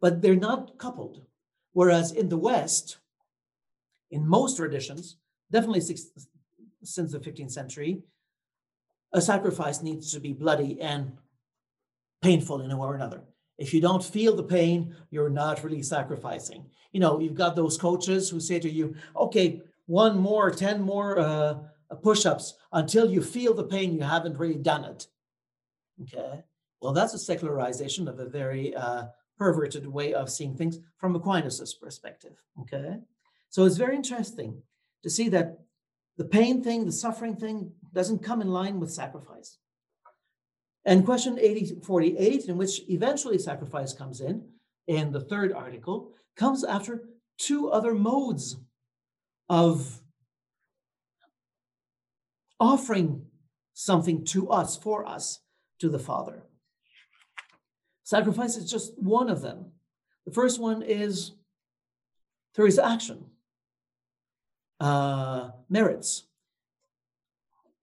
But 0.00 0.20
they're 0.20 0.36
not 0.36 0.78
coupled. 0.78 1.24
Whereas 1.72 2.12
in 2.12 2.28
the 2.28 2.36
West, 2.36 2.98
in 4.14 4.26
most 4.26 4.56
traditions, 4.56 5.16
definitely 5.50 5.80
six, 5.80 6.06
since 6.84 7.12
the 7.12 7.18
15th 7.18 7.50
century, 7.50 8.02
a 9.12 9.20
sacrifice 9.20 9.82
needs 9.82 10.12
to 10.12 10.20
be 10.20 10.32
bloody 10.32 10.80
and 10.80 11.12
painful 12.22 12.60
in 12.60 12.70
a 12.70 12.76
way 12.76 12.86
or 12.86 12.94
another. 12.94 13.22
If 13.58 13.74
you 13.74 13.80
don't 13.80 14.04
feel 14.04 14.34
the 14.34 14.42
pain, 14.58 14.94
you're 15.10 15.30
not 15.30 15.62
really 15.64 15.82
sacrificing. 15.82 16.66
You 16.92 17.00
know, 17.00 17.18
you've 17.18 17.34
got 17.34 17.56
those 17.56 17.76
coaches 17.76 18.30
who 18.30 18.40
say 18.40 18.58
to 18.60 18.70
you, 18.70 18.94
okay, 19.16 19.62
one 19.86 20.16
more, 20.16 20.50
10 20.50 20.80
more 20.80 21.18
uh, 21.18 21.54
push 22.02 22.24
ups 22.24 22.54
until 22.72 23.10
you 23.10 23.20
feel 23.22 23.52
the 23.52 23.64
pain, 23.64 23.94
you 23.94 24.02
haven't 24.02 24.38
really 24.38 24.56
done 24.56 24.84
it. 24.84 25.06
Okay. 26.02 26.44
Well, 26.80 26.92
that's 26.92 27.14
a 27.14 27.18
secularization 27.18 28.08
of 28.08 28.18
a 28.20 28.28
very 28.28 28.74
uh, 28.74 29.06
perverted 29.38 29.86
way 29.86 30.14
of 30.14 30.30
seeing 30.30 30.56
things 30.56 30.78
from 30.98 31.16
Aquinas' 31.16 31.74
perspective. 31.74 32.40
Okay. 32.60 32.98
So 33.54 33.64
it's 33.64 33.76
very 33.76 33.94
interesting 33.94 34.60
to 35.04 35.08
see 35.08 35.28
that 35.28 35.60
the 36.16 36.24
pain 36.24 36.60
thing, 36.60 36.86
the 36.86 36.90
suffering 36.90 37.36
thing 37.36 37.70
doesn't 37.92 38.18
come 38.18 38.40
in 38.40 38.48
line 38.48 38.80
with 38.80 38.90
sacrifice. 38.90 39.58
And 40.84 41.04
question 41.04 41.38
80, 41.40 41.76
48, 41.84 42.46
in 42.46 42.56
which 42.56 42.80
eventually 42.88 43.38
sacrifice 43.38 43.92
comes 43.92 44.20
in, 44.20 44.44
in 44.88 45.12
the 45.12 45.20
third 45.20 45.52
article, 45.52 46.14
comes 46.34 46.64
after 46.64 47.04
two 47.38 47.70
other 47.70 47.94
modes 47.94 48.56
of 49.48 50.00
offering 52.58 53.24
something 53.72 54.24
to 54.24 54.50
us, 54.50 54.76
for 54.76 55.06
us, 55.06 55.42
to 55.78 55.88
the 55.88 56.00
Father. 56.00 56.42
Sacrifice 58.02 58.56
is 58.56 58.68
just 58.68 58.98
one 58.98 59.30
of 59.30 59.42
them. 59.42 59.66
The 60.26 60.32
first 60.32 60.60
one 60.60 60.82
is 60.82 61.30
through 62.56 62.66
his 62.66 62.80
action, 62.80 63.26
uh, 64.80 65.50
merits. 65.68 66.24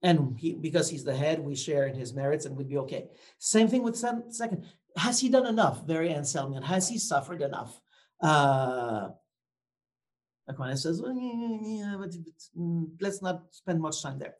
And 0.02 0.36
he, 0.38 0.54
because 0.54 0.90
he's 0.90 1.04
the 1.04 1.14
head, 1.14 1.38
we 1.38 1.54
share 1.54 1.86
in 1.86 1.94
his 1.94 2.12
merits 2.12 2.44
and 2.44 2.56
we'd 2.56 2.68
be 2.68 2.78
okay. 2.78 3.08
Same 3.38 3.68
thing 3.68 3.82
with 3.82 3.96
second. 3.96 4.64
Has 4.96 5.20
he 5.20 5.28
done 5.28 5.46
enough? 5.46 5.86
Very 5.86 6.08
Anselmian. 6.10 6.64
Has 6.64 6.88
he 6.88 6.98
suffered 6.98 7.40
enough? 7.40 7.80
Uh, 8.20 9.10
Aquinas 10.48 10.82
says, 10.82 11.00
well, 11.00 11.14
yeah, 11.14 11.58
yeah, 11.62 11.96
but 11.98 12.10
mm, 12.58 12.88
let's 13.00 13.22
not 13.22 13.42
spend 13.50 13.80
much 13.80 14.02
time 14.02 14.18
there. 14.18 14.34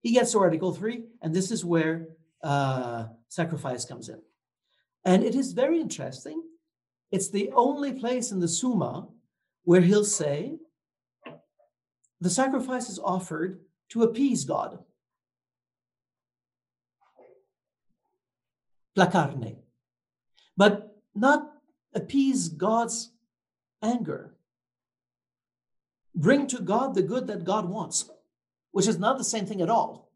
He 0.00 0.12
gets 0.12 0.32
to 0.32 0.38
Article 0.38 0.72
3, 0.72 1.04
and 1.22 1.34
this 1.34 1.50
is 1.50 1.64
where 1.64 2.08
uh, 2.42 3.06
sacrifice 3.28 3.84
comes 3.84 4.08
in. 4.08 4.20
And 5.04 5.24
it 5.24 5.34
is 5.34 5.52
very 5.52 5.80
interesting. 5.80 6.42
It's 7.10 7.30
the 7.30 7.50
only 7.54 7.92
place 7.92 8.30
in 8.30 8.40
the 8.40 8.48
Summa 8.48 9.08
where 9.64 9.80
he'll 9.80 10.04
say, 10.04 10.58
the 12.20 12.30
sacrifice 12.30 12.88
is 12.88 12.98
offered 12.98 13.60
to 13.90 14.02
appease 14.02 14.44
God. 14.44 14.78
placarne, 18.98 19.56
but 20.56 20.96
not 21.14 21.52
appease 21.94 22.48
God's 22.48 23.12
anger. 23.82 24.34
Bring 26.14 26.46
to 26.48 26.58
God 26.60 26.94
the 26.94 27.02
good 27.02 27.28
that 27.28 27.44
God 27.44 27.68
wants, 27.68 28.10
which 28.72 28.88
is 28.88 28.98
not 28.98 29.18
the 29.18 29.24
same 29.24 29.46
thing 29.46 29.62
at 29.62 29.70
all. 29.70 30.10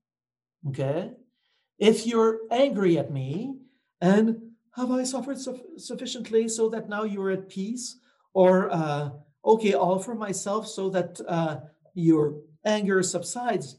Okay? 0.69 1.13
If 1.79 2.07
you're 2.07 2.41
angry 2.51 2.99
at 2.99 3.13
me 3.13 3.57
and 4.01 4.53
have 4.75 4.91
I 4.91 5.05
suffered 5.05 5.39
su- 5.39 5.77
sufficiently 5.77 6.49
so 6.49 6.69
that 6.71 6.89
now 6.89 7.05
you're 7.05 7.31
at 7.31 7.49
peace? 7.49 7.99
Or, 8.35 8.73
uh, 8.73 9.11
okay, 9.45 9.75
offer 9.75 10.15
myself 10.15 10.67
so 10.67 10.89
that 10.91 11.21
uh, 11.29 11.61
your 11.95 12.41
anger 12.65 13.03
subsides. 13.03 13.77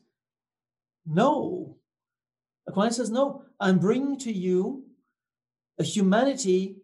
No. 1.06 1.78
Aquinas 2.68 2.98
says, 2.98 3.10
no, 3.10 3.44
I'm 3.60 3.80
bringing 3.80 4.18
to 4.20 4.32
you 4.32 4.86
a 5.80 5.84
humanity 5.84 6.78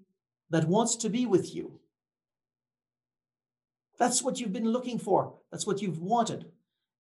that 0.50 0.68
wants 0.68 0.96
to 0.98 1.10
be 1.10 1.26
with 1.26 1.56
you. 1.56 1.80
That's 3.98 4.24
what 4.24 4.40
you've 4.40 4.54
been 4.54 4.72
looking 4.72 4.98
for. 4.98 5.36
That's 5.52 5.68
what 5.68 5.82
you've 5.82 6.00
wanted. 6.00 6.46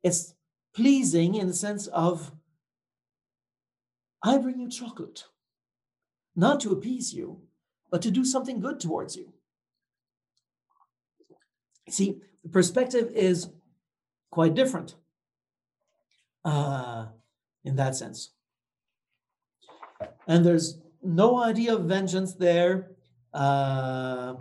It's 0.03 0.33
pleasing 0.75 1.35
in 1.35 1.47
the 1.47 1.53
sense 1.53 1.87
of, 1.87 2.31
I 4.23 4.37
bring 4.37 4.59
you 4.59 4.69
chocolate, 4.69 5.23
not 6.35 6.59
to 6.61 6.71
appease 6.71 7.13
you, 7.13 7.41
but 7.89 8.01
to 8.03 8.11
do 8.11 8.23
something 8.23 8.59
good 8.59 8.79
towards 8.79 9.15
you. 9.15 9.33
See, 11.89 12.21
the 12.43 12.49
perspective 12.49 13.11
is 13.13 13.49
quite 14.31 14.53
different 14.53 14.95
uh, 16.45 17.07
in 17.63 17.75
that 17.75 17.95
sense. 17.95 18.31
And 20.27 20.45
there's 20.45 20.79
no 21.03 21.41
idea 21.41 21.75
of 21.75 21.85
vengeance 21.85 22.33
there. 22.33 22.91
Uh, 23.33 24.35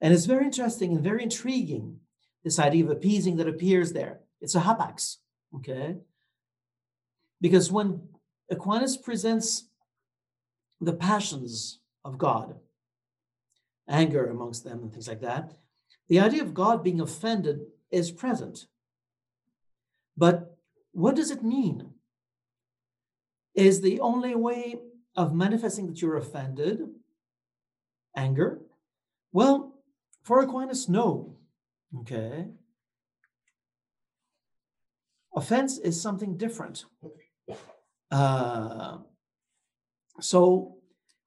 and 0.00 0.12
it's 0.12 0.26
very 0.26 0.44
interesting 0.44 0.92
and 0.92 1.02
very 1.02 1.22
intriguing, 1.22 2.00
this 2.44 2.58
idea 2.58 2.84
of 2.84 2.90
appeasing 2.90 3.36
that 3.36 3.48
appears 3.48 3.92
there. 3.92 4.20
It's 4.40 4.54
a 4.54 4.60
hapax, 4.60 5.18
okay? 5.56 5.96
Because 7.40 7.70
when 7.70 8.08
Aquinas 8.50 8.96
presents 8.96 9.68
the 10.80 10.92
passions 10.92 11.78
of 12.04 12.18
God, 12.18 12.56
anger 13.88 14.26
amongst 14.26 14.64
them 14.64 14.80
and 14.82 14.92
things 14.92 15.08
like 15.08 15.20
that, 15.20 15.52
the 16.08 16.20
idea 16.20 16.42
of 16.42 16.54
God 16.54 16.82
being 16.82 17.00
offended 17.00 17.66
is 17.92 18.10
present. 18.10 18.66
But 20.16 20.56
what 20.92 21.16
does 21.16 21.30
it 21.30 21.42
mean? 21.42 21.90
Is 23.54 23.80
the 23.80 24.00
only 24.00 24.34
way 24.34 24.80
of 25.14 25.34
manifesting 25.34 25.86
that 25.86 26.00
you're 26.00 26.16
offended 26.16 26.80
anger? 28.16 28.60
Well, 29.32 29.74
for 30.22 30.42
Aquinas, 30.42 30.88
no. 30.88 31.36
Okay. 32.00 32.46
Offense 35.34 35.78
is 35.78 36.00
something 36.00 36.36
different. 36.36 36.84
Uh, 38.10 38.98
so 40.20 40.76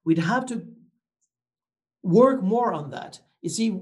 we'd 0.04 0.20
have 0.20 0.46
to 0.48 0.68
work 2.04 2.44
more 2.44 2.72
on 2.72 2.92
that. 2.92 3.20
You 3.42 3.50
see, 3.50 3.82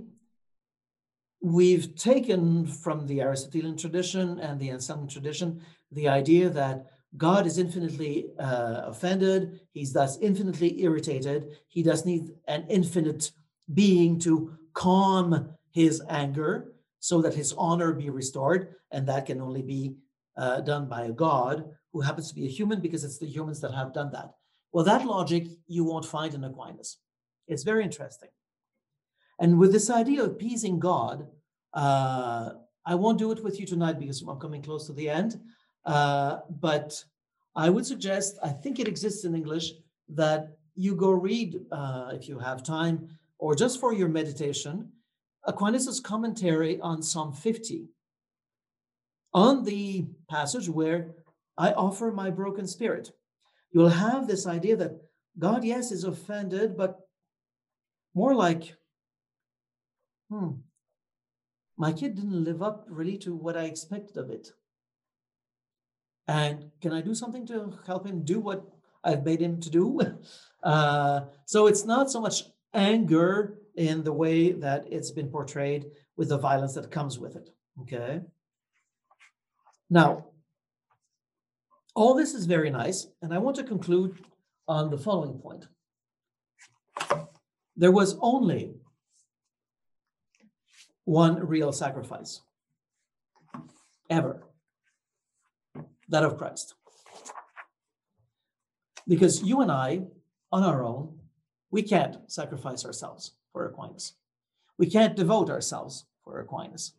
we've 1.43 1.93
taken 1.95 2.65
from 2.65 3.05
the 3.05 3.21
Aristotelian 3.21 3.77
tradition 3.77 4.39
and 4.39 4.57
the 4.59 4.69
Anselm 4.69 5.07
tradition 5.07 5.61
the 5.91 6.07
idea 6.07 6.49
that 6.49 6.87
God 7.17 7.45
is 7.45 7.59
infinitely 7.59 8.27
uh, 8.39 8.83
offended, 8.85 9.59
he's 9.73 9.93
thus 9.93 10.17
infinitely 10.19 10.81
irritated, 10.81 11.57
he 11.67 11.83
does 11.83 12.05
need 12.05 12.31
an 12.47 12.65
infinite 12.69 13.31
being 13.73 14.17
to 14.19 14.57
calm 14.73 15.49
his 15.71 16.01
anger 16.09 16.73
so 16.99 17.21
that 17.21 17.35
his 17.35 17.53
honor 17.57 17.91
be 17.91 18.09
restored, 18.09 18.75
and 18.91 19.05
that 19.07 19.25
can 19.25 19.41
only 19.41 19.61
be 19.61 19.95
uh, 20.37 20.61
done 20.61 20.87
by 20.87 21.03
a 21.03 21.11
God 21.11 21.65
who 21.91 22.01
happens 22.01 22.29
to 22.29 22.35
be 22.35 22.45
a 22.45 22.49
human 22.49 22.79
because 22.79 23.03
it's 23.03 23.19
the 23.19 23.27
humans 23.27 23.59
that 23.61 23.73
have 23.73 23.93
done 23.93 24.11
that. 24.13 24.31
Well, 24.71 24.85
that 24.85 25.05
logic 25.05 25.47
you 25.67 25.83
won't 25.83 26.05
find 26.05 26.33
in 26.33 26.43
Aquinas. 26.45 26.97
It's 27.47 27.63
very 27.63 27.83
interesting. 27.83 28.29
And 29.39 29.59
with 29.59 29.71
this 29.71 29.89
idea 29.89 30.23
of 30.23 30.31
appeasing 30.31 30.79
God, 30.79 31.27
uh, 31.73 32.51
I 32.85 32.95
won't 32.95 33.17
do 33.17 33.31
it 33.31 33.43
with 33.43 33.59
you 33.59 33.65
tonight 33.65 33.99
because 33.99 34.21
I'm 34.21 34.39
coming 34.39 34.61
close 34.61 34.87
to 34.87 34.93
the 34.93 35.09
end. 35.09 35.39
Uh, 35.85 36.39
but 36.49 37.03
I 37.55 37.69
would 37.69 37.85
suggest, 37.85 38.37
I 38.43 38.49
think 38.49 38.79
it 38.79 38.87
exists 38.87 39.25
in 39.25 39.35
English, 39.35 39.73
that 40.09 40.57
you 40.75 40.95
go 40.95 41.11
read, 41.11 41.59
uh, 41.71 42.11
if 42.13 42.27
you 42.27 42.39
have 42.39 42.63
time, 42.63 43.09
or 43.37 43.55
just 43.55 43.79
for 43.79 43.93
your 43.93 44.07
meditation, 44.07 44.89
Aquinas' 45.45 45.99
commentary 45.99 46.79
on 46.79 47.03
Psalm 47.03 47.33
50, 47.33 47.89
on 49.33 49.63
the 49.63 50.05
passage 50.29 50.69
where 50.69 51.15
I 51.57 51.73
offer 51.73 52.11
my 52.11 52.29
broken 52.29 52.67
spirit. 52.67 53.11
You'll 53.71 53.89
have 53.89 54.27
this 54.27 54.47
idea 54.47 54.75
that 54.77 55.01
God, 55.37 55.63
yes, 55.63 55.91
is 55.91 56.03
offended, 56.03 56.77
but 56.77 56.99
more 58.13 58.35
like, 58.35 58.75
hmm, 60.33 60.51
my 61.77 61.91
kid 61.91 62.15
didn't 62.15 62.43
live 62.43 62.61
up 62.61 62.85
really 62.89 63.17
to 63.19 63.35
what 63.35 63.57
I 63.57 63.63
expected 63.65 64.17
of 64.17 64.29
it. 64.29 64.49
And 66.27 66.71
can 66.81 66.93
I 66.93 67.01
do 67.01 67.13
something 67.13 67.45
to 67.47 67.77
help 67.85 68.07
him 68.07 68.23
do 68.23 68.39
what 68.39 68.63
I've 69.03 69.25
made 69.25 69.41
him 69.41 69.59
to 69.61 69.69
do? 69.69 69.99
Uh, 70.63 71.25
so 71.45 71.67
it's 71.67 71.83
not 71.83 72.09
so 72.09 72.21
much 72.21 72.43
anger 72.73 73.57
in 73.75 74.01
the 74.01 74.13
way 74.13 74.53
that 74.53 74.85
it's 74.89 75.11
been 75.11 75.27
portrayed 75.27 75.83
with 76.15 76.29
the 76.29 76.37
violence 76.37 76.73
that 76.73 76.89
comes 76.89 77.19
with 77.19 77.35
it. 77.35 77.49
Okay. 77.81 78.21
Now, 79.89 80.27
all 81.95 82.13
this 82.13 82.33
is 82.33 82.45
very 82.45 82.69
nice, 82.69 83.07
and 83.21 83.33
I 83.33 83.39
want 83.39 83.57
to 83.57 83.65
conclude 83.65 84.23
on 84.69 84.89
the 84.89 84.97
following 84.97 85.37
point. 85.37 85.67
There 87.75 87.91
was 87.91 88.15
only 88.21 88.75
one 91.05 91.45
real 91.45 91.71
sacrifice 91.71 92.41
ever 94.09 94.43
that 96.09 96.23
of 96.23 96.37
Christ. 96.37 96.75
Because 99.07 99.43
you 99.43 99.61
and 99.61 99.71
I, 99.71 100.03
on 100.51 100.63
our 100.63 100.83
own, 100.83 101.19
we 101.71 101.81
can't 101.81 102.17
sacrifice 102.27 102.85
ourselves 102.85 103.33
for 103.51 103.65
Aquinas. 103.65 104.13
We 104.77 104.89
can't 104.89 105.15
devote 105.15 105.49
ourselves 105.49 106.05
for 106.23 106.39
Aquinas. 106.39 106.93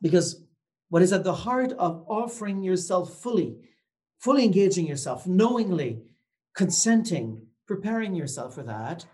Because 0.00 0.42
what 0.88 1.02
is 1.02 1.12
at 1.12 1.24
the 1.24 1.34
heart 1.34 1.72
of 1.72 2.04
offering 2.08 2.62
yourself 2.62 3.20
fully, 3.20 3.56
fully 4.18 4.44
engaging 4.44 4.86
yourself, 4.86 5.26
knowingly, 5.26 6.02
consenting, 6.54 7.46
preparing 7.66 8.14
yourself 8.14 8.54
for 8.54 8.62
that, 8.62 9.04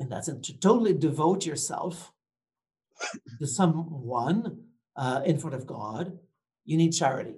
and 0.00 0.10
that's 0.10 0.26
to 0.26 0.58
totally 0.58 0.94
devote 0.94 1.46
yourself 1.46 2.12
to 3.38 3.46
someone 3.46 4.64
uh, 4.96 5.22
in 5.24 5.38
front 5.38 5.54
of 5.54 5.66
God, 5.66 6.18
you 6.64 6.76
need 6.76 6.92
charity. 6.92 7.34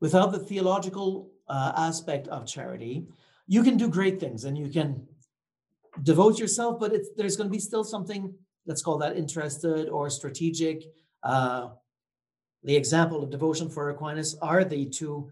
Without 0.00 0.32
the 0.32 0.38
theological 0.38 1.30
uh, 1.48 1.72
aspect 1.76 2.28
of 2.28 2.46
charity, 2.46 3.06
you 3.46 3.62
can 3.62 3.76
do 3.76 3.88
great 3.88 4.20
things 4.20 4.44
and 4.44 4.56
you 4.56 4.68
can 4.68 5.06
devote 6.02 6.38
yourself, 6.38 6.78
but 6.78 6.92
there's 7.16 7.36
going 7.36 7.48
to 7.48 7.52
be 7.52 7.58
still 7.58 7.84
something, 7.84 8.32
let's 8.66 8.82
call 8.82 8.98
that 8.98 9.16
interested 9.16 9.88
or 9.88 10.08
strategic. 10.10 10.84
Uh, 11.22 11.70
the 12.62 12.76
example 12.76 13.22
of 13.22 13.30
devotion 13.30 13.68
for 13.68 13.90
Aquinas 13.90 14.36
are 14.42 14.64
the 14.64 14.86
two 14.86 15.30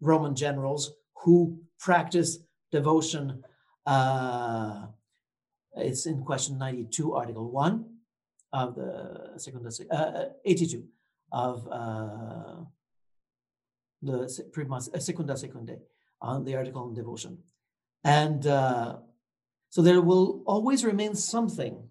Roman 0.00 0.34
generals 0.34 0.92
who 1.24 1.58
practiced 1.78 2.40
devotion 2.72 3.42
uh, 3.88 4.86
it's 5.76 6.04
in 6.04 6.22
question 6.22 6.58
92, 6.58 7.14
Article 7.14 7.50
1 7.50 7.84
of 8.52 8.74
the 8.74 9.38
Secunda, 9.38 9.70
uh, 9.90 9.94
uh 9.94 10.24
82 10.44 10.84
of 11.32 11.66
uh, 11.70 12.64
the 14.02 14.44
Prima 14.52 14.76
uh, 14.76 14.98
Secunda 14.98 15.36
on 16.20 16.44
the 16.44 16.54
article 16.54 16.82
on 16.82 16.94
devotion. 16.94 17.38
And 18.04 18.46
uh, 18.46 18.96
so 19.70 19.80
there 19.80 20.02
will 20.02 20.42
always 20.46 20.84
remain 20.84 21.14
something, 21.14 21.88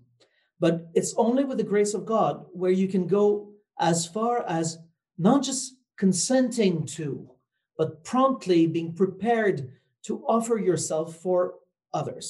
but 0.60 0.90
it's 0.94 1.16
only 1.18 1.46
with 1.46 1.58
the 1.58 1.64
grace 1.64 1.94
of 1.96 2.06
God 2.06 2.46
where 2.54 2.72
you 2.72 2.88
can 2.88 3.08
go 3.08 3.54
as 3.80 4.06
far 4.06 4.46
as 4.48 4.78
not 5.18 5.44
just 5.44 5.78
consenting 5.98 6.86
to, 6.86 7.30
but 7.76 8.04
promptly 8.04 8.68
being 8.68 8.94
prepared 8.94 9.72
to 10.04 10.24
offer 10.28 10.58
yourself 10.58 11.16
for 11.18 11.56
others. 12.00 12.26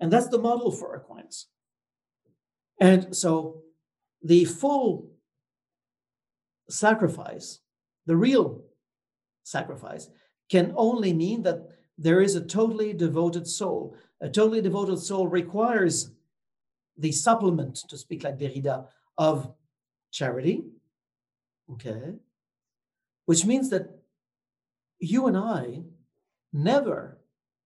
And 0.00 0.10
that's 0.12 0.28
the 0.28 0.38
model 0.48 0.70
for 0.72 0.94
Aquinas. 0.94 1.48
And 2.80 3.14
so 3.14 3.62
the 4.22 4.44
full 4.44 5.10
sacrifice, 6.68 7.60
the 8.06 8.16
real 8.16 8.62
sacrifice, 9.42 10.08
can 10.50 10.72
only 10.76 11.12
mean 11.12 11.42
that 11.42 11.60
there 11.98 12.20
is 12.20 12.34
a 12.34 12.46
totally 12.58 12.92
devoted 12.94 13.46
soul. 13.46 13.94
A 14.20 14.28
totally 14.28 14.62
devoted 14.62 14.98
soul 14.98 15.28
requires 15.28 16.12
the 16.96 17.12
supplement, 17.12 17.76
to 17.88 17.96
speak 17.96 18.24
like 18.24 18.38
Derrida, 18.38 18.86
of 19.18 19.52
charity. 20.10 20.64
Okay. 21.72 22.14
Which 23.26 23.44
means 23.44 23.70
that 23.70 23.84
you 24.98 25.26
and 25.26 25.36
I 25.36 25.82
never 26.52 27.18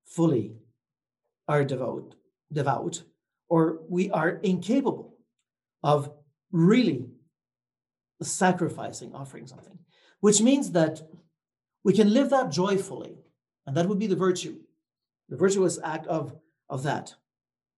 fully 0.04 0.56
are 1.48 1.64
devout, 1.64 2.14
devout, 2.52 3.02
or 3.48 3.80
we 3.88 4.10
are 4.10 4.30
incapable 4.42 5.16
of 5.82 6.10
really 6.50 7.06
sacrificing, 8.22 9.14
offering 9.14 9.46
something, 9.46 9.78
which 10.20 10.40
means 10.40 10.72
that 10.72 11.02
we 11.84 11.92
can 11.92 12.12
live 12.12 12.30
that 12.30 12.50
joyfully. 12.50 13.16
And 13.66 13.76
that 13.76 13.86
would 13.86 13.98
be 13.98 14.06
the 14.06 14.16
virtue, 14.16 14.56
the 15.28 15.36
virtuous 15.36 15.78
act 15.82 16.06
of, 16.06 16.34
of 16.68 16.82
that. 16.84 17.14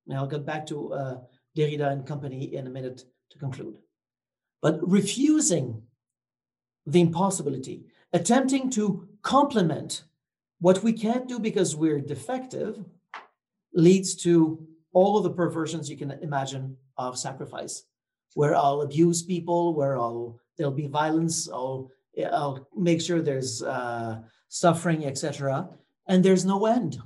Now 0.06 0.18
I'll 0.18 0.26
get 0.26 0.46
back 0.46 0.66
to 0.66 0.92
uh, 0.92 1.16
Derrida 1.56 1.90
and 1.90 2.06
company 2.06 2.54
in 2.54 2.66
a 2.66 2.70
minute 2.70 3.04
to 3.30 3.38
conclude. 3.38 3.78
But 4.62 4.78
refusing 4.88 5.82
the 6.86 7.00
impossibility, 7.00 7.86
attempting 8.12 8.70
to 8.70 9.08
complement 9.22 10.04
what 10.60 10.82
we 10.82 10.92
can't 10.92 11.28
do 11.28 11.38
because 11.38 11.76
we're 11.76 12.00
defective, 12.00 12.84
leads 13.76 14.16
to 14.16 14.66
all 14.92 15.16
of 15.16 15.22
the 15.22 15.30
perversions 15.30 15.88
you 15.88 15.96
can 15.96 16.10
imagine 16.22 16.76
of 16.96 17.18
sacrifice, 17.18 17.84
where 18.34 18.56
I'll 18.56 18.80
abuse 18.80 19.22
people, 19.22 19.74
where 19.74 19.96
I'll 19.98 20.40
there'll 20.56 20.72
be 20.72 20.88
violence, 20.88 21.48
I'll 21.48 21.90
I'll 22.32 22.66
make 22.74 23.00
sure 23.00 23.20
there's 23.20 23.62
uh, 23.62 24.20
suffering, 24.48 25.04
etc. 25.06 25.68
And 26.08 26.24
there's 26.24 26.44
no 26.44 26.66
end 26.66 26.98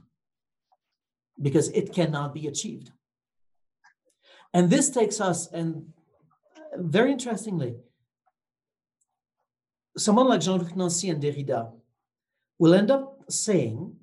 because 1.43 1.69
it 1.71 1.93
cannot 1.93 2.33
be 2.33 2.47
achieved. 2.47 2.93
And 4.55 4.71
this 4.71 4.91
takes 4.91 5.21
us, 5.21 5.51
and 5.53 5.93
very 6.77 7.11
interestingly, 7.13 7.77
someone 9.97 10.29
like 10.29 10.41
Jean-Luc 10.41 10.77
Nancy 10.77 11.09
and 11.11 11.23
Derrida 11.23 11.73
will 12.59 12.75
end 12.75 12.91
up 12.91 13.25
saying, 13.29 13.97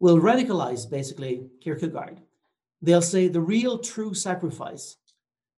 will 0.00 0.20
radicalize 0.20 0.88
basically 0.88 1.46
Kierkegaard. 1.60 2.20
They'll 2.82 3.02
say 3.02 3.28
the 3.28 3.40
real 3.40 3.78
true 3.78 4.14
sacrifice 4.14 4.96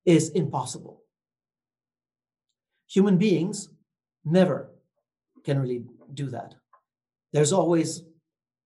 is 0.05 0.31
impossible. 0.31 1.03
Human 2.89 3.19
beings 3.19 3.69
never 4.25 4.71
can 5.45 5.61
really 5.61 5.85
do 6.15 6.31
that. 6.31 6.55
There's 7.33 7.53
always 7.53 8.05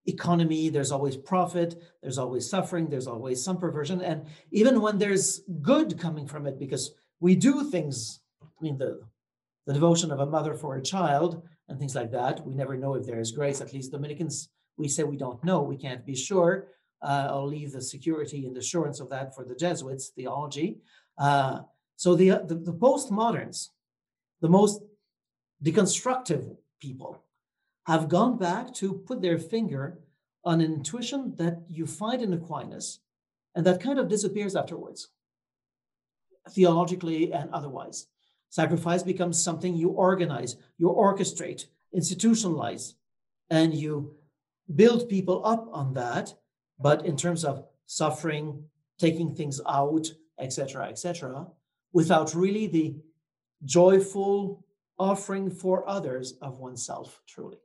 economy, 0.06 0.68
there's 0.68 0.92
always 0.92 1.16
profit, 1.16 1.80
there's 2.02 2.18
always 2.18 2.48
suffering, 2.48 2.88
there's 2.88 3.06
always 3.06 3.42
some 3.42 3.58
perversion. 3.58 4.00
And 4.02 4.26
even 4.50 4.80
when 4.80 4.98
there's 4.98 5.40
good 5.60 5.98
coming 5.98 6.26
from 6.26 6.46
it, 6.46 6.58
because 6.58 6.94
we 7.20 7.34
do 7.34 7.70
things, 7.70 8.20
I 8.42 8.46
mean, 8.60 8.78
the, 8.78 9.00
the 9.66 9.72
devotion 9.72 10.10
of 10.10 10.20
a 10.20 10.26
mother 10.26 10.54
for 10.54 10.76
a 10.76 10.82
child 10.82 11.42
and 11.68 11.78
things 11.78 11.94
like 11.94 12.10
that, 12.12 12.44
we 12.46 12.54
never 12.54 12.76
know 12.76 12.94
if 12.94 13.06
there 13.06 13.20
is 13.20 13.32
grace. 13.32 13.60
At 13.60 13.72
least 13.72 13.92
Dominicans, 13.92 14.48
we 14.82 14.88
say 14.88 15.04
we 15.04 15.16
don't 15.16 15.42
know, 15.44 15.62
we 15.62 15.76
can't 15.76 16.04
be 16.04 16.14
sure. 16.14 16.66
Uh, 17.00 17.28
I'll 17.30 17.46
leave 17.46 17.72
the 17.72 17.80
security 17.80 18.46
and 18.46 18.56
assurance 18.56 19.00
of 19.00 19.08
that 19.10 19.34
for 19.34 19.44
the 19.44 19.54
Jesuits 19.54 20.08
theology. 20.08 20.78
Uh, 21.18 21.60
so 21.96 22.14
the, 22.14 22.30
the, 22.48 22.56
the 22.68 22.72
postmoderns, 22.72 23.68
the 24.40 24.48
most 24.48 24.82
deconstructive 25.64 26.56
people, 26.80 27.22
have 27.86 28.08
gone 28.08 28.38
back 28.38 28.74
to 28.74 28.94
put 29.08 29.22
their 29.22 29.38
finger 29.38 29.98
on 30.44 30.60
an 30.60 30.72
intuition 30.72 31.34
that 31.36 31.62
you 31.68 31.86
find 31.86 32.22
in 32.22 32.32
Aquinas 32.32 33.00
and 33.54 33.66
that 33.66 33.82
kind 33.82 33.98
of 33.98 34.08
disappears 34.08 34.56
afterwards, 34.56 35.08
theologically 36.50 37.32
and 37.32 37.50
otherwise. 37.52 38.06
Sacrifice 38.50 39.02
becomes 39.02 39.42
something 39.42 39.74
you 39.74 39.90
organize, 39.90 40.56
you 40.78 40.88
orchestrate, 40.88 41.66
institutionalize, 41.96 42.94
and 43.50 43.74
you 43.74 44.14
build 44.74 45.08
people 45.08 45.44
up 45.44 45.68
on 45.72 45.94
that. 45.94 46.34
But 46.78 47.06
in 47.06 47.16
terms 47.16 47.44
of 47.44 47.64
suffering, 47.86 48.64
taking 48.98 49.34
things 49.34 49.60
out, 49.68 50.06
etc., 50.38 50.86
etc., 50.88 51.46
without 51.92 52.34
really 52.34 52.66
the 52.66 52.96
joyful 53.64 54.64
offering 54.98 55.50
for 55.50 55.88
others 55.88 56.34
of 56.40 56.58
oneself, 56.58 57.20
truly. 57.26 57.58